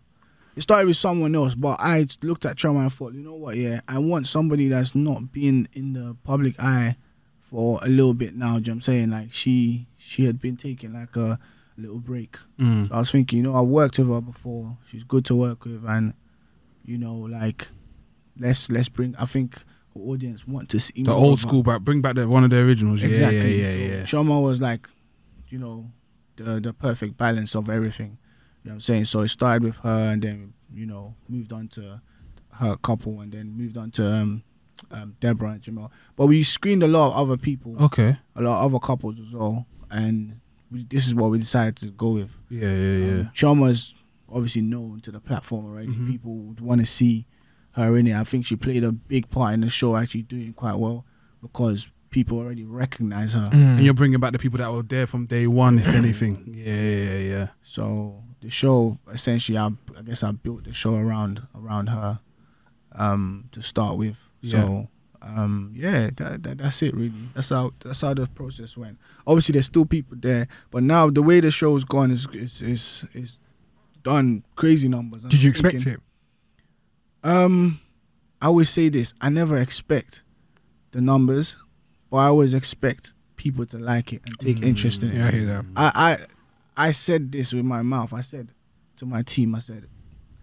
[0.57, 3.57] It started with someone else, but I looked at Chioma and thought, you know what?
[3.57, 6.97] Yeah, I want somebody that's not been in the public eye
[7.39, 8.55] for a little bit now.
[8.55, 9.11] Do you know what I'm saying?
[9.11, 11.39] Like she, she had been taking like a
[11.79, 12.37] little break.
[12.59, 12.89] Mm.
[12.89, 14.77] So I was thinking, you know, I worked with her before.
[14.87, 16.13] She's good to work with, and
[16.85, 17.69] you know, like
[18.39, 19.15] let's let's bring.
[19.19, 19.63] I think
[19.95, 22.51] the audience want to see The old of school, but bring back the one of
[22.51, 23.03] the originals.
[23.03, 23.61] Exactly.
[23.61, 24.05] Yeah, yeah, yeah, yeah.
[24.05, 24.89] So Chioma was like,
[25.49, 25.91] you know,
[26.39, 28.19] the the perfect balance of everything.
[28.65, 29.05] You know what I'm saying?
[29.07, 32.01] So it started with her and then, you know, moved on to
[32.55, 34.43] her couple and then moved on to um,
[34.91, 35.93] um Deborah and Jamal.
[36.17, 38.19] But we screened a lot of other people, Okay.
[38.37, 39.67] a lot of other couples as well.
[39.91, 42.31] And we, this is what we decided to go with.
[42.51, 43.49] Yeah, yeah, yeah.
[43.51, 43.69] Um,
[44.31, 45.89] obviously known to the platform already.
[45.89, 46.09] Mhm.
[46.11, 47.27] People would want to see
[47.73, 48.15] her in it.
[48.17, 51.05] I think she played a big part in the show, actually doing quite well
[51.41, 53.51] because people already recognize her.
[53.53, 56.55] And you're bringing back the people that were there from day one, if anything.
[56.57, 57.49] Yeah, yeah, yeah.
[57.63, 62.21] So the show, essentially, I, I guess I built the show around around her
[62.93, 64.17] um, to start with.
[64.43, 64.89] So
[65.21, 67.13] um, yeah, that, that, that's it really.
[67.35, 68.99] That's how that's how the process went.
[69.27, 73.07] Obviously, there's still people there, but now the way the show's gone is is is,
[73.15, 73.39] is
[74.03, 75.23] done crazy numbers.
[75.23, 76.01] And Did you I'm expect it?
[77.25, 77.81] Um,
[78.41, 80.23] I always say this: I never expect
[80.93, 81.57] the numbers,
[82.11, 85.15] but I always expect people to like it and take interest in mm.
[85.15, 85.19] it.
[85.19, 85.65] Yeah, I hear that.
[85.77, 85.93] I,
[86.77, 88.13] I I said this with my mouth.
[88.13, 88.49] I said
[88.97, 89.89] to my team, I said,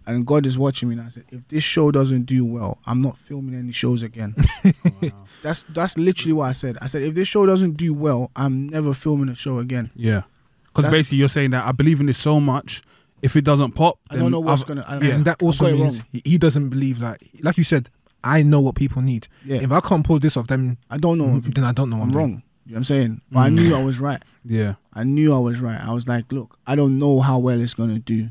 [0.06, 0.96] and God is watching me.
[0.96, 4.34] And I said, if this show doesn't do well, I'm not filming any shows again.
[5.42, 6.78] that's that's literally what I said.
[6.80, 9.90] I said, if this show doesn't do well, I'm never filming a show again.
[9.94, 10.22] Yeah.
[10.64, 12.82] Because That's- basically you're saying that I believe in this so much.
[13.22, 14.84] If it doesn't pop, I don't know what's I've- gonna.
[14.86, 16.06] I, Yeah, and that also means wrong.
[16.12, 17.88] he, he doesn't believe like like you said.
[18.24, 19.28] I know what people need.
[19.44, 21.38] Yeah, If I can't pull this off, then I don't know.
[21.40, 21.98] then I don't know.
[21.98, 22.42] what I'm wrong.
[22.64, 23.20] You know what I'm saying?
[23.30, 23.54] But I Mm.
[23.54, 24.22] knew I was right.
[24.44, 24.74] Yeah.
[24.92, 25.80] I knew I was right.
[25.80, 28.30] I was like, look, I don't know how well it's gonna do.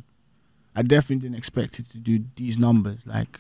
[0.76, 3.00] I definitely didn't expect it to do these numbers.
[3.06, 3.40] Like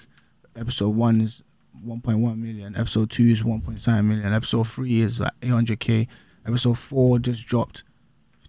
[0.56, 1.43] episode one is
[1.86, 6.08] 1.1 million, episode two is 1.7 million, episode three is like 800k,
[6.48, 7.84] episode four just dropped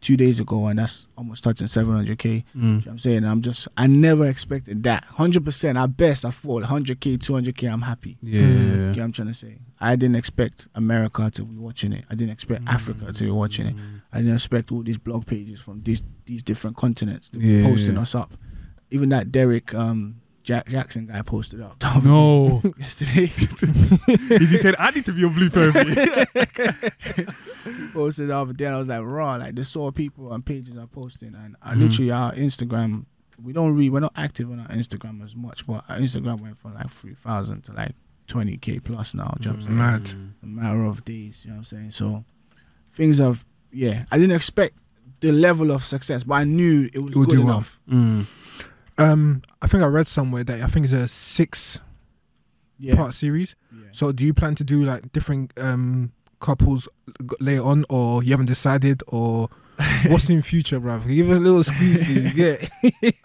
[0.07, 2.25] two days ago, and that's almost touching 700k.
[2.55, 2.77] You know Mm.
[2.87, 3.25] what I'm saying?
[3.25, 5.05] I'm just, I never expected that.
[5.19, 8.17] 100%, at best, I thought 100k, 200k, I'm happy.
[8.23, 8.43] Yeah.
[8.43, 8.47] Mm.
[8.47, 9.59] You know what I'm trying to say?
[9.81, 12.05] I didn't expect America to be watching it.
[12.09, 13.75] I didn't expect Africa to be watching it.
[14.13, 17.65] I didn't expect all these blog pages from these these different continents to be Yeah,
[17.69, 18.03] posting yeah.
[18.03, 18.33] us up.
[18.91, 22.63] Even that Derek um, Jack Jackson guy posted up No.
[22.79, 23.25] yesterday.
[24.35, 25.93] Is he said I need to be on Blue Therapy?
[27.93, 29.35] posted up, but then I was like, raw.
[29.37, 31.81] Like, there's so people on pages are posting, and I Mhm.
[31.81, 33.07] literally our Instagram.
[33.43, 36.59] We don't really, we're not active on our Instagram as much, but our Instagram went
[36.59, 37.95] from like three thousand to like
[38.29, 39.35] twenty k plus now.
[39.41, 40.17] Do you know what I'm saying?
[40.23, 40.33] Mad.
[40.43, 41.43] a matter of days.
[41.45, 41.91] You know what I'm saying?
[41.91, 42.25] So
[42.95, 44.05] things have, yeah.
[44.13, 44.79] I didn't expect
[45.21, 47.55] the level of success, but I knew it was It would good do well.
[47.57, 47.81] enough.
[47.91, 48.27] Mm.
[48.99, 51.81] Um, I think I read somewhere that I think it's a six
[52.79, 52.97] Yeah.
[52.97, 53.55] part series.
[53.73, 53.89] yeah.
[53.93, 56.89] So do you plan to do like different um couples
[57.41, 59.49] later on, or you haven't decided, or
[60.09, 61.07] what's in future, bruv?
[61.07, 62.11] Give us a little squeeze.
[62.37, 62.57] Yeah.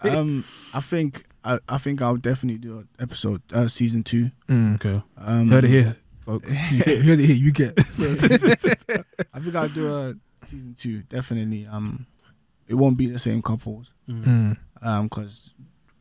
[0.00, 0.44] um,
[0.74, 4.30] I think I, I think I'll definitely do an episode uh, season two.
[4.48, 4.74] Mm.
[4.76, 5.02] Okay.
[5.18, 6.50] Um, Heard it here, folks.
[6.70, 7.36] You heard it here.
[7.36, 7.74] You get.
[7.78, 10.14] I think I'll do a
[10.46, 11.66] season two definitely.
[11.66, 12.06] Um,
[12.68, 13.92] it won't be the same couples.
[14.08, 14.24] Mm.
[14.24, 14.58] Mm.
[14.82, 15.54] Um, because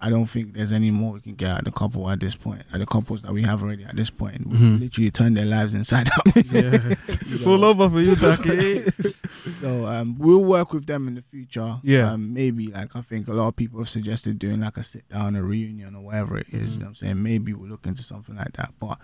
[0.04, 2.64] I don't think there's any more we can get at the couple at this point.
[2.74, 4.80] At the couples that we have already at this point, we Mhm.
[4.80, 6.26] literally turned their lives inside out.
[6.52, 6.72] Yeah.
[7.04, 8.84] it's all over for you, Jackie.
[9.60, 11.78] So um, we'll work with them in the future.
[11.84, 12.14] Yeah.
[12.14, 15.08] Um, maybe like I think a lot of people have suggested doing like a sit
[15.10, 16.74] down, a reunion, or whatever it is, Mhm.
[16.74, 18.74] You know what I'm saying maybe we'll look into something like that.
[18.80, 18.98] But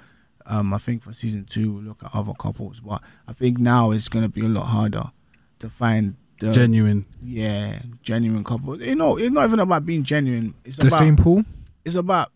[0.47, 2.79] um, I think for season two we'll look at other couples.
[2.79, 5.11] But I think now it's gonna be a lot harder
[5.59, 7.05] to find the Genuine.
[7.23, 8.81] yeah genuine couple.
[8.81, 10.53] You know, it's not even about being genuine.
[10.65, 11.43] It's The about same pool.
[11.85, 12.31] it's about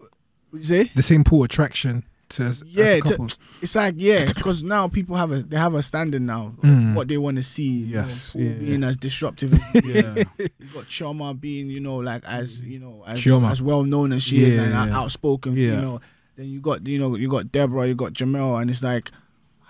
[0.49, 0.84] what you say.
[0.95, 3.28] The same pool attraction to as, Yeah, as to-.
[3.61, 6.95] It's like yeah, because now people have a they have a standard now Mm.
[6.95, 7.64] what they want to see.
[7.64, 8.49] you know, Yes, yeah.
[8.53, 9.53] being as disruptive.
[9.53, 10.23] as Yeah.
[10.40, 13.52] You got Chioma being, you know, like as you know, as, Chioma.
[13.52, 14.98] as well known as she is and yeah.
[14.98, 15.56] outspoken.
[15.56, 15.82] You Yeah.
[15.82, 16.02] know,
[16.38, 19.11] then you got you know you got Deborah, you got Jamel, and it's like,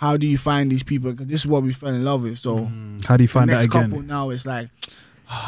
[0.01, 1.11] how do you find these people?
[1.11, 2.39] Because this is what we fell in love with.
[2.39, 3.05] So Mm.
[3.05, 3.83] How do you the find that next again?
[3.91, 4.69] couple now it's like,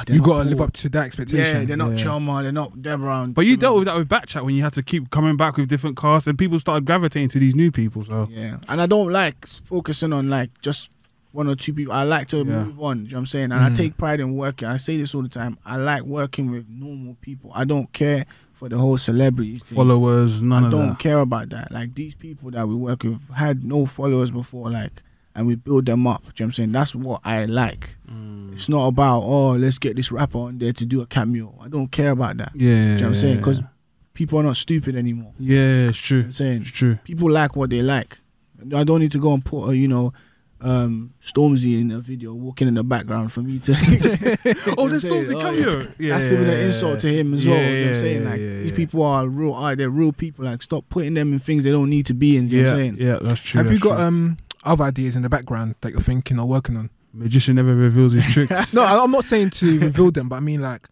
[0.05, 1.59] they're You got to live up to that expectation.
[1.61, 2.05] Yeah, they're not Yeah.
[2.05, 3.23] Chioma, they're not Deborah.
[3.23, 5.57] And But you dealt with that with Backchat when you had to keep coming back
[5.57, 8.03] with different casts and people started gravitating to these new people.
[8.05, 10.89] So Yeah, and I don't like focusing on like just
[11.33, 11.91] one or two people.
[11.93, 12.43] I like to Yeah.
[12.43, 12.97] move on.
[12.99, 13.45] You know what I'm saying?
[13.45, 13.75] And I Mhm.
[13.75, 14.67] take pride in working.
[14.67, 15.57] I say this all the time.
[15.65, 17.51] I like working with normal people.
[17.55, 18.25] I don't care
[18.63, 19.75] for the whole celebrities thing.
[19.75, 20.99] Followers, none I don't that.
[20.99, 21.69] care about that.
[21.69, 25.03] Like these people that we work with had no followers before, like,
[25.35, 26.21] and we build them up.
[26.23, 26.71] Do you know what I'm saying?
[26.71, 27.97] That's what I like.
[28.09, 28.53] Mm.
[28.53, 31.53] It's not about oh, let's get this rapper on there to do a cameo.
[31.61, 32.53] I don't care about that.
[32.55, 33.37] Yeah, Do you know what I'm saying?
[33.37, 33.61] Because
[34.13, 35.33] people are not stupid anymore.
[35.39, 36.27] yeah, it's You know true.
[36.27, 36.95] I'm saying It's true.
[37.03, 38.17] people like what they like.
[38.73, 40.13] I don't need to go and put a, you know,
[40.63, 43.73] um, Stormzy in a video walking in the background for me to.
[44.77, 45.87] Oh, I'm there's saying, Stormzy oh, cameo.
[45.99, 47.57] Yeah, That's even an insult to him as well.
[47.57, 48.23] You know what I'm saying?
[48.23, 48.75] yeah, Like yeah, these yeah.
[48.77, 49.53] people are real.
[49.53, 50.45] Are they're real people?
[50.45, 52.47] Like stop putting them in things they don't need to be in.
[52.49, 53.07] You know Yeah, what I'm saying?
[53.07, 53.61] yeah, that's true.
[53.63, 54.05] Have you got true.
[54.05, 56.89] um other ideas in the background that you're thinking or working on?
[57.15, 58.73] magician never reveals his tricks?
[58.73, 60.87] No, I- I'm not saying to reveal them, but I mean like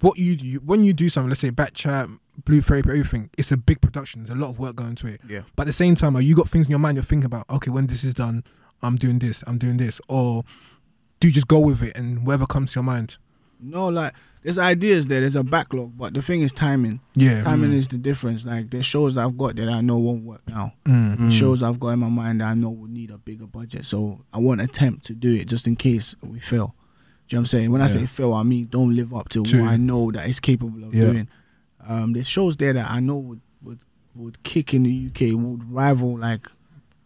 [0.00, 1.28] what you, do when you do something.
[1.30, 2.08] Let's say back chat,
[2.44, 3.30] blue therapy, everything.
[3.36, 4.22] It's a big production.
[4.24, 5.20] There's a lot of work going into it.
[5.28, 5.42] Yeah.
[5.56, 7.46] But at the same time, are you got things in your mind you're thinking about?
[7.50, 8.44] Okay, when this is done,
[8.82, 9.44] I'm doing this.
[9.46, 10.44] I'm doing this, or
[11.20, 13.18] do you just go with it and whatever comes to your mind?
[13.62, 15.20] No, like there's ideas there.
[15.20, 17.00] There's a backlog, but the thing is timing.
[17.14, 17.42] Yeah.
[17.42, 17.74] Timing Mm.
[17.74, 18.46] is the difference.
[18.46, 20.72] Like there's shows that I've got that I know won't work now.
[20.86, 21.18] Mm.
[21.18, 21.30] Mm.
[21.32, 23.84] shows I've got in my mind that I know would need a bigger budget.
[23.84, 26.74] So I won't attempt to do it just in case we fail.
[27.28, 27.70] Do you know what I'm saying?
[27.70, 30.26] When I say fail, I mean don't live up to To- what I know that
[30.26, 31.04] it's capable of Yeah.
[31.04, 31.28] doing.
[31.90, 33.78] Um, there's shows there that I know would, would
[34.14, 36.46] would kick in the UK, would rival like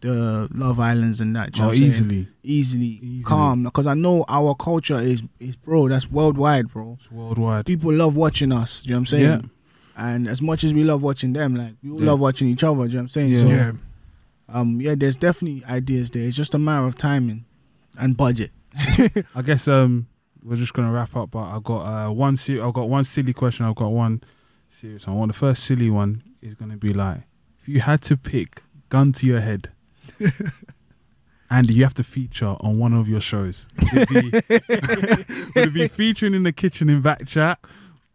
[0.01, 1.59] the Love Islands and that.
[1.59, 1.87] Oh, what I'm saying?
[1.87, 2.27] easily.
[2.43, 3.23] easily, Easily.
[3.23, 3.63] calm.
[3.63, 5.87] Because I know our culture is is bro.
[5.87, 6.97] That's worldwide, bro.
[6.99, 7.65] It's worldwide.
[7.65, 8.81] People love watching us.
[8.83, 9.23] Do you know what I'm saying?
[9.23, 9.41] Yeah.
[9.97, 12.11] And as much as we love watching them, like we all Yeah.
[12.11, 12.75] love watching each other.
[12.75, 13.31] Do you know what I'm saying?
[13.31, 13.39] Yeah.
[13.39, 13.71] So yeah.
[14.49, 16.23] um, yeah, there's definitely ideas there.
[16.27, 17.45] It's just a matter of timing
[17.97, 18.51] and budget.
[19.35, 20.07] I guess um
[20.43, 23.65] we're just gonna wrap up, but I've got uh one I've got one silly question,
[23.65, 24.21] I've got one
[24.67, 25.17] serious one.
[25.17, 27.21] One the first silly one is gonna be like
[27.59, 29.69] if you had to pick gun to your head
[31.49, 34.55] and you have to feature on one of your shows, would it be,
[35.55, 37.59] would it be featuring in the kitchen in back chat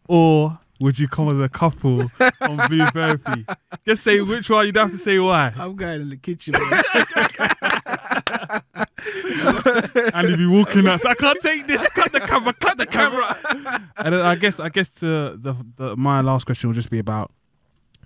[0.08, 2.10] or would you come as a couple
[2.40, 3.44] on Blue Therapy?
[3.84, 5.52] Just say which one, you don't have to say why.
[5.58, 6.54] I'm going in the kitchen.
[10.14, 10.82] and he'd be walking.
[10.98, 11.86] So I can't take this.
[11.88, 12.52] Cut the camera.
[12.54, 13.36] Cut the camera.
[13.98, 16.98] and then I guess I guess the, the the my last question will just be
[16.98, 17.30] about,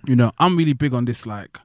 [0.05, 1.25] you know, I'm really big on this.
[1.25, 1.57] Like,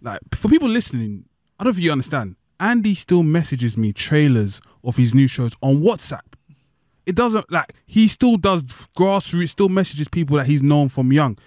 [0.00, 1.24] like for people listening,
[1.58, 2.36] I don't know if you understand.
[2.58, 6.20] Andy still messages me trailers of his new shows on WhatsApp.
[7.04, 8.62] It doesn't like he still does
[8.96, 9.50] grassroots.
[9.50, 11.38] Still messages people that he's known from young.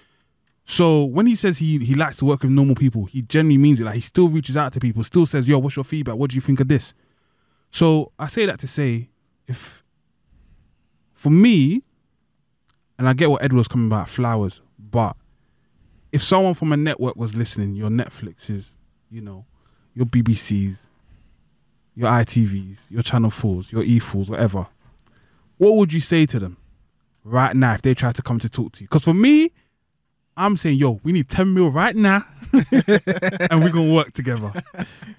[0.70, 3.82] So when he says he he likes to work with normal people, he genuinely means
[3.82, 3.86] it.
[3.86, 6.16] Like he still reaches out to people, still says, "Yo, what's your feedback?
[6.16, 6.94] What do you think of this?"
[7.72, 9.10] So I say that to say,
[9.48, 9.84] if
[11.16, 11.82] for me,
[13.00, 15.18] and I get what Ed was coming about flowers, but
[16.12, 18.76] if someone from a network was listening, your Netflixes,
[19.10, 19.48] you know,
[19.96, 20.92] your BBCs,
[21.96, 24.68] your ITVs, your Channel Fours, your E4s, whatever,
[25.58, 26.58] what would you say to them
[27.24, 28.88] right now if they try to come to talk to you?
[28.88, 29.52] Because for me,
[30.40, 32.26] I'm saying, yo, we need 10 mil right now
[32.72, 34.52] and we're gonna work together.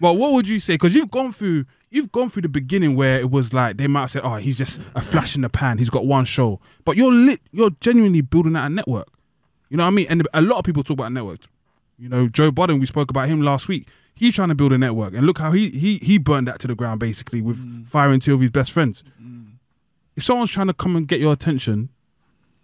[0.01, 0.75] But what would you say?
[0.75, 4.03] Because you've gone through you've gone through the beginning where it was like they might
[4.03, 6.59] have said, Oh, he's just a flash in the pan, he's got one show.
[6.85, 9.09] But you're lit you're genuinely building out a network.
[9.69, 10.07] You know what I mean?
[10.09, 11.47] And a lot of people talk about networks.
[11.99, 13.89] You know, Joe Budden, we spoke about him last week.
[14.15, 15.13] He's trying to build a network.
[15.15, 17.87] And look how he he he burned that to the ground basically with mm.
[17.87, 19.05] firing two of his best friends.
[19.23, 19.53] Mm.
[20.17, 21.91] If someone's trying to come and get your attention,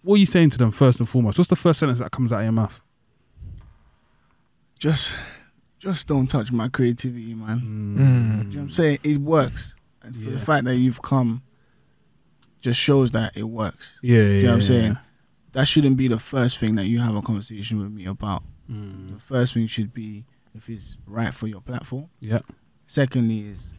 [0.07, 1.37] what are you saying to them first and foremost?
[1.39, 2.81] What's the first sentence that comes out of your mouth?
[4.78, 5.16] just,
[5.78, 7.61] just don't touch my creativity, man.
[7.61, 7.97] Mm.
[7.97, 8.99] You know what I'm saying?
[9.03, 9.74] It works.
[10.03, 10.31] And for Yeah.
[10.33, 11.43] the fact that you've come,
[12.61, 13.99] just shows that it works.
[14.03, 14.23] Yeah, yeah.
[14.23, 14.99] You know what I'm yeah, saying?
[15.53, 18.43] That shouldn't be the first thing that you have a conversation with me about.
[18.70, 19.15] Mm.
[19.15, 20.24] The first thing should be
[20.55, 22.09] if it's right for your platform.
[22.20, 22.41] Yeah.
[22.87, 23.73] Secondly is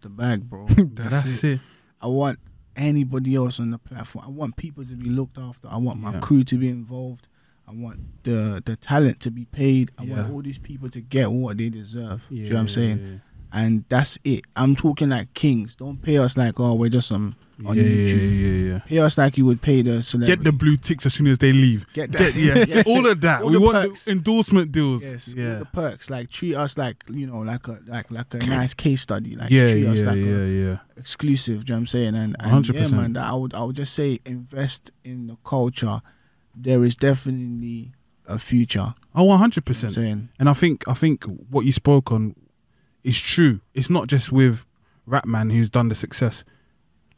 [0.00, 0.66] the bag, bro.
[0.68, 1.52] That's, That's, it.
[1.54, 1.60] it.
[2.00, 2.38] I want
[2.78, 4.24] anybody else on the platform.
[4.26, 5.68] I want people to be looked after.
[5.68, 6.20] I want my Yeah.
[6.20, 7.28] crew to be involved.
[7.66, 9.90] I want the the talent to be paid.
[9.98, 10.14] I Yeah.
[10.22, 12.24] want all these people to get what they deserve.
[12.28, 13.20] Do you know what I'm saying?
[13.52, 14.44] And that's it.
[14.56, 15.74] I'm talking like kings.
[15.76, 17.34] Don't pay us like oh we're just some
[17.66, 18.40] on yeah, YouTube.
[18.40, 18.78] Yeah, yeah, yeah.
[18.86, 20.36] Pay us like you would pay the celebrity.
[20.36, 21.86] Get the blue ticks as soon as they leave.
[21.92, 22.34] get Get, that.
[22.34, 22.86] yeah, Yes.
[22.86, 23.42] all of that.
[23.42, 24.04] All we want perks.
[24.04, 25.04] the endorsement deals.
[25.04, 25.58] Yes, all yeah.
[25.58, 26.10] the perks.
[26.10, 29.34] Like treat us like you know, like a like like a nice case study.
[29.36, 30.78] Like yeah, treat yeah, us like yeah, a yeah.
[30.96, 31.64] exclusive.
[31.64, 32.14] Do you know what I'm saying?
[32.14, 32.92] And, and yeah, 100%.
[32.92, 36.00] man, I would I would just say invest in the culture.
[36.54, 37.92] There is definitely
[38.26, 38.94] a future.
[39.14, 40.28] Oh, 100 You know what I'm percent.
[40.38, 42.36] And I think I think what you spoke on
[43.02, 43.60] is true.
[43.74, 44.64] It's not just with
[45.08, 46.44] Rapman who's done the success.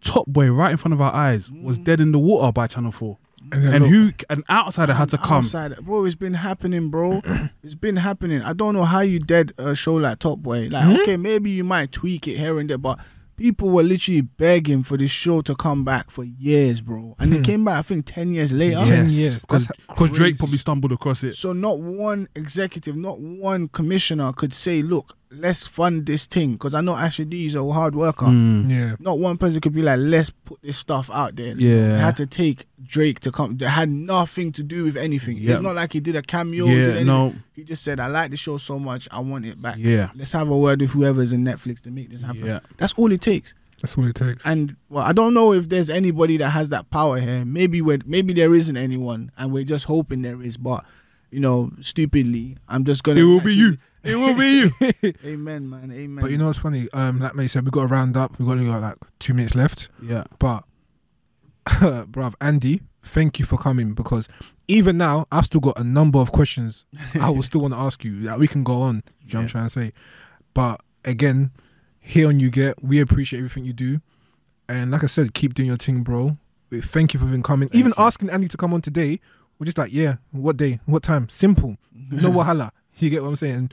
[0.03, 1.85] Top Boy right in front of our eyes was Mm.
[1.85, 3.19] dead in the water by Channel Four.
[3.53, 5.39] And, then And look, who an outsider had to come.
[5.45, 7.21] Outside, bro, it's been happening, bro.
[7.65, 8.43] it's been happening.
[8.43, 10.69] I don't know how you dead a show like Top Boy.
[10.71, 11.01] Like, Mhm.
[11.03, 12.99] okay, maybe you might tweak it here and there, but
[13.37, 17.17] people were literally begging for this show to come back for years, bro.
[17.19, 17.37] And Hmm.
[17.39, 18.83] it came back, I think, ten years later.
[18.85, 19.39] Ten years.
[19.41, 19.67] Because
[20.13, 21.35] Drake probably stumbled across it.
[21.35, 26.75] So not one executive, not one commissioner could say, "Look, let's fund this thing," because
[26.75, 28.27] I know Asher D is a hard worker.
[28.27, 28.71] Mm.
[28.71, 28.97] yeah.
[28.99, 31.97] Not one person could be like, "Let's put this stuff out there." Yeah.
[31.97, 33.57] It had to take Drake to come.
[33.59, 35.39] That had nothing to do with anything.
[35.39, 35.53] Yeah.
[35.53, 36.67] It's not like he did a cameo.
[36.67, 37.35] Yeah, did no.
[37.55, 40.11] He just said, "I like the show so much, I want it back." Yeah.
[40.15, 42.47] Let's have a word with whoever's in Netflix to make this happen.
[42.47, 42.61] Yeah.
[42.79, 43.55] That's all it takes.
[43.81, 44.45] That's all it takes.
[44.45, 47.45] And well, I don't know if there's anybody that has that power here.
[47.45, 50.57] Maybe we maybe there isn't anyone, and we're just hoping there is.
[50.57, 50.85] But
[51.31, 53.21] you know, stupidly, I'm just gonna.
[53.21, 53.79] It will be you.
[54.03, 54.71] It will be
[55.03, 55.13] you.
[55.25, 55.93] Amen, man.
[55.93, 56.23] Amen.
[56.23, 56.89] But you know what's funny?
[56.93, 58.39] Um, like May said, we got to round up.
[58.39, 59.89] We got only got like two minutes left.
[60.03, 60.25] yeah.
[60.39, 60.65] But,
[61.67, 64.29] bruv, Andy, thank you for coming because
[64.69, 66.87] even now I've still got a number of questions
[67.21, 69.01] I will still want to ask you that we can go on.
[69.01, 69.93] Do you know what I'm trying to say?
[70.55, 71.51] But again,
[72.01, 74.01] here on you get, we appreciate everything you do,
[74.69, 76.37] and like I said, keep doing your thing, bro.
[76.71, 77.69] We Thank you for even coming.
[77.73, 78.03] even you.
[78.05, 79.21] asking Andy to come on today,
[79.59, 81.29] we're just like, yeah, what day, what time?
[81.29, 82.71] Simple, no wahala.
[82.97, 83.71] You get what I'm saying?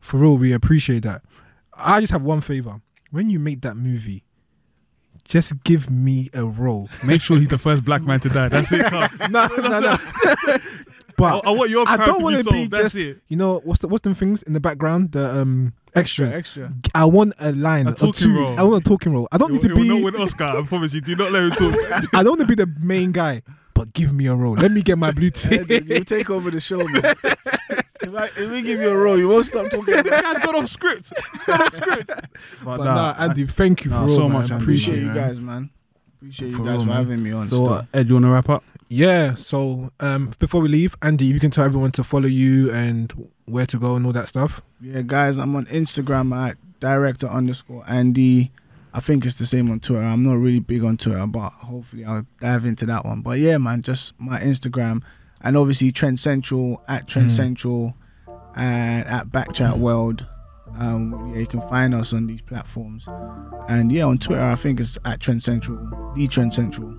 [0.00, 1.22] For real, we appreciate that.
[1.74, 2.80] I just have one favor.
[3.10, 4.24] When you make that movie,
[5.24, 6.88] just give me a role.
[7.04, 8.48] Make sure he's the first black man to die.
[8.48, 8.86] That's it.
[8.86, 9.08] Carl.
[9.30, 9.96] no, no, no.
[9.98, 10.60] I,
[11.16, 12.74] But I want your I don't want to be solved.
[12.74, 13.18] Just it.
[13.26, 16.34] you know what's the what's them things in the background the um extras.
[16.34, 16.72] extra.
[16.94, 18.38] I want a line A or talking two.
[18.38, 18.56] role.
[18.58, 19.26] I want a talking role.
[19.32, 19.88] I don't need to He will be.
[19.88, 20.44] not win Oscar.
[20.44, 21.00] I promise you.
[21.00, 21.74] Do not let him talk.
[22.14, 23.42] I don't want to be the main guy,
[23.74, 24.54] but give me a role.
[24.54, 25.88] Let me get my blue Yeah, tick.
[25.88, 27.02] you take over the show, man.
[28.08, 29.84] If, I, if we give you a role, you won't stop talking.
[29.84, 31.12] this guy's got off script.
[31.32, 32.10] He's got off script.
[32.64, 34.32] But, But nah, nah, Andy, thank you nah, for real, so man.
[34.32, 35.06] much, Andy, Appreciate man.
[35.06, 35.70] you guys, man.
[36.16, 36.96] Appreciate For you guys real, for man.
[36.96, 37.48] having me on.
[37.48, 37.68] So, still.
[37.70, 38.64] what, Ed, you want to wrap up?
[38.88, 39.34] Yeah.
[39.34, 43.28] So um, before we leave, Andy, if you can tell everyone to follow you and
[43.44, 44.62] where to go and all that stuff.
[44.80, 48.50] Yeah, guys, I'm on Instagram at director underscore Andy.
[48.94, 50.02] I think it's the same on Twitter.
[50.02, 53.20] I'm not really big on Twitter, but hopefully I'll dive into that one.
[53.20, 55.02] But yeah, man, just my Instagram
[55.42, 57.36] and obviously Trend Central at Trend Mm.
[57.36, 57.94] Central
[58.56, 60.26] and at Backchat World.
[60.78, 63.08] Um, yeah, you can find us on these platforms.
[63.68, 65.78] And yeah, on Twitter, I think it's at Trend Central,
[66.14, 66.94] the Trend Central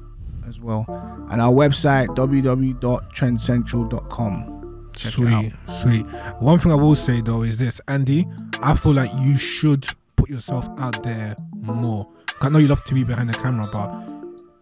[0.48, 0.86] as well.
[1.30, 4.56] And our website, www.trendcentral.com.
[4.95, 6.03] Check sweet, sweet.
[6.40, 8.28] One thing I will say though is this, Andy.
[8.61, 12.07] I feel like you should put yourself out there more.
[12.41, 13.90] I know you love to be behind the camera, but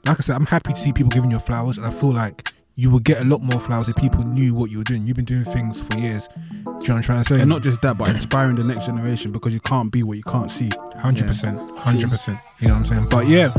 [0.06, 2.52] like I said, I'm happy to see people giving you flowers, and I feel like
[2.78, 5.08] you would get a lot more flowers if people knew what you were doing.
[5.08, 6.28] You've been doing things for years.
[6.28, 7.42] Do you know what I'm trying to say?
[7.42, 10.24] And not just that, but inspiring the next generation because you can't be what you
[10.24, 10.70] can't see.
[11.00, 12.38] Hundred percent, hundred percent.
[12.60, 13.10] You know what I'm saying?
[13.10, 13.50] But yeah,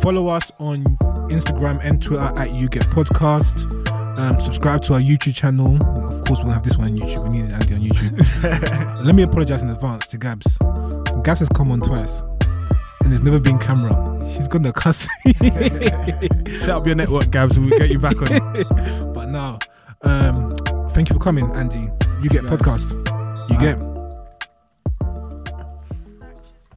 [0.00, 0.84] follow us on
[1.28, 3.78] Instagram and Twitter at You Get Podcast.
[4.18, 5.76] Um, subscribe to our YouTube channel.
[6.06, 7.30] Of course, we'll have this one on YouTube.
[7.30, 9.04] We need Andy on YouTube.
[9.04, 10.56] Let me apologize in advance to Gabs.
[11.24, 12.22] Gabs has come on twice,
[13.02, 14.18] and there's never been camera.
[14.32, 15.08] She's gonna cuss.
[15.26, 18.66] Set up your network, Gabs, and we'll get you back on it.
[19.14, 19.58] but now,
[20.02, 20.50] um,
[20.90, 21.88] thank you for coming, Andy.
[22.22, 22.50] You get Yeah.
[22.50, 22.94] podcast.
[23.50, 24.01] You get.